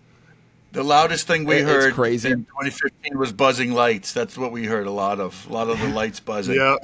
The 0.72 0.82
loudest 0.82 1.26
thing 1.26 1.44
we 1.44 1.56
it, 1.56 1.64
heard 1.64 1.94
crazy. 1.94 2.30
in 2.30 2.44
2015 2.44 3.18
was 3.18 3.32
buzzing 3.32 3.72
lights. 3.72 4.12
That's 4.12 4.38
what 4.38 4.52
we 4.52 4.64
heard 4.64 4.86
a 4.86 4.90
lot 4.90 5.18
of. 5.18 5.46
A 5.48 5.52
lot 5.52 5.68
of 5.68 5.80
the 5.80 5.88
lights 5.88 6.20
buzzing. 6.20 6.54
yeah. 6.54 6.76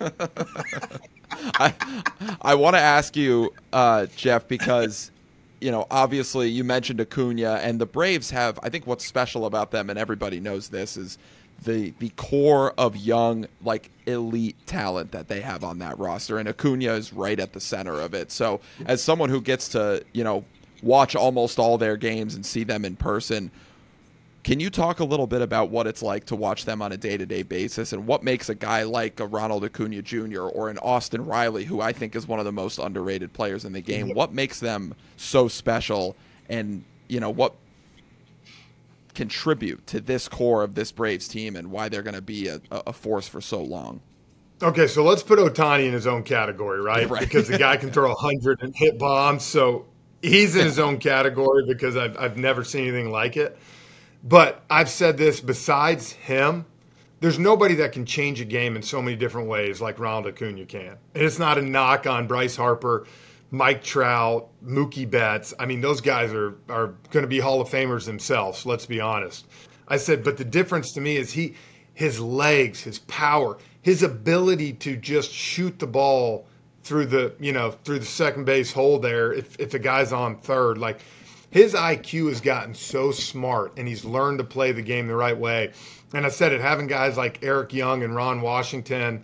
I 1.30 1.74
I 2.40 2.54
want 2.54 2.76
to 2.76 2.80
ask 2.80 3.16
you, 3.16 3.52
uh, 3.72 4.06
Jeff, 4.16 4.46
because 4.48 5.10
you 5.60 5.70
know, 5.70 5.86
obviously 5.90 6.48
you 6.48 6.64
mentioned 6.64 6.98
Acuña, 7.00 7.58
and 7.62 7.80
the 7.80 7.86
Braves 7.86 8.30
have. 8.30 8.58
I 8.62 8.68
think 8.68 8.86
what's 8.86 9.06
special 9.06 9.46
about 9.46 9.70
them, 9.70 9.90
and 9.90 9.98
everybody 9.98 10.40
knows 10.40 10.68
this, 10.68 10.96
is 10.96 11.18
the 11.62 11.94
the 11.98 12.10
core 12.10 12.72
of 12.76 12.96
young, 12.96 13.46
like 13.62 13.90
elite 14.06 14.56
talent 14.66 15.12
that 15.12 15.28
they 15.28 15.40
have 15.40 15.64
on 15.64 15.78
that 15.78 15.98
roster, 15.98 16.38
and 16.38 16.48
Acuña 16.48 16.96
is 16.96 17.12
right 17.12 17.38
at 17.38 17.52
the 17.52 17.60
center 17.60 18.00
of 18.00 18.14
it. 18.14 18.30
So, 18.30 18.60
as 18.86 19.02
someone 19.02 19.30
who 19.30 19.40
gets 19.40 19.68
to, 19.70 20.04
you 20.12 20.24
know, 20.24 20.44
watch 20.82 21.16
almost 21.16 21.58
all 21.58 21.78
their 21.78 21.96
games 21.96 22.34
and 22.34 22.44
see 22.44 22.64
them 22.64 22.84
in 22.84 22.96
person, 22.96 23.50
can 24.44 24.60
you 24.60 24.68
talk 24.68 25.00
a 25.00 25.04
little 25.04 25.26
bit 25.26 25.40
about 25.40 25.70
what 25.70 25.86
it's 25.86 26.02
like 26.02 26.26
to 26.26 26.36
watch 26.36 26.66
them 26.66 26.82
on 26.82 26.92
a 26.92 26.98
day 26.98 27.16
to 27.16 27.24
day 27.24 27.42
basis 27.42 27.94
and 27.94 28.06
what 28.06 28.22
makes 28.22 28.50
a 28.50 28.54
guy 28.54 28.82
like 28.82 29.18
a 29.18 29.26
Ronald 29.26 29.64
Acuña 29.64 30.04
Jr. 30.04 30.42
or 30.42 30.68
an 30.68 30.76
Austin 30.78 31.24
Riley, 31.24 31.64
who 31.64 31.80
I 31.80 31.92
think 31.92 32.14
is 32.14 32.28
one 32.28 32.38
of 32.38 32.44
the 32.44 32.52
most 32.52 32.78
underrated 32.78 33.32
players 33.32 33.64
in 33.64 33.72
the 33.72 33.80
game, 33.80 34.12
what 34.12 34.34
makes 34.34 34.60
them 34.60 34.94
so 35.16 35.48
special 35.48 36.14
and, 36.50 36.84
you 37.08 37.20
know, 37.20 37.30
what 37.30 37.54
contribute 39.14 39.86
to 39.86 40.00
this 40.00 40.28
core 40.28 40.62
of 40.62 40.74
this 40.74 40.92
Braves 40.92 41.26
team 41.26 41.56
and 41.56 41.70
why 41.70 41.88
they're 41.88 42.02
going 42.02 42.14
to 42.14 42.22
be 42.22 42.48
a, 42.48 42.60
a, 42.70 42.92
force 42.92 43.26
for 43.26 43.40
so 43.40 43.62
long? 43.62 44.00
Okay, 44.62 44.86
so 44.86 45.04
let's 45.04 45.22
put 45.22 45.38
Ohtani 45.38 45.86
in 45.86 45.94
his 45.94 46.06
own 46.06 46.22
category, 46.22 46.80
right? 46.80 47.08
right. 47.08 47.20
Because 47.20 47.48
the 47.48 47.56
guy 47.58 47.78
can 47.78 47.90
throw 47.90 48.08
100 48.08 48.62
and 48.62 48.76
hit 48.76 48.98
bombs. 48.98 49.42
So 49.42 49.86
he's 50.20 50.54
in 50.54 50.66
his 50.66 50.78
own 50.80 50.98
category 50.98 51.64
because 51.66 51.96
I've, 51.96 52.18
I've 52.18 52.36
never 52.36 52.62
seen 52.62 52.88
anything 52.88 53.10
like 53.10 53.38
it. 53.38 53.58
But 54.24 54.64
I've 54.70 54.88
said 54.88 55.18
this 55.18 55.40
besides 55.40 56.12
him, 56.12 56.64
there's 57.20 57.38
nobody 57.38 57.74
that 57.76 57.92
can 57.92 58.06
change 58.06 58.40
a 58.40 58.44
game 58.46 58.74
in 58.74 58.82
so 58.82 59.02
many 59.02 59.16
different 59.16 59.48
ways 59.48 59.82
like 59.82 59.98
Ronald 59.98 60.34
Acuña 60.34 60.66
can. 60.66 60.96
And 61.14 61.22
it's 61.22 61.38
not 61.38 61.58
a 61.58 61.62
knock 61.62 62.06
on 62.06 62.26
Bryce 62.26 62.56
Harper, 62.56 63.06
Mike 63.50 63.84
Trout, 63.84 64.48
Mookie 64.64 65.08
Betts. 65.08 65.52
I 65.58 65.66
mean, 65.66 65.82
those 65.82 66.00
guys 66.00 66.32
are 66.32 66.56
are 66.70 66.94
going 67.10 67.22
to 67.22 67.28
be 67.28 67.38
Hall 67.38 67.60
of 67.60 67.68
Famers 67.68 68.06
themselves. 68.06 68.64
Let's 68.64 68.86
be 68.86 69.00
honest. 69.00 69.46
I 69.86 69.98
said, 69.98 70.24
but 70.24 70.38
the 70.38 70.44
difference 70.44 70.92
to 70.92 71.02
me 71.02 71.18
is 71.18 71.32
he, 71.32 71.54
his 71.92 72.18
legs, 72.18 72.80
his 72.80 73.00
power, 73.00 73.58
his 73.82 74.02
ability 74.02 74.72
to 74.72 74.96
just 74.96 75.30
shoot 75.30 75.78
the 75.78 75.86
ball 75.86 76.46
through 76.82 77.06
the 77.06 77.34
you 77.38 77.52
know 77.52 77.72
through 77.84 77.98
the 77.98 78.06
second 78.06 78.44
base 78.44 78.72
hole 78.72 78.98
there 78.98 79.32
if 79.32 79.58
if 79.58 79.70
the 79.70 79.78
guy's 79.78 80.12
on 80.12 80.36
third 80.38 80.76
like 80.76 81.00
his 81.54 81.72
IQ 81.72 82.30
has 82.30 82.40
gotten 82.40 82.74
so 82.74 83.12
smart 83.12 83.74
and 83.76 83.86
he's 83.86 84.04
learned 84.04 84.38
to 84.38 84.44
play 84.44 84.72
the 84.72 84.82
game 84.82 85.06
the 85.06 85.14
right 85.14 85.38
way. 85.38 85.70
And 86.12 86.26
I 86.26 86.28
said 86.28 86.52
it, 86.52 86.60
having 86.60 86.88
guys 86.88 87.16
like 87.16 87.44
Eric 87.44 87.72
Young 87.72 88.02
and 88.02 88.12
Ron 88.12 88.40
Washington 88.40 89.22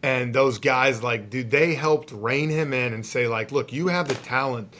and 0.00 0.32
those 0.32 0.60
guys 0.60 1.02
like 1.02 1.28
dude 1.28 1.50
they 1.50 1.74
helped 1.74 2.12
rein 2.12 2.50
him 2.50 2.72
in 2.72 2.92
and 2.92 3.04
say 3.04 3.26
like 3.26 3.50
look 3.50 3.72
you 3.72 3.88
have 3.88 4.06
the 4.06 4.14
talent 4.14 4.72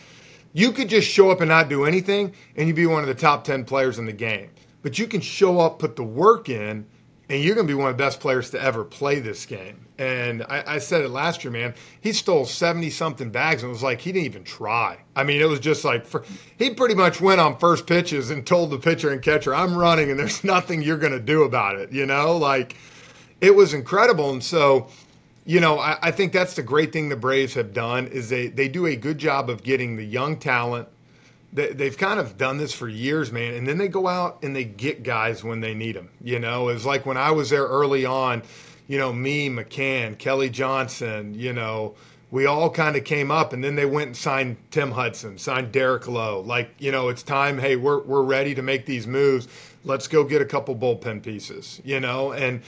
you 0.53 0.71
could 0.71 0.89
just 0.89 1.09
show 1.09 1.31
up 1.31 1.41
and 1.41 1.49
not 1.49 1.69
do 1.69 1.85
anything 1.85 2.33
and 2.57 2.67
you'd 2.69 2.77
be 2.77 2.87
one 2.87 3.03
of 3.03 3.09
the 3.09 3.15
top 3.15 3.45
10 3.45 3.65
players 3.65 3.99
in 4.01 4.07
the 4.07 4.13
game 4.13 4.51
but 4.83 4.99
you 4.99 5.07
can 5.07 5.21
show 5.21 5.61
up 5.61 5.79
put 5.79 5.95
the 5.95 6.03
work 6.03 6.49
in 6.49 6.85
and 7.33 7.43
you're 7.43 7.55
going 7.55 7.67
to 7.67 7.71
be 7.71 7.75
one 7.75 7.91
of 7.91 7.97
the 7.97 8.05
best 8.05 8.21
players 8.21 8.51
to 8.51 8.61
ever 8.61 8.85
play 8.85 9.19
this 9.19 9.47
game. 9.47 9.87
And 9.97 10.43
I, 10.43 10.75
I 10.75 10.79
said 10.79 11.01
it 11.01 11.09
last 11.09 11.43
year 11.43 11.51
man 11.51 11.75
he 12.01 12.13
stole 12.13 12.45
70 12.45 12.91
something 12.91 13.31
bags 13.31 13.63
and 13.63 13.71
it 13.71 13.73
was 13.73 13.83
like 13.83 14.01
he 14.01 14.13
didn't 14.13 14.27
even 14.27 14.45
try. 14.45 14.99
I 15.17 15.25
mean 15.25 15.41
it 15.41 15.49
was 15.49 15.59
just 15.59 15.85
like 15.85 16.05
for, 16.05 16.25
he 16.59 16.71
pretty 16.71 16.95
much 16.95 17.21
went 17.21 17.41
on 17.41 17.57
first 17.59 17.87
pitches 17.87 18.31
and 18.31 18.47
told 18.47 18.71
the 18.71 18.79
pitcher 18.79 19.11
and 19.11 19.23
catcher 19.23 19.55
i'm 19.55 19.77
running 19.77 20.11
and 20.11 20.19
there's 20.19 20.45
nothing 20.57 20.83
you're 20.83 20.99
going 20.99 21.13
to 21.13 21.21
do 21.21 21.43
about 21.45 21.77
it 21.77 21.91
you 21.91 22.07
know? 22.07 22.37
Like 22.37 22.77
it 23.41 23.55
was 23.55 23.75
incredible. 23.75 24.31
And 24.31 24.45
so 24.45 24.89
you 25.45 25.59
know, 25.59 25.79
I, 25.79 25.99
I, 26.01 26.11
think 26.13 26.33
that's 26.33 26.55
the 26.55 26.63
great 26.63 26.93
thing 26.93 27.09
the 27.09 27.17
Braves 27.17 27.55
have 27.55 27.73
done 27.73 28.07
is 28.07 28.29
they 28.29 28.47
they 28.47 28.69
do 28.69 28.87
a 28.87 28.95
good 28.95 29.19
job 29.19 29.51
of 29.51 29.65
getting 29.65 29.97
the 29.97 30.05
young 30.05 30.37
talent. 30.37 30.87
They, 31.53 31.73
they've 31.73 31.97
kind 31.97 32.19
of 32.19 32.39
done 32.39 32.57
this 32.57 32.73
for 32.73 32.89
years, 32.89 33.31
man, 33.31 33.55
and 33.55 33.67
then 33.69 33.79
they 33.79 33.89
go 33.89 34.09
out 34.09 34.43
and 34.43 34.57
they 34.57 34.65
get 34.65 35.03
guys 35.03 35.45
when 35.45 35.61
they 35.61 35.75
need 35.75 35.97
them. 35.97 36.09
You 36.23 36.39
know, 36.39 36.69
it's 36.69 36.85
like 36.87 37.05
when 37.05 37.17
I 37.17 37.31
was 37.33 37.51
there 37.51 37.65
early 37.67 38.07
on. 38.07 38.43
You 38.89 38.99
know, 38.99 39.13
me, 39.13 39.49
McCann, 39.49 40.19
Kelly 40.19 40.51
Johnson. 40.51 41.35
You 41.35 41.53
know, 41.53 41.95
we 42.31 42.47
all 42.47 42.71
kind 42.71 42.97
of 42.97 43.05
came 43.05 43.31
up, 43.31 43.53
and 43.53 43.63
then 43.63 43.77
they 43.77 43.87
went 43.87 44.09
and 44.09 44.17
signed 44.17 44.57
Tim 44.71 44.91
Hudson, 44.91 45.39
signed 45.39 45.71
Derek 45.71 46.09
Lowe. 46.09 46.41
Like, 46.41 46.71
you 46.79 46.91
know, 46.91 47.09
it's 47.09 47.23
time. 47.23 47.59
Hey, 47.59 47.77
we're 47.77 48.03
we're 48.03 48.23
ready 48.23 48.55
to 48.55 48.63
make 48.63 48.87
these 48.87 49.07
moves. 49.07 49.49
Let's 49.85 50.09
go 50.09 50.25
get 50.25 50.43
a 50.43 50.47
couple 50.47 50.75
bullpen 50.75 51.23
pieces. 51.23 51.81
You 51.85 52.01
know, 52.01 52.33
and 52.33 52.63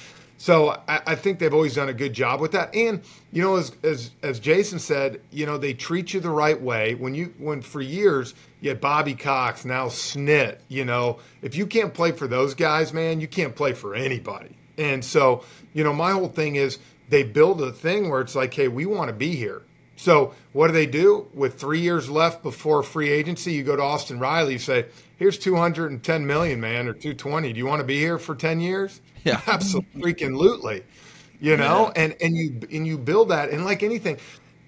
so 0.44 0.78
I, 0.86 1.00
I, 1.06 1.14
think 1.14 1.38
they've 1.38 1.54
always 1.54 1.76
done 1.76 1.88
a 1.88 1.94
good 1.94 2.12
job 2.12 2.38
with 2.38 2.52
that. 2.52 2.74
And 2.74 3.00
you 3.32 3.40
know, 3.40 3.56
as, 3.56 3.72
as 3.82 4.10
as 4.22 4.38
Jason 4.40 4.78
said, 4.78 5.22
you 5.30 5.46
know, 5.46 5.56
they 5.56 5.72
treat 5.72 6.12
you 6.12 6.20
the 6.20 6.28
right 6.28 6.60
way. 6.60 6.94
When 6.96 7.14
you 7.14 7.32
when 7.38 7.62
for 7.62 7.80
years 7.80 8.34
you 8.60 8.68
had 8.68 8.78
Bobby 8.78 9.14
Cox, 9.14 9.64
now 9.64 9.86
Snit. 9.86 10.58
You 10.68 10.84
know, 10.84 11.20
if 11.40 11.56
you 11.56 11.66
can't 11.66 11.94
play 11.94 12.12
for 12.12 12.28
those 12.28 12.54
guys, 12.54 12.92
man, 12.92 13.22
you 13.22 13.26
can't 13.26 13.56
play 13.56 13.72
for 13.72 13.94
anybody. 13.94 14.54
And 14.76 15.02
so, 15.02 15.44
you 15.72 15.82
know, 15.82 15.94
my 15.94 16.10
whole 16.10 16.28
thing 16.28 16.56
is 16.56 16.78
they 17.08 17.22
build 17.22 17.62
a 17.62 17.72
thing 17.72 18.10
where 18.10 18.20
it's 18.20 18.34
like, 18.34 18.52
hey, 18.52 18.68
we 18.68 18.84
want 18.84 19.08
to 19.08 19.14
be 19.14 19.36
here. 19.36 19.62
So 19.96 20.34
what 20.52 20.66
do 20.66 20.74
they 20.74 20.84
do 20.84 21.26
with 21.32 21.58
three 21.58 21.80
years 21.80 22.10
left 22.10 22.42
before 22.42 22.82
free 22.82 23.08
agency? 23.08 23.54
You 23.54 23.62
go 23.62 23.76
to 23.76 23.82
Austin 23.82 24.18
Riley, 24.18 24.52
you 24.52 24.58
say, 24.58 24.84
"Here's 25.16 25.38
210 25.38 26.26
million, 26.26 26.60
man, 26.60 26.86
or 26.86 26.92
220. 26.92 27.54
Do 27.54 27.58
you 27.58 27.64
want 27.64 27.80
to 27.80 27.86
be 27.86 27.98
here 27.98 28.18
for 28.18 28.34
10 28.34 28.60
years?" 28.60 29.00
Yeah, 29.24 29.40
absolutely. 29.46 30.84
You 31.40 31.56
know, 31.56 31.92
yeah. 31.96 32.02
and 32.02 32.16
and 32.20 32.36
you 32.36 32.60
and 32.72 32.86
you 32.86 32.98
build 32.98 33.30
that, 33.30 33.50
and 33.50 33.64
like 33.64 33.82
anything, 33.82 34.18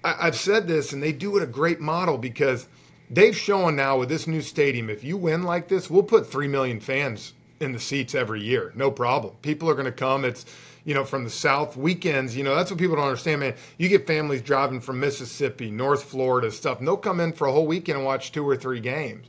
I, 0.03 0.27
I've 0.27 0.35
said 0.35 0.67
this, 0.67 0.93
and 0.93 1.01
they 1.01 1.11
do 1.11 1.37
it 1.37 1.43
a 1.43 1.47
great 1.47 1.79
model 1.79 2.17
because 2.17 2.67
they've 3.09 3.35
shown 3.35 3.75
now 3.75 3.97
with 3.97 4.09
this 4.09 4.27
new 4.27 4.41
stadium, 4.41 4.89
if 4.89 5.03
you 5.03 5.17
win 5.17 5.43
like 5.43 5.67
this, 5.67 5.89
we'll 5.89 6.03
put 6.03 6.29
three 6.29 6.47
million 6.47 6.79
fans 6.79 7.33
in 7.59 7.71
the 7.71 7.79
seats 7.79 8.13
every 8.13 8.43
year, 8.43 8.71
no 8.75 8.91
problem. 8.91 9.35
People 9.41 9.69
are 9.69 9.73
going 9.73 9.85
to 9.85 9.91
come. 9.91 10.25
It's 10.25 10.45
you 10.85 10.93
know, 10.93 11.03
from 11.03 11.25
the 11.25 11.29
South 11.29 11.75
weekends. 11.75 12.35
You 12.35 12.43
know, 12.45 12.55
that's 12.55 12.71
what 12.71 12.79
people 12.79 12.95
don't 12.95 13.07
understand, 13.07 13.41
man. 13.41 13.55
You 13.77 13.89
get 13.89 14.07
families 14.07 14.41
driving 14.41 14.79
from 14.79 15.01
Mississippi, 15.01 15.69
North 15.69 16.03
Florida, 16.03 16.49
stuff, 16.49 16.79
and 16.79 16.87
they'll 16.87 16.95
come 16.95 17.19
in 17.19 17.33
for 17.33 17.47
a 17.47 17.51
whole 17.51 17.67
weekend 17.67 17.97
and 17.97 18.05
watch 18.05 18.31
two 18.31 18.47
or 18.47 18.55
three 18.55 18.79
games. 18.79 19.27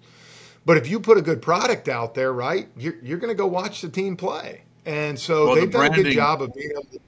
But 0.65 0.77
if 0.77 0.89
you 0.89 1.01
put 1.01 1.19
a 1.19 1.23
good 1.23 1.43
product 1.43 1.89
out 1.89 2.15
there, 2.15 2.33
right, 2.33 2.69
you're, 2.77 2.97
you're 3.03 3.19
going 3.19 3.31
to 3.31 3.35
go 3.35 3.47
watch 3.49 3.81
the 3.81 3.89
team 3.89 4.17
play. 4.17 4.63
And 4.89 5.19
so 5.19 5.45
well, 5.45 5.55
they've 5.55 5.71
the 5.71 5.79
branding, 5.79 6.03
done 6.03 6.07
a 6.07 6.15
good 6.15 6.17
job 6.17 6.41
of 6.43 6.55
being 6.55 6.71
able 6.71 6.85
to. 6.85 7.01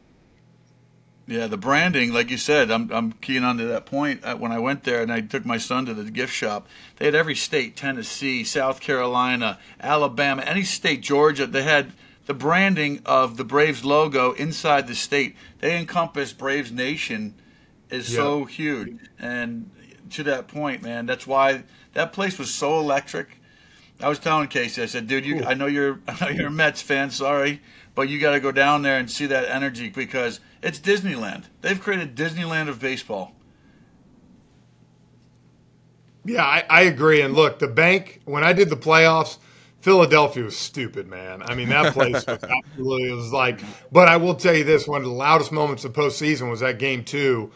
Yeah, 1.27 1.47
the 1.47 1.57
branding, 1.57 2.13
like 2.13 2.29
you 2.29 2.37
said, 2.37 2.71
I'm, 2.71 2.91
I'm 2.93 3.13
keying 3.13 3.43
on 3.43 3.57
to 3.57 3.65
that 3.67 3.87
point. 3.87 4.23
Uh, 4.23 4.37
when 4.37 4.53
I 4.53 4.59
went 4.59 4.85
there 4.85 5.01
and 5.01 5.11
I 5.11 5.23
took 5.23 5.47
my 5.47 5.57
son 5.57 5.87
to 5.87 5.95
the 5.95 6.11
gift 6.11 6.35
shop, 6.35 6.69
they 6.97 7.07
had 7.07 7.15
every 7.15 7.35
state 7.35 7.77
Tennessee, 7.77 8.45
South 8.45 8.81
Carolina, 8.81 9.59
Alabama, 9.81 10.43
any 10.43 10.63
state, 10.63 11.01
Georgia. 11.01 11.47
They 11.47 11.63
had 11.63 11.93
the 12.27 12.35
branding 12.35 13.01
of 13.07 13.39
the 13.39 13.45
Braves 13.45 13.83
logo 13.83 14.33
inside 14.33 14.87
the 14.87 14.95
state. 14.95 15.37
They 15.61 15.79
encompass 15.79 16.35
Braves 16.35 16.71
Nation 16.71 17.35
is 17.89 18.13
so 18.13 18.45
huge. 18.45 18.99
And 19.19 19.71
to 20.11 20.23
that 20.25 20.49
point, 20.49 20.83
man, 20.83 21.07
that's 21.07 21.27
why 21.27 21.63
that 21.95 22.13
place 22.13 22.39
was 22.39 22.53
so 22.53 22.79
electric. 22.79 23.40
I 24.03 24.09
was 24.09 24.19
telling 24.19 24.49
Casey, 24.49 24.83
I 24.83 24.87
said, 24.87 25.07
dude, 25.07 25.25
you, 25.25 25.45
I 25.45 25.55
know 25.55 25.67
you're, 25.67 26.01
I 26.09 26.25
know 26.25 26.31
you're 26.31 26.49
a 26.49 26.53
Mets 26.53 26.83
fan. 26.83 27.11
Sorry, 27.11 27.61
but 27.95 28.09
you 28.09 28.19
got 28.21 28.33
to 28.33 28.41
go 28.41 28.53
down 28.53 28.83
there 28.83 28.99
and 28.99 29.11
see 29.11 29.27
that 29.27 29.49
energy 29.49 29.89
because 29.89 30.41
it's 30.63 30.79
Disneyland. 30.79 31.45
They've 31.61 31.81
created 31.81 32.17
Disneyland 32.17 32.69
of 32.69 32.81
baseball. 32.81 33.35
Yeah, 36.25 36.45
I, 36.45 36.65
I 36.69 36.83
agree. 36.83 37.23
And 37.23 37.35
look, 37.35 37.59
the 37.59 37.69
bank 37.69 38.21
when 38.25 38.45
I 38.45 38.53
did 38.53 38.69
the 38.69 38.77
playoffs, 38.77 39.39
Philadelphia 39.81 40.45
was 40.45 40.57
stupid, 40.57 41.09
man. 41.09 41.43
I 41.43 41.55
mean, 41.55 41.71
that 41.71 41.95
place 41.95 42.27
was 42.27 42.45
absolutely 42.67 43.13
was 43.13 43.33
like. 43.33 43.61
But 43.91 44.09
I 44.09 44.19
will 44.19 44.35
tell 44.35 44.55
you 44.55 44.65
this: 44.65 44.87
one 44.87 45.01
of 45.01 45.07
the 45.07 45.15
loudest 45.15 45.51
moments 45.51 45.85
of 45.85 45.93
postseason 45.93 46.51
was 46.51 46.61
that 46.61 46.79
game 46.79 47.05
two 47.05 47.51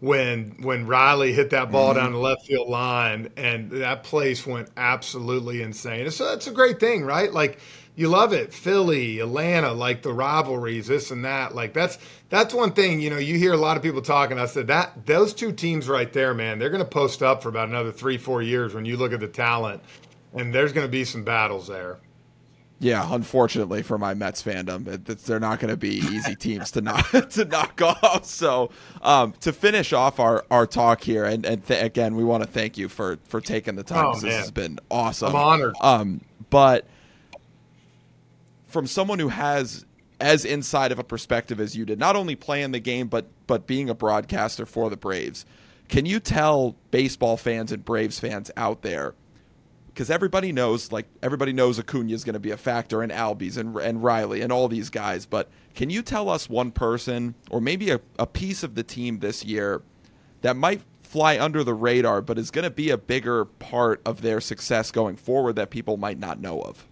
when 0.00 0.56
when 0.62 0.86
Riley 0.86 1.32
hit 1.32 1.50
that 1.50 1.70
ball 1.70 1.90
mm-hmm. 1.90 1.98
down 1.98 2.12
the 2.12 2.18
left 2.18 2.46
field 2.46 2.68
line, 2.68 3.30
and 3.36 3.70
that 3.70 4.02
place 4.02 4.46
went 4.46 4.70
absolutely 4.76 5.62
insane. 5.62 6.10
So 6.10 6.24
that's 6.24 6.46
a 6.46 6.52
great 6.52 6.80
thing, 6.80 7.04
right? 7.04 7.32
Like 7.32 7.58
you 7.94 8.08
love 8.08 8.32
it, 8.32 8.54
Philly, 8.54 9.20
Atlanta, 9.20 9.72
like 9.72 10.00
the 10.02 10.12
rivalries, 10.12 10.86
this 10.86 11.10
and 11.10 11.24
that. 11.26 11.54
Like 11.54 11.74
that's 11.74 11.98
that's 12.30 12.54
one 12.54 12.72
thing. 12.72 13.00
You 13.00 13.10
know, 13.10 13.18
you 13.18 13.36
hear 13.36 13.52
a 13.52 13.58
lot 13.58 13.76
of 13.76 13.82
people 13.82 14.00
talking. 14.00 14.38
I 14.38 14.46
said 14.46 14.68
that 14.68 15.06
those 15.06 15.34
two 15.34 15.52
teams 15.52 15.86
right 15.86 16.10
there, 16.12 16.32
man, 16.32 16.58
they're 16.58 16.70
going 16.70 16.82
to 16.82 16.88
post 16.88 17.22
up 17.22 17.42
for 17.42 17.50
about 17.50 17.68
another 17.68 17.92
three, 17.92 18.16
four 18.16 18.40
years 18.40 18.74
when 18.74 18.86
you 18.86 18.96
look 18.96 19.12
at 19.12 19.20
the 19.20 19.28
talent, 19.28 19.82
and 20.32 20.54
there's 20.54 20.72
going 20.72 20.86
to 20.86 20.90
be 20.90 21.04
some 21.04 21.24
battles 21.24 21.68
there. 21.68 21.98
Yeah, 22.82 23.06
unfortunately 23.12 23.82
for 23.82 23.98
my 23.98 24.14
Mets 24.14 24.42
fandom, 24.42 24.88
it, 24.88 25.04
they're 25.04 25.38
not 25.38 25.60
going 25.60 25.70
to 25.70 25.76
be 25.76 25.96
easy 25.96 26.34
teams 26.38 26.70
to 26.72 26.80
knock 26.80 27.10
to 27.30 27.44
knock 27.44 27.80
off. 27.82 28.24
So, 28.24 28.70
um, 29.02 29.34
to 29.40 29.52
finish 29.52 29.92
off 29.92 30.18
our, 30.18 30.46
our 30.50 30.66
talk 30.66 31.02
here, 31.02 31.26
and, 31.26 31.44
and 31.44 31.64
th- 31.66 31.84
again, 31.84 32.16
we 32.16 32.24
want 32.24 32.42
to 32.42 32.48
thank 32.48 32.78
you 32.78 32.88
for 32.88 33.18
for 33.24 33.42
taking 33.42 33.76
the 33.76 33.82
time. 33.82 34.06
Oh, 34.06 34.18
this 34.18 34.34
has 34.34 34.50
been 34.50 34.78
awesome. 34.90 35.28
I'm 35.28 35.36
honored. 35.36 35.74
Um, 35.82 36.22
but 36.48 36.86
from 38.66 38.86
someone 38.86 39.18
who 39.18 39.28
has 39.28 39.84
as 40.18 40.46
inside 40.46 40.90
of 40.90 40.98
a 40.98 41.04
perspective 41.04 41.60
as 41.60 41.76
you 41.76 41.84
did, 41.84 41.98
not 41.98 42.16
only 42.16 42.34
playing 42.34 42.72
the 42.72 42.80
game 42.80 43.08
but 43.08 43.26
but 43.46 43.66
being 43.66 43.90
a 43.90 43.94
broadcaster 43.94 44.64
for 44.64 44.88
the 44.88 44.96
Braves, 44.96 45.44
can 45.88 46.06
you 46.06 46.18
tell 46.18 46.76
baseball 46.90 47.36
fans 47.36 47.72
and 47.72 47.84
Braves 47.84 48.18
fans 48.18 48.50
out 48.56 48.80
there? 48.80 49.14
Because 50.00 50.10
everybody 50.10 50.50
knows, 50.50 50.90
like 50.90 51.04
everybody 51.22 51.52
knows 51.52 51.78
Acuña 51.78 52.12
is 52.12 52.24
going 52.24 52.32
to 52.32 52.40
be 52.40 52.52
a 52.52 52.56
factor 52.56 53.02
in 53.02 53.10
Albies 53.10 53.58
and 53.58 53.76
and 53.76 54.02
Riley 54.02 54.40
and 54.40 54.50
all 54.50 54.66
these 54.66 54.88
guys. 54.88 55.26
But 55.26 55.50
can 55.74 55.90
you 55.90 56.00
tell 56.00 56.30
us 56.30 56.48
one 56.48 56.70
person 56.70 57.34
or 57.50 57.60
maybe 57.60 57.90
a, 57.90 58.00
a 58.18 58.26
piece 58.26 58.62
of 58.62 58.76
the 58.76 58.82
team 58.82 59.18
this 59.18 59.44
year 59.44 59.82
that 60.40 60.56
might 60.56 60.80
fly 61.02 61.38
under 61.38 61.62
the 61.62 61.74
radar, 61.74 62.22
but 62.22 62.38
is 62.38 62.50
going 62.50 62.62
to 62.62 62.70
be 62.70 62.88
a 62.88 62.96
bigger 62.96 63.44
part 63.44 64.00
of 64.06 64.22
their 64.22 64.40
success 64.40 64.90
going 64.90 65.16
forward 65.16 65.56
that 65.56 65.68
people 65.68 65.98
might 65.98 66.18
not 66.18 66.40
know 66.40 66.62
of? 66.62 66.86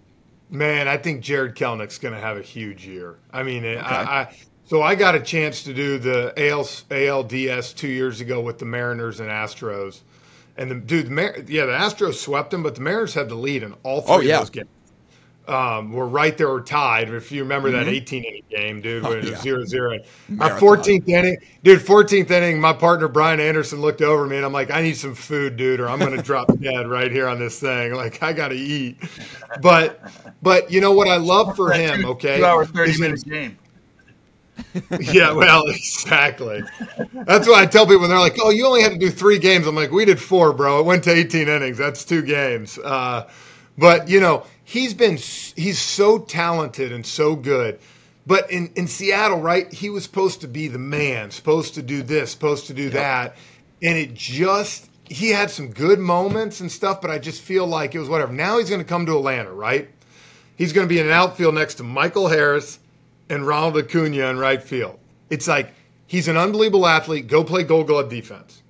Man, 0.50 0.86
I 0.86 0.98
think 0.98 1.22
Jarred 1.22 1.56
Kelenic's 1.56 1.96
going 1.96 2.12
to 2.12 2.20
have 2.20 2.36
a 2.36 2.42
huge 2.42 2.86
year. 2.86 3.16
I 3.32 3.42
mean, 3.42 3.64
okay. 3.64 3.80
I, 3.80 4.20
I 4.20 4.36
so 4.66 4.82
I 4.82 4.94
got 4.96 5.14
a 5.14 5.20
chance 5.20 5.62
to 5.62 5.72
do 5.72 5.96
the 5.96 6.34
AL, 6.36 6.64
ALDS 6.64 7.74
two 7.74 7.88
years 7.88 8.20
ago 8.20 8.42
with 8.42 8.58
the 8.58 8.66
Mariners 8.66 9.18
and 9.18 9.30
Astros 9.30 10.02
and 10.58 10.70
the 10.70 10.74
dude, 10.74 11.06
the 11.06 11.10
Mar- 11.10 11.36
yeah, 11.46 11.66
the 11.66 11.72
Astros 11.72 12.14
swept 12.14 12.50
them, 12.50 12.62
but 12.62 12.74
the 12.74 12.80
Mariners 12.80 13.14
had 13.14 13.28
the 13.28 13.34
lead 13.36 13.62
in 13.62 13.74
all 13.84 14.02
three 14.02 14.14
oh, 14.14 14.20
yeah. 14.20 14.34
of 14.34 14.40
those 14.42 14.50
games. 14.50 14.68
Um, 15.46 15.92
we're 15.92 16.04
right 16.04 16.36
there, 16.36 16.48
we're 16.48 16.60
tied. 16.60 17.08
If 17.08 17.32
you 17.32 17.42
remember 17.42 17.70
mm-hmm. 17.70 17.86
that 17.86 17.90
18 17.90 18.24
inning 18.24 18.42
game, 18.50 18.80
dude, 18.82 19.02
oh, 19.06 19.16
yeah. 19.16 19.40
zero 19.40 19.64
zero. 19.64 19.98
My 20.28 20.50
14th 20.50 21.08
inning, 21.08 21.38
dude, 21.62 21.80
14th 21.80 22.30
inning, 22.30 22.60
my 22.60 22.74
partner 22.74 23.08
Brian 23.08 23.40
Anderson 23.40 23.80
looked 23.80 24.02
over 24.02 24.26
me 24.26 24.36
and 24.36 24.44
I'm 24.44 24.52
like, 24.52 24.70
I 24.70 24.82
need 24.82 24.98
some 24.98 25.14
food, 25.14 25.56
dude, 25.56 25.80
or 25.80 25.88
I'm 25.88 26.00
gonna 26.00 26.22
drop 26.22 26.48
dead 26.60 26.86
right 26.86 27.10
here 27.10 27.28
on 27.28 27.38
this 27.38 27.58
thing. 27.58 27.94
Like 27.94 28.22
I 28.22 28.34
gotta 28.34 28.56
eat. 28.56 28.98
But 29.62 30.02
but 30.42 30.70
you 30.70 30.82
know 30.82 30.92
what 30.92 31.08
I 31.08 31.16
love 31.16 31.56
for 31.56 31.72
him, 31.72 32.04
okay? 32.04 32.38
Two 32.38 32.44
hour, 32.44 32.66
30 32.66 33.00
minutes 33.00 33.22
game. 33.22 33.56
yeah, 35.00 35.32
well, 35.32 35.64
exactly. 35.66 36.62
That's 37.12 37.48
why 37.48 37.62
I 37.62 37.66
tell 37.66 37.86
people. 37.86 38.06
They're 38.08 38.18
like, 38.18 38.36
"Oh, 38.40 38.50
you 38.50 38.66
only 38.66 38.82
had 38.82 38.92
to 38.92 38.98
do 38.98 39.10
three 39.10 39.38
games." 39.38 39.66
I'm 39.66 39.74
like, 39.74 39.90
"We 39.90 40.04
did 40.04 40.20
four, 40.20 40.52
bro. 40.52 40.80
It 40.80 40.86
went 40.86 41.04
to 41.04 41.10
18 41.10 41.48
innings. 41.48 41.78
That's 41.78 42.04
two 42.04 42.22
games." 42.22 42.78
Uh, 42.78 43.28
but 43.76 44.08
you 44.08 44.20
know, 44.20 44.44
he's 44.64 44.94
been 44.94 45.16
he's 45.16 45.78
so 45.78 46.18
talented 46.18 46.92
and 46.92 47.04
so 47.04 47.36
good. 47.36 47.78
But 48.26 48.50
in 48.50 48.70
in 48.76 48.86
Seattle, 48.86 49.40
right? 49.40 49.72
He 49.72 49.90
was 49.90 50.04
supposed 50.04 50.40
to 50.42 50.48
be 50.48 50.68
the 50.68 50.78
man, 50.78 51.30
supposed 51.30 51.74
to 51.74 51.82
do 51.82 52.02
this, 52.02 52.30
supposed 52.30 52.66
to 52.66 52.74
do 52.74 52.84
yep. 52.84 52.92
that, 52.92 53.36
and 53.82 53.96
it 53.96 54.14
just 54.14 54.90
he 55.04 55.30
had 55.30 55.50
some 55.50 55.68
good 55.70 55.98
moments 55.98 56.60
and 56.60 56.70
stuff. 56.70 57.00
But 57.00 57.10
I 57.10 57.18
just 57.18 57.40
feel 57.40 57.66
like 57.66 57.94
it 57.94 58.00
was 58.00 58.08
whatever. 58.08 58.32
Now 58.32 58.58
he's 58.58 58.68
going 58.68 58.82
to 58.82 58.88
come 58.88 59.06
to 59.06 59.16
Atlanta, 59.16 59.52
right? 59.52 59.88
He's 60.56 60.72
going 60.72 60.86
to 60.86 60.92
be 60.92 60.98
in 60.98 61.06
an 61.06 61.12
outfield 61.12 61.54
next 61.54 61.76
to 61.76 61.84
Michael 61.84 62.26
Harris 62.26 62.80
and 63.30 63.46
Ronald 63.46 63.74
Acuña 63.74 64.30
in 64.30 64.38
right 64.38 64.62
field. 64.62 64.98
It's 65.30 65.46
like 65.46 65.72
He's 66.08 66.26
an 66.26 66.38
unbelievable 66.38 66.86
athlete. 66.86 67.28
Go 67.28 67.44
play 67.44 67.62
gold 67.62 67.86
glove 67.86 68.08
defense. 68.08 68.62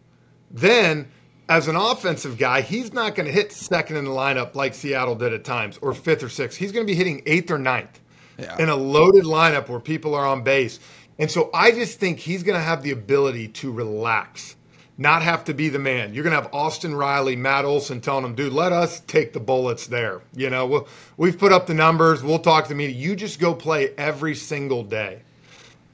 Then, 0.50 1.08
as 1.48 1.68
an 1.68 1.76
offensive 1.76 2.36
guy, 2.36 2.62
he's 2.62 2.92
not 2.92 3.14
going 3.14 3.26
to 3.26 3.32
hit 3.32 3.52
second 3.52 3.96
in 3.96 4.04
the 4.04 4.10
lineup 4.10 4.56
like 4.56 4.74
Seattle 4.74 5.14
did 5.14 5.32
at 5.32 5.44
times, 5.44 5.78
or 5.80 5.94
fifth 5.94 6.24
or 6.24 6.28
sixth. 6.28 6.58
He's 6.58 6.72
going 6.72 6.84
to 6.84 6.90
be 6.90 6.96
hitting 6.96 7.22
eighth 7.26 7.52
or 7.52 7.58
ninth 7.58 8.00
yeah. 8.38 8.56
in 8.58 8.68
a 8.68 8.74
loaded 8.74 9.22
lineup 9.22 9.68
where 9.68 9.78
people 9.78 10.16
are 10.16 10.26
on 10.26 10.42
base. 10.42 10.80
And 11.20 11.30
so 11.30 11.48
I 11.54 11.70
just 11.70 12.00
think 12.00 12.18
he's 12.18 12.42
going 12.42 12.58
to 12.58 12.62
have 12.62 12.82
the 12.82 12.90
ability 12.90 13.48
to 13.48 13.70
relax, 13.70 14.56
not 14.98 15.22
have 15.22 15.44
to 15.44 15.54
be 15.54 15.68
the 15.68 15.78
man. 15.78 16.12
You're 16.12 16.24
going 16.24 16.34
to 16.34 16.42
have 16.42 16.52
Austin 16.52 16.94
Riley, 16.94 17.36
Matt 17.36 17.64
Olson 17.64 18.00
telling 18.00 18.24
him, 18.24 18.34
dude, 18.34 18.52
let 18.52 18.72
us 18.72 18.98
take 19.00 19.32
the 19.32 19.40
bullets 19.40 19.86
there. 19.86 20.20
You 20.34 20.50
know, 20.50 20.66
we'll, 20.66 20.88
we've 21.16 21.38
put 21.38 21.52
up 21.52 21.68
the 21.68 21.74
numbers. 21.74 22.22
We'll 22.22 22.40
talk 22.40 22.64
to 22.64 22.70
the 22.70 22.74
media. 22.74 22.96
You 22.96 23.14
just 23.14 23.38
go 23.38 23.54
play 23.54 23.94
every 23.96 24.34
single 24.34 24.82
day. 24.82 25.22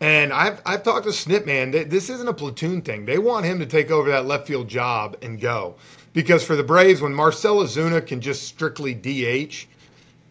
And 0.01 0.33
I've, 0.33 0.61
I've 0.67 0.83
talked 0.83 1.05
to 1.05 1.11
Snit, 1.11 1.47
man. 1.47 1.71
This 1.71 2.09
isn't 2.09 2.29
a 2.29 2.35
platoon 2.35 2.83
thing. 2.83 3.05
They 3.05 3.19
want 3.19 3.45
him 3.47 3.59
to 3.61 3.67
take 3.67 3.91
over 3.91 4.11
that 4.11 4.27
left 4.27 4.47
field 4.47 4.69
job 4.69 5.17
and 5.23 5.41
go. 5.41 5.77
Because 6.15 6.43
for 6.45 6.57
the 6.57 6.65
Braves, 6.65 7.01
when 7.01 7.15
Marcell 7.15 7.57
Ozuna 7.57 8.07
can 8.07 8.21
just 8.21 8.45
strictly 8.45 8.95
DH, 8.95 9.67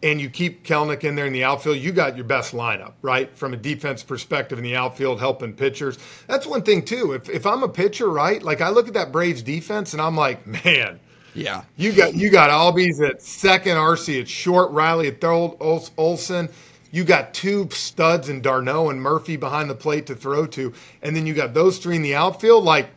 and 0.04 0.20
you 0.20 0.30
keep 0.30 0.66
Kelenic 0.66 1.04
in 1.04 1.16
there 1.16 1.26
in 1.26 1.34
the 1.34 1.46
outfield, 1.46 1.78
you 1.78 1.92
got 1.92 2.16
your 2.16 2.26
best 2.26 2.54
lineup, 2.54 2.94
right? 3.02 3.36
From 3.36 3.54
a 3.54 3.58
defense 3.58 4.04
perspective 4.04 4.58
in 4.58 4.64
the 4.64 4.76
outfield, 4.76 5.20
helping 5.20 5.54
pitchers. 5.54 5.98
That's 6.28 6.46
one 6.46 6.62
thing 6.62 6.84
too. 6.84 7.14
If 7.14 7.30
if 7.30 7.46
I'm 7.48 7.64
a 7.64 7.70
pitcher, 7.70 8.10
right? 8.10 8.44
Like 8.44 8.62
I 8.62 8.70
look 8.70 8.88
at 8.88 8.94
that 8.94 9.12
Braves 9.12 9.42
defense 9.42 9.94
and 9.94 10.02
I'm 10.02 10.18
like, 10.18 10.46
man, 10.46 11.00
yeah, 11.34 11.64
you 11.78 11.94
got 11.94 12.14
you 12.14 12.30
got 12.30 12.50
Albies 12.50 13.02
at 13.02 13.22
second, 13.22 13.78
Arcia 13.78 14.22
at 14.22 14.28
short, 14.28 14.72
Riley 14.72 15.08
at 15.08 15.22
third, 15.22 15.56
Olson. 15.98 16.50
You 16.92 17.04
got 17.04 17.34
two 17.34 17.68
studs 17.72 18.30
in 18.30 18.42
d'Arnaud 18.42 18.92
and 18.92 19.02
Murphy 19.02 19.36
behind 19.36 19.68
the 19.68 19.74
plate 19.76 20.06
to 20.08 20.16
throw 20.16 20.46
to, 20.48 20.74
and 21.02 21.16
then 21.16 21.26
you 21.26 21.34
got 21.34 21.56
those 21.56 21.80
three 21.80 21.96
in 21.96 22.04
the 22.04 22.14
outfield. 22.14 22.64
Like, 22.64 22.90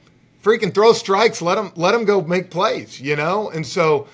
freaking 0.42 0.74
throw 0.74 0.92
strikes, 0.92 1.40
let 1.40 1.54
them 1.54 1.72
let 1.76 1.92
them 1.92 2.04
go 2.04 2.20
make 2.20 2.50
plays, 2.50 3.00
you 3.00 3.16
know. 3.16 3.48
And 3.50 3.64
so 3.66 4.07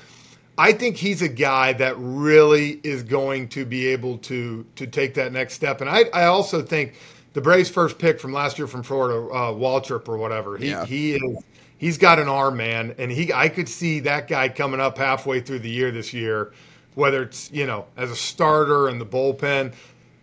I 0.58 0.72
think 0.72 0.96
he's 0.96 1.22
a 1.22 1.28
guy 1.28 1.72
that 1.74 1.94
really 1.98 2.80
is 2.82 3.02
going 3.02 3.48
to 3.50 3.64
be 3.64 3.88
able 3.88 4.18
to 4.18 4.66
to 4.76 4.86
take 4.86 5.14
that 5.14 5.32
next 5.32 5.54
step. 5.54 5.80
And 5.80 5.88
I, 5.88 6.04
I 6.12 6.24
also 6.26 6.62
think 6.62 6.94
the 7.32 7.40
Braves' 7.40 7.70
first 7.70 7.98
pick 7.98 8.20
from 8.20 8.32
last 8.32 8.58
year 8.58 8.66
from 8.66 8.82
Florida, 8.82 9.18
uh, 9.32 9.52
Waldrep 9.52 10.08
or 10.08 10.18
whatever, 10.18 10.58
he 10.58 10.68
yeah. 10.68 10.84
he 10.84 11.14
is 11.14 11.44
he's 11.78 11.98
got 11.98 12.18
an 12.18 12.28
arm, 12.28 12.56
man, 12.56 12.94
and 12.98 13.10
he 13.10 13.32
I 13.32 13.48
could 13.48 13.68
see 13.68 14.00
that 14.00 14.28
guy 14.28 14.48
coming 14.48 14.80
up 14.80 14.98
halfway 14.98 15.40
through 15.40 15.60
the 15.60 15.70
year 15.70 15.90
this 15.90 16.12
year, 16.12 16.52
whether 16.94 17.22
it's 17.22 17.50
you 17.50 17.66
know 17.66 17.86
as 17.96 18.10
a 18.10 18.16
starter 18.16 18.88
in 18.88 18.98
the 18.98 19.06
bullpen. 19.06 19.74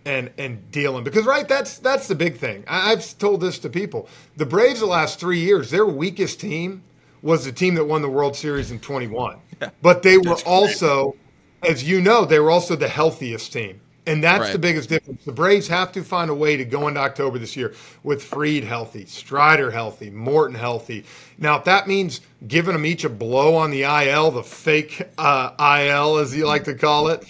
And, 0.05 0.31
and 0.39 0.71
dealing 0.71 1.03
because 1.03 1.25
right 1.25 1.47
that's 1.47 1.77
that's 1.77 2.07
the 2.07 2.15
big 2.15 2.37
thing. 2.37 2.63
I, 2.67 2.93
I've 2.93 3.17
told 3.19 3.41
this 3.41 3.59
to 3.59 3.69
people. 3.69 4.07
The 4.37 4.45
Braves 4.45 4.79
the 4.79 4.87
last 4.87 5.19
three 5.19 5.41
years, 5.41 5.69
their 5.69 5.85
weakest 5.85 6.39
team 6.39 6.83
was 7.21 7.45
the 7.45 7.51
team 7.51 7.75
that 7.75 7.85
won 7.85 8.01
the 8.01 8.09
World 8.09 8.35
Series 8.35 8.71
in 8.71 8.79
21. 8.79 9.37
But 9.81 10.03
they 10.03 10.17
were 10.17 10.37
also, 10.45 11.17
as 11.63 11.83
you 11.83 11.99
know, 11.99 12.23
they 12.23 12.39
were 12.39 12.49
also 12.49 12.77
the 12.77 12.87
healthiest 12.87 13.51
team. 13.51 13.81
And 14.09 14.23
that's 14.23 14.45
right. 14.45 14.53
the 14.53 14.59
biggest 14.59 14.89
difference. 14.89 15.23
The 15.25 15.31
Braves 15.31 15.67
have 15.67 15.91
to 15.91 16.03
find 16.03 16.31
a 16.31 16.33
way 16.33 16.57
to 16.57 16.65
go 16.65 16.87
into 16.87 16.99
October 16.99 17.37
this 17.37 17.55
year 17.55 17.75
with 18.01 18.23
Fried 18.23 18.63
healthy, 18.63 19.05
Strider 19.05 19.69
healthy, 19.69 20.09
Morton 20.09 20.55
healthy. 20.55 21.03
Now, 21.37 21.57
if 21.57 21.65
that 21.65 21.87
means 21.87 22.21
giving 22.47 22.73
them 22.73 22.85
each 22.85 23.03
a 23.03 23.09
blow 23.09 23.55
on 23.55 23.69
the 23.69 23.83
IL, 23.83 24.31
the 24.31 24.43
fake 24.43 25.03
uh, 25.17 25.51
IL, 25.59 26.17
as 26.17 26.35
you 26.35 26.47
like 26.47 26.63
to 26.63 26.73
call 26.73 27.09
it, 27.09 27.23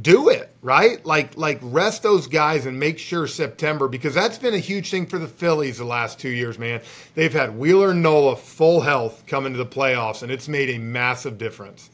do 0.00 0.28
it 0.28 0.48
right? 0.62 1.04
Like 1.06 1.36
like 1.36 1.58
rest 1.62 2.02
those 2.02 2.26
guys 2.26 2.66
and 2.66 2.78
make 2.78 2.98
sure 2.98 3.26
september 3.26 3.88
because 3.88 4.14
that's 4.14 4.38
been 4.38 4.54
a 4.54 4.58
huge 4.58 4.90
thing 4.90 5.06
for 5.06 5.18
the 5.18 5.28
phillies 5.28 5.78
the 5.78 5.84
last 5.84 6.18
two 6.18 6.28
years 6.28 6.58
man. 6.58 6.80
They've 7.14 7.32
had 7.32 7.56
wheeler 7.56 7.90
and 7.90 8.02
nola 8.02 8.36
full 8.36 8.80
health 8.80 9.24
coming 9.26 9.52
to 9.52 9.58
the 9.58 9.66
playoffs 9.66 10.22
and 10.22 10.32
it's 10.32 10.48
made 10.48 10.70
a 10.70 10.78
massive 10.78 11.38
difference. 11.38 11.90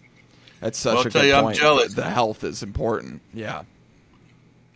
That's 0.61 0.78
such 0.78 0.95
well, 0.95 1.07
a 1.07 1.11
good 1.11 1.24
you, 1.26 1.32
point. 1.34 1.47
I'm 1.47 1.55
jealous. 1.55 1.95
the 1.95 2.09
health 2.09 2.42
is 2.42 2.62
important. 2.62 3.20
Yeah. 3.32 3.62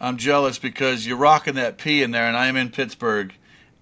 I'm 0.00 0.16
jealous 0.16 0.58
because 0.58 1.06
you're 1.06 1.16
rocking 1.16 1.54
that 1.54 1.78
p 1.78 2.02
in 2.02 2.10
there 2.10 2.26
and 2.26 2.36
i'm 2.36 2.56
in 2.56 2.70
pittsburgh. 2.70 3.34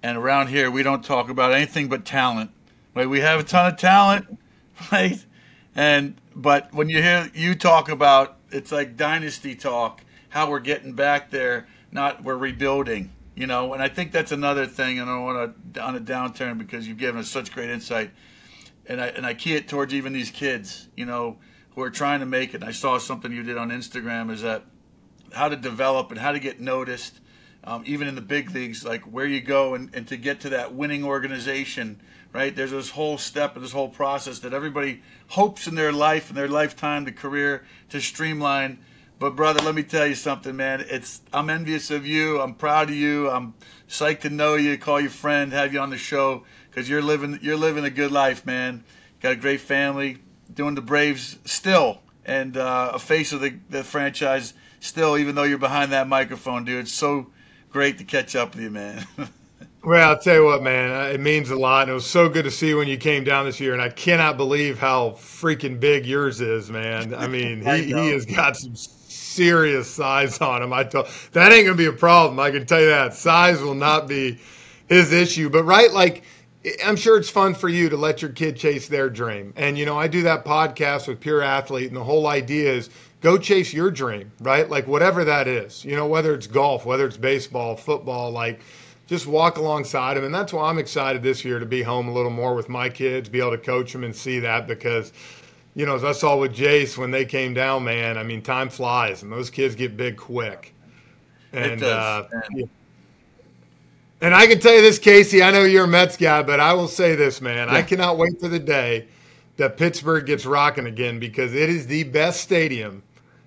And 0.02 0.16
around 0.16 0.48
here 0.48 0.70
we 0.70 0.82
don't 0.82 1.04
talk 1.04 1.30
about 1.30 1.52
anything 1.52 1.88
but 1.88 2.04
talent. 2.04 2.50
Right 2.94 3.08
we 3.08 3.20
have 3.20 3.40
a 3.40 3.44
ton 3.44 3.72
of 3.72 3.78
talent 3.78 4.38
right? 4.92 5.22
And 5.74 6.14
but 6.34 6.72
when 6.72 6.88
you 6.88 7.02
hear 7.02 7.30
you 7.34 7.54
talk 7.54 7.88
about 7.88 8.35
it's 8.50 8.72
like 8.72 8.96
dynasty 8.96 9.54
talk. 9.54 10.02
How 10.28 10.50
we're 10.50 10.60
getting 10.60 10.92
back 10.92 11.30
there, 11.30 11.66
not 11.92 12.22
we're 12.22 12.36
rebuilding. 12.36 13.12
You 13.34 13.46
know, 13.46 13.74
and 13.74 13.82
I 13.82 13.88
think 13.88 14.12
that's 14.12 14.32
another 14.32 14.66
thing. 14.66 14.98
And 14.98 15.10
I 15.10 15.14
don't 15.14 15.24
want 15.24 15.74
to 15.74 15.82
on 15.82 15.94
a 15.94 16.00
downturn 16.00 16.56
because 16.56 16.88
you've 16.88 16.98
given 16.98 17.20
us 17.20 17.28
such 17.28 17.52
great 17.52 17.68
insight, 17.68 18.10
and 18.86 19.00
I 19.00 19.08
and 19.08 19.26
I 19.26 19.34
key 19.34 19.54
it 19.54 19.68
towards 19.68 19.92
even 19.92 20.12
these 20.12 20.30
kids. 20.30 20.88
You 20.96 21.04
know, 21.04 21.36
who 21.76 21.82
are 21.82 21.90
trying 21.90 22.20
to 22.20 22.26
make 22.26 22.54
it. 22.54 22.62
I 22.62 22.72
saw 22.72 22.98
something 22.98 23.30
you 23.30 23.42
did 23.42 23.58
on 23.58 23.70
Instagram 23.70 24.30
is 24.30 24.42
that 24.42 24.64
how 25.32 25.48
to 25.48 25.56
develop 25.56 26.10
and 26.10 26.18
how 26.18 26.32
to 26.32 26.38
get 26.40 26.58
noticed, 26.58 27.20
um, 27.64 27.82
even 27.86 28.08
in 28.08 28.14
the 28.14 28.22
big 28.22 28.50
leagues, 28.52 28.84
like 28.84 29.02
where 29.02 29.26
you 29.26 29.42
go 29.42 29.74
and, 29.74 29.94
and 29.94 30.08
to 30.08 30.16
get 30.16 30.40
to 30.40 30.48
that 30.50 30.74
winning 30.74 31.04
organization 31.04 32.00
right? 32.36 32.54
There's 32.54 32.70
this 32.70 32.90
whole 32.90 33.16
step 33.16 33.56
and 33.56 33.64
this 33.64 33.72
whole 33.72 33.88
process 33.88 34.40
that 34.40 34.52
everybody 34.52 35.02
hopes 35.28 35.66
in 35.66 35.74
their 35.74 35.90
life 35.90 36.28
and 36.28 36.36
their 36.36 36.48
lifetime, 36.48 37.06
the 37.06 37.12
career 37.12 37.64
to 37.88 37.98
streamline. 37.98 38.78
But 39.18 39.34
brother, 39.34 39.62
let 39.62 39.74
me 39.74 39.82
tell 39.82 40.06
you 40.06 40.14
something, 40.14 40.54
man. 40.54 40.84
It's 40.90 41.22
I'm 41.32 41.48
envious 41.48 41.90
of 41.90 42.06
you. 42.06 42.38
I'm 42.38 42.52
proud 42.52 42.90
of 42.90 42.94
you. 42.94 43.30
I'm 43.30 43.54
psyched 43.88 44.20
to 44.20 44.30
know 44.30 44.54
you, 44.54 44.76
call 44.76 45.00
you 45.00 45.08
friend, 45.08 45.50
have 45.54 45.72
you 45.72 45.80
on 45.80 45.88
the 45.88 45.96
show 45.96 46.44
because 46.68 46.90
you're 46.90 47.00
living 47.00 47.38
you're 47.40 47.56
living 47.56 47.86
a 47.86 47.90
good 47.90 48.12
life, 48.12 48.44
man. 48.44 48.84
Got 49.22 49.32
a 49.32 49.36
great 49.36 49.62
family, 49.62 50.18
doing 50.52 50.74
the 50.74 50.82
Braves 50.82 51.38
still, 51.46 52.02
and 52.26 52.58
uh, 52.58 52.90
a 52.92 52.98
face 52.98 53.32
of 53.32 53.40
the, 53.40 53.54
the 53.70 53.82
franchise 53.82 54.52
still, 54.80 55.16
even 55.16 55.34
though 55.34 55.44
you're 55.44 55.56
behind 55.56 55.90
that 55.92 56.06
microphone, 56.06 56.66
dude. 56.66 56.80
It's 56.80 56.92
so 56.92 57.28
great 57.70 57.96
to 57.96 58.04
catch 58.04 58.36
up 58.36 58.54
with 58.54 58.62
you, 58.62 58.70
man. 58.70 59.06
Well, 59.86 60.10
I'll 60.10 60.18
tell 60.18 60.34
you 60.34 60.44
what, 60.44 60.64
man, 60.64 60.90
uh, 60.90 61.12
it 61.12 61.20
means 61.20 61.48
a 61.50 61.54
lot. 61.54 61.82
And 61.82 61.92
it 61.92 61.94
was 61.94 62.10
so 62.10 62.28
good 62.28 62.42
to 62.42 62.50
see 62.50 62.70
you 62.70 62.78
when 62.78 62.88
you 62.88 62.96
came 62.96 63.22
down 63.22 63.44
this 63.44 63.60
year. 63.60 63.72
And 63.72 63.80
I 63.80 63.88
cannot 63.88 64.36
believe 64.36 64.80
how 64.80 65.10
freaking 65.10 65.78
big 65.78 66.04
yours 66.04 66.40
is, 66.40 66.68
man. 66.72 67.14
I 67.14 67.28
mean, 67.28 67.60
he, 67.64 67.84
he 67.84 68.10
has 68.10 68.26
got 68.26 68.56
some 68.56 68.74
serious 68.74 69.88
size 69.88 70.40
on 70.40 70.64
him. 70.64 70.72
I 70.72 70.82
told 70.82 71.06
that 71.30 71.52
ain't 71.52 71.66
gonna 71.66 71.76
be 71.76 71.86
a 71.86 71.92
problem. 71.92 72.40
I 72.40 72.50
can 72.50 72.66
tell 72.66 72.80
you 72.80 72.88
that 72.88 73.14
size 73.14 73.60
will 73.60 73.76
not 73.76 74.08
be 74.08 74.40
his 74.88 75.12
issue. 75.12 75.50
But 75.50 75.62
right, 75.62 75.92
like 75.92 76.24
I'm 76.84 76.96
sure 76.96 77.16
it's 77.16 77.30
fun 77.30 77.54
for 77.54 77.68
you 77.68 77.88
to 77.88 77.96
let 77.96 78.22
your 78.22 78.32
kid 78.32 78.56
chase 78.56 78.88
their 78.88 79.08
dream. 79.08 79.52
And 79.54 79.78
you 79.78 79.86
know, 79.86 79.96
I 79.96 80.08
do 80.08 80.22
that 80.22 80.44
podcast 80.44 81.06
with 81.06 81.20
Pure 81.20 81.42
Athlete, 81.42 81.86
and 81.86 81.96
the 81.96 82.02
whole 82.02 82.26
idea 82.26 82.72
is 82.72 82.90
go 83.20 83.38
chase 83.38 83.72
your 83.72 83.92
dream, 83.92 84.32
right? 84.40 84.68
Like 84.68 84.88
whatever 84.88 85.22
that 85.22 85.46
is. 85.46 85.84
You 85.84 85.94
know, 85.94 86.08
whether 86.08 86.34
it's 86.34 86.48
golf, 86.48 86.84
whether 86.84 87.06
it's 87.06 87.16
baseball, 87.16 87.76
football, 87.76 88.32
like 88.32 88.58
just 89.06 89.26
walk 89.26 89.56
alongside 89.56 90.16
him. 90.16 90.24
And 90.24 90.34
that's 90.34 90.52
why 90.52 90.68
I'm 90.68 90.78
excited 90.78 91.22
this 91.22 91.44
year 91.44 91.58
to 91.58 91.66
be 91.66 91.82
home 91.82 92.08
a 92.08 92.12
little 92.12 92.30
more 92.30 92.54
with 92.54 92.68
my 92.68 92.88
kids, 92.88 93.28
be 93.28 93.38
able 93.38 93.52
to 93.52 93.58
coach 93.58 93.92
them 93.92 94.04
and 94.04 94.14
see 94.14 94.40
that 94.40 94.66
because, 94.66 95.12
you 95.74 95.86
know, 95.86 95.94
as 95.94 96.04
I 96.04 96.12
saw 96.12 96.36
with 96.36 96.54
Jace 96.54 96.98
when 96.98 97.10
they 97.10 97.24
came 97.24 97.54
down, 97.54 97.84
man, 97.84 98.18
I 98.18 98.24
mean, 98.24 98.42
time 98.42 98.68
flies 98.68 99.22
and 99.22 99.30
those 99.30 99.48
kids 99.48 99.74
get 99.74 99.96
big 99.96 100.16
quick. 100.16 100.74
And, 101.52 101.82
uh, 101.82 102.24
and 104.20 104.34
I 104.34 104.46
can 104.46 104.58
tell 104.58 104.74
you 104.74 104.82
this, 104.82 104.98
Casey, 104.98 105.42
I 105.42 105.52
know 105.52 105.62
you're 105.62 105.84
a 105.84 105.88
Mets 105.88 106.16
guy, 106.16 106.42
but 106.42 106.58
I 106.58 106.72
will 106.72 106.88
say 106.88 107.14
this, 107.14 107.40
man. 107.40 107.68
Yeah. 107.68 107.74
I 107.74 107.82
cannot 107.82 108.18
wait 108.18 108.40
for 108.40 108.48
the 108.48 108.58
day 108.58 109.06
that 109.56 109.76
Pittsburgh 109.76 110.26
gets 110.26 110.44
rocking 110.44 110.86
again 110.86 111.18
because 111.18 111.54
it 111.54 111.70
is 111.70 111.86
the 111.86 112.02
best 112.04 112.40
stadium 112.40 113.02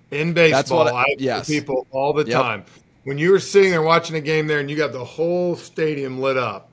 in 0.09 0.33
baseball. 0.33 0.57
That's 0.57 0.71
what 0.71 0.93
I, 0.93 1.01
I 1.01 1.15
yes. 1.19 1.47
people 1.47 1.85
all 1.91 2.13
the 2.13 2.25
yep. 2.25 2.41
time 2.41 2.65
when 3.09 3.17
you 3.17 3.31
were 3.31 3.39
sitting 3.39 3.71
there 3.71 3.81
watching 3.81 4.15
a 4.15 4.21
game 4.21 4.45
there 4.45 4.59
and 4.59 4.69
you 4.69 4.77
got 4.77 4.91
the 4.91 5.03
whole 5.03 5.55
stadium 5.55 6.21
lit 6.21 6.37
up. 6.37 6.69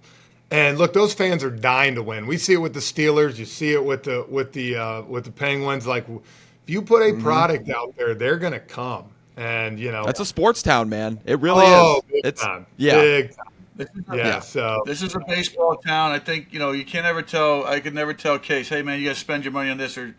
And 0.50 0.76
look, 0.76 0.92
those 0.92 1.14
fans 1.14 1.42
are 1.42 1.50
dying 1.50 1.94
to 1.94 2.02
win. 2.02 2.26
We 2.26 2.36
see 2.36 2.52
it 2.52 2.58
with 2.58 2.74
the 2.74 2.80
Steelers. 2.80 3.38
You 3.38 3.46
see 3.46 3.72
it 3.72 3.82
with 3.82 4.02
the 4.02 4.26
with 4.28 4.52
the 4.52 4.76
uh, 4.76 5.02
with 5.02 5.24
the 5.24 5.32
Penguins. 5.32 5.86
Like, 5.86 6.06
if 6.10 6.20
you 6.66 6.82
put 6.82 7.00
a 7.00 7.06
mm-hmm. 7.06 7.22
product 7.22 7.70
out 7.70 7.96
there, 7.96 8.14
they're 8.14 8.36
gonna 8.36 8.60
come. 8.60 9.06
And 9.38 9.80
you 9.80 9.90
know, 9.90 10.04
that's 10.04 10.20
a 10.20 10.26
sports 10.26 10.62
town, 10.62 10.90
man. 10.90 11.20
It 11.24 11.40
really 11.40 11.64
oh, 11.64 12.02
is. 12.10 12.20
it's 12.24 12.42
time. 12.42 12.66
yeah, 12.76 13.00
big 13.00 13.34
time. 13.34 13.46
This 13.76 13.88
is 13.94 14.04
a, 14.06 14.16
yeah, 14.16 14.40
so 14.40 14.82
this 14.84 15.00
is 15.00 15.14
a 15.14 15.20
baseball 15.26 15.76
town. 15.76 16.12
I 16.12 16.18
think 16.18 16.48
you 16.52 16.58
know 16.58 16.72
you 16.72 16.84
can't 16.84 17.06
ever 17.06 17.22
tell. 17.22 17.64
I 17.64 17.80
could 17.80 17.94
never 17.94 18.12
tell 18.12 18.38
Case, 18.38 18.68
hey 18.68 18.82
man, 18.82 19.00
you 19.00 19.08
guys 19.08 19.16
spend 19.16 19.42
your 19.42 19.54
money 19.54 19.70
on 19.70 19.78
this, 19.78 19.96
or 19.96 20.14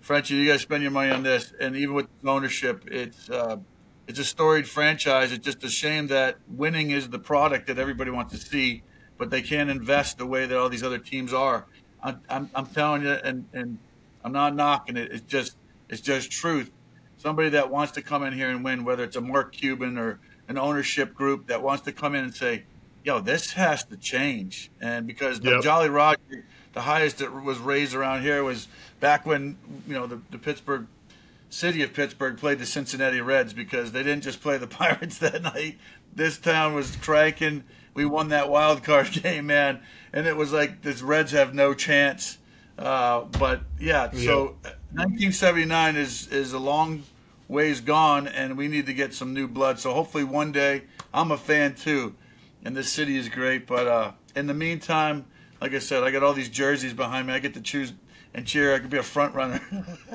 Frenchy, 0.00 0.34
you 0.34 0.50
guys 0.50 0.62
spend 0.62 0.82
your 0.82 0.92
money 0.92 1.12
on 1.12 1.22
this. 1.22 1.52
And 1.60 1.76
even 1.76 1.94
with 1.94 2.08
ownership, 2.24 2.88
it's 2.90 3.28
uh, 3.28 3.58
it's 4.08 4.18
a 4.18 4.24
storied 4.24 4.66
franchise. 4.66 5.32
It's 5.32 5.44
just 5.44 5.62
a 5.62 5.68
shame 5.68 6.06
that 6.08 6.38
winning 6.48 6.90
is 6.90 7.10
the 7.10 7.18
product 7.18 7.66
that 7.66 7.78
everybody 7.78 8.10
wants 8.10 8.32
to 8.32 8.38
see, 8.38 8.82
but 9.18 9.28
they 9.30 9.42
can't 9.42 9.68
invest 9.68 10.16
the 10.16 10.26
way 10.26 10.46
that 10.46 10.58
all 10.58 10.70
these 10.70 10.82
other 10.82 10.98
teams 10.98 11.34
are. 11.34 11.66
I'm, 12.02 12.20
I'm, 12.28 12.50
I'm 12.54 12.66
telling 12.66 13.02
you, 13.02 13.10
and, 13.10 13.46
and 13.52 13.78
I'm 14.24 14.32
not 14.32 14.56
knocking 14.56 14.96
it. 14.96 15.12
It's 15.12 15.22
just 15.22 15.56
it's 15.90 16.00
just 16.00 16.30
truth. 16.30 16.70
Somebody 17.18 17.50
that 17.50 17.70
wants 17.70 17.92
to 17.92 18.02
come 18.02 18.22
in 18.22 18.32
here 18.32 18.48
and 18.48 18.64
win, 18.64 18.84
whether 18.84 19.04
it's 19.04 19.16
a 19.16 19.20
Mark 19.20 19.52
Cuban 19.52 19.98
or 19.98 20.20
an 20.48 20.56
ownership 20.56 21.14
group 21.14 21.48
that 21.48 21.62
wants 21.62 21.82
to 21.84 21.92
come 21.92 22.14
in 22.14 22.24
and 22.24 22.34
say, 22.34 22.64
yo, 23.04 23.20
this 23.20 23.52
has 23.52 23.84
to 23.84 23.96
change. 23.96 24.70
And 24.80 25.06
because 25.06 25.40
the 25.40 25.52
Yep. 25.52 25.62
Jolly 25.62 25.88
Roger, 25.88 26.44
the 26.72 26.80
highest 26.80 27.18
that 27.18 27.32
was 27.32 27.58
raised 27.58 27.94
around 27.94 28.22
here 28.22 28.42
was 28.44 28.68
back 29.00 29.26
when 29.26 29.56
you 29.86 29.94
know 29.94 30.06
the, 30.06 30.20
the 30.30 30.38
Pittsburgh 30.38 30.86
city 31.50 31.82
of 31.82 31.92
Pittsburgh 31.92 32.36
played 32.36 32.58
the 32.58 32.66
Cincinnati 32.66 33.20
Reds 33.20 33.52
because 33.52 33.92
they 33.92 34.02
didn't 34.02 34.22
just 34.22 34.40
play 34.40 34.58
the 34.58 34.66
Pirates 34.68 35.18
that 35.18 35.42
night. 35.42 35.78
This 36.14 36.38
town 36.38 36.74
was 36.74 36.96
cranking. 36.96 37.64
We 37.94 38.04
won 38.04 38.28
that 38.28 38.48
wild 38.48 38.84
card 38.84 39.10
game, 39.22 39.46
man, 39.46 39.80
and 40.12 40.26
it 40.26 40.36
was 40.36 40.52
like 40.52 40.82
the 40.82 40.92
Reds 41.04 41.32
have 41.32 41.54
no 41.54 41.74
chance. 41.74 42.38
Uh, 42.78 43.22
but 43.22 43.62
yeah, 43.80 44.10
so 44.12 44.56
1979 44.92 45.96
is 45.96 46.28
is 46.28 46.52
a 46.52 46.58
long 46.58 47.02
ways 47.48 47.80
gone, 47.80 48.28
and 48.28 48.56
we 48.56 48.68
need 48.68 48.86
to 48.86 48.94
get 48.94 49.14
some 49.14 49.34
new 49.34 49.48
blood. 49.48 49.80
So 49.80 49.92
hopefully 49.92 50.24
one 50.24 50.52
day, 50.52 50.84
I'm 51.12 51.32
a 51.32 51.36
fan 51.36 51.74
too, 51.74 52.14
and 52.64 52.76
this 52.76 52.92
city 52.92 53.16
is 53.16 53.28
great. 53.28 53.66
But 53.66 53.88
uh, 53.88 54.12
in 54.36 54.46
the 54.46 54.54
meantime, 54.54 55.24
like 55.60 55.74
I 55.74 55.80
said, 55.80 56.04
I 56.04 56.10
got 56.12 56.22
all 56.22 56.34
these 56.34 56.48
jerseys 56.48 56.94
behind 56.94 57.26
me. 57.26 57.32
I 57.32 57.40
get 57.40 57.54
to 57.54 57.60
choose 57.60 57.92
and 58.34 58.46
cheer. 58.46 58.74
I 58.74 58.78
could 58.78 58.90
be 58.90 58.98
a 58.98 59.02
front 59.02 59.34
runner 59.34 59.60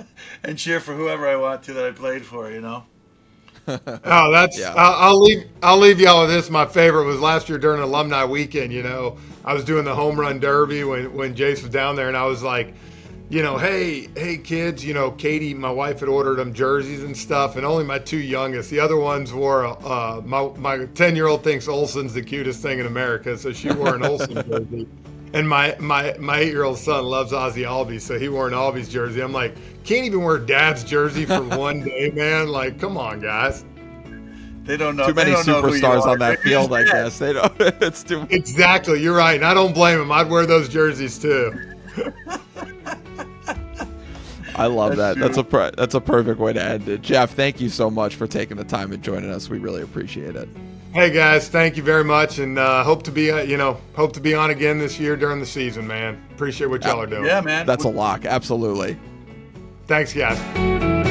and 0.43 0.57
cheer 0.57 0.80
for 0.80 0.93
whoever 0.93 1.28
I 1.28 1.36
want 1.36 1.64
to 1.64 1.74
that 1.74 1.86
I 1.86 1.91
played 1.91 2.26
for. 2.26 2.49
You 2.51 2.61
know. 2.61 2.86
Oh, 4.05 4.32
that's. 4.32 4.59
Yeah. 4.59 4.74
I'll, 4.76 5.09
I'll 5.09 5.20
leave. 5.22 5.47
I'll 5.61 5.78
leave 5.78 5.99
y'all 5.99 6.22
with 6.22 6.32
this. 6.32 6.49
My 6.49 6.66
favorite 6.66 7.05
was 7.05 7.22
last 7.22 7.47
year 7.47 7.57
during 7.57 7.82
alumni 7.82 8.26
weekend. 8.26 8.74
You 8.74 8.84
know, 8.84 9.18
I 9.45 9.53
was 9.53 9.64
doing 9.64 9.86
the 9.86 9.95
home 9.95 10.20
run 10.20 10.39
derby 10.39 10.84
when 10.84 11.14
when 11.14 11.34
Jace 11.34 11.61
was 11.61 11.72
down 11.72 11.95
there, 11.95 12.09
and 12.09 12.18
I 12.18 12.26
was 12.26 12.43
like, 12.43 12.74
you 13.30 13.41
know, 13.41 13.57
hey, 13.57 14.09
hey 14.16 14.38
kids, 14.38 14.84
you 14.84 14.93
know, 14.93 15.11
Katie, 15.11 15.53
my 15.53 15.72
wife 15.72 16.01
had 16.01 16.09
ordered 16.09 16.36
them 16.36 16.53
jerseys 16.53 17.03
and 17.03 17.16
stuff, 17.16 17.55
and 17.55 17.66
only 17.66 17.86
my 17.86 17.99
two 17.99 18.20
youngest. 18.20 18.70
The 18.70 18.80
other 18.80 18.97
ones 18.97 19.32
wore. 19.32 19.66
Uh, 19.66 20.22
my 20.26 20.49
my 20.57 20.86
ten 20.88 21.16
year 21.16 21.28
old 21.28 21.43
thinks 21.43 21.68
Olson's 21.68 22.14
the 22.14 22.22
cutest 22.22 22.61
thing 22.61 22.80
in 22.80 22.86
America, 22.86 23.38
so 23.38 23.53
she 23.53 23.72
wore 23.72 23.95
an 23.95 24.05
Olson 24.05 24.43
jersey. 24.49 24.88
And 25.34 25.49
my 25.49 25.75
my 25.79 26.15
my 26.19 26.39
eight 26.39 26.51
year 26.51 26.63
old 26.63 26.77
son 26.77 27.05
loves 27.05 27.31
Ozzy 27.31 27.65
Albies, 27.65 28.01
so 28.01 28.19
he 28.19 28.29
wore 28.29 28.47
an 28.47 28.53
Albies 28.53 28.89
jersey. 28.89 29.21
I'm 29.21 29.34
like, 29.34 29.55
can't 29.84 30.05
even 30.05 30.21
wear 30.21 30.38
dad's 30.38 30.84
jersey 30.84 31.25
for 31.25 31.41
one 31.57 31.84
day, 31.84 32.11
man. 32.11 32.49
Like, 32.49 32.79
come 32.79 32.97
on, 32.97 33.19
guys. 33.19 33.65
They 34.63 34.77
don't 34.77 34.95
know. 34.95 35.07
Too 35.07 35.13
many 35.13 35.31
they 35.31 35.36
don't 35.36 35.47
know 35.47 35.61
who 35.61 35.75
you 35.75 35.81
superstars 35.81 36.05
on 36.05 36.19
that 36.19 36.39
field, 36.39 36.71
I 36.71 36.84
guess. 36.91 37.19
They 37.19 37.34
don't. 37.34 37.51
It's 37.81 38.03
too. 38.03 38.25
Exactly, 38.29 39.01
you're 39.01 39.15
right, 39.15 39.36
and 39.36 39.45
I 39.45 39.53
don't 39.53 39.73
blame 39.73 39.99
him. 39.99 40.11
I'd 40.11 40.29
wear 40.29 40.45
those 40.45 40.69
jerseys 40.69 41.17
too. 41.19 41.51
I 44.55 44.67
love 44.67 44.95
That's 44.95 45.15
that. 45.15 45.19
That's 45.19 45.38
a 45.38 45.43
per- 45.43 45.71
that's 45.71 45.95
a 45.95 46.01
perfect 46.01 46.39
way 46.39 46.53
to 46.53 46.63
end 46.63 46.88
it. 46.88 47.01
Jeff, 47.01 47.31
thank 47.31 47.59
you 47.59 47.69
so 47.69 47.89
much 47.89 48.15
for 48.15 48.27
taking 48.27 48.55
the 48.55 48.63
time 48.63 48.91
and 48.91 49.01
joining 49.03 49.31
us. 49.31 49.49
We 49.49 49.57
really 49.57 49.81
appreciate 49.81 50.36
it. 50.36 50.47
Hey 50.93 51.09
guys, 51.09 51.49
thank 51.49 51.75
you 51.75 51.81
very 51.81 52.03
much, 52.03 52.37
and 52.37 52.59
uh, 52.59 52.83
hope 52.83 53.01
to 53.03 53.11
be 53.11 53.31
uh, 53.31 53.41
you 53.41 53.57
know 53.57 53.79
hope 53.95 54.13
to 54.13 54.19
be 54.19 54.35
on 54.35 54.51
again 54.51 54.77
this 54.77 54.99
year 54.99 55.17
during 55.17 55.39
the 55.39 55.45
season, 55.45 55.87
man. 55.87 56.23
Appreciate 56.35 56.67
what 56.67 56.83
y'all 56.83 57.01
are 57.01 57.07
doing. 57.07 57.25
Yeah, 57.25 57.41
man. 57.41 57.65
That's 57.65 57.83
a 57.83 57.89
lock. 57.89 58.25
Absolutely. 58.25 58.95
Thanks, 59.87 60.13
guys. 60.13 61.03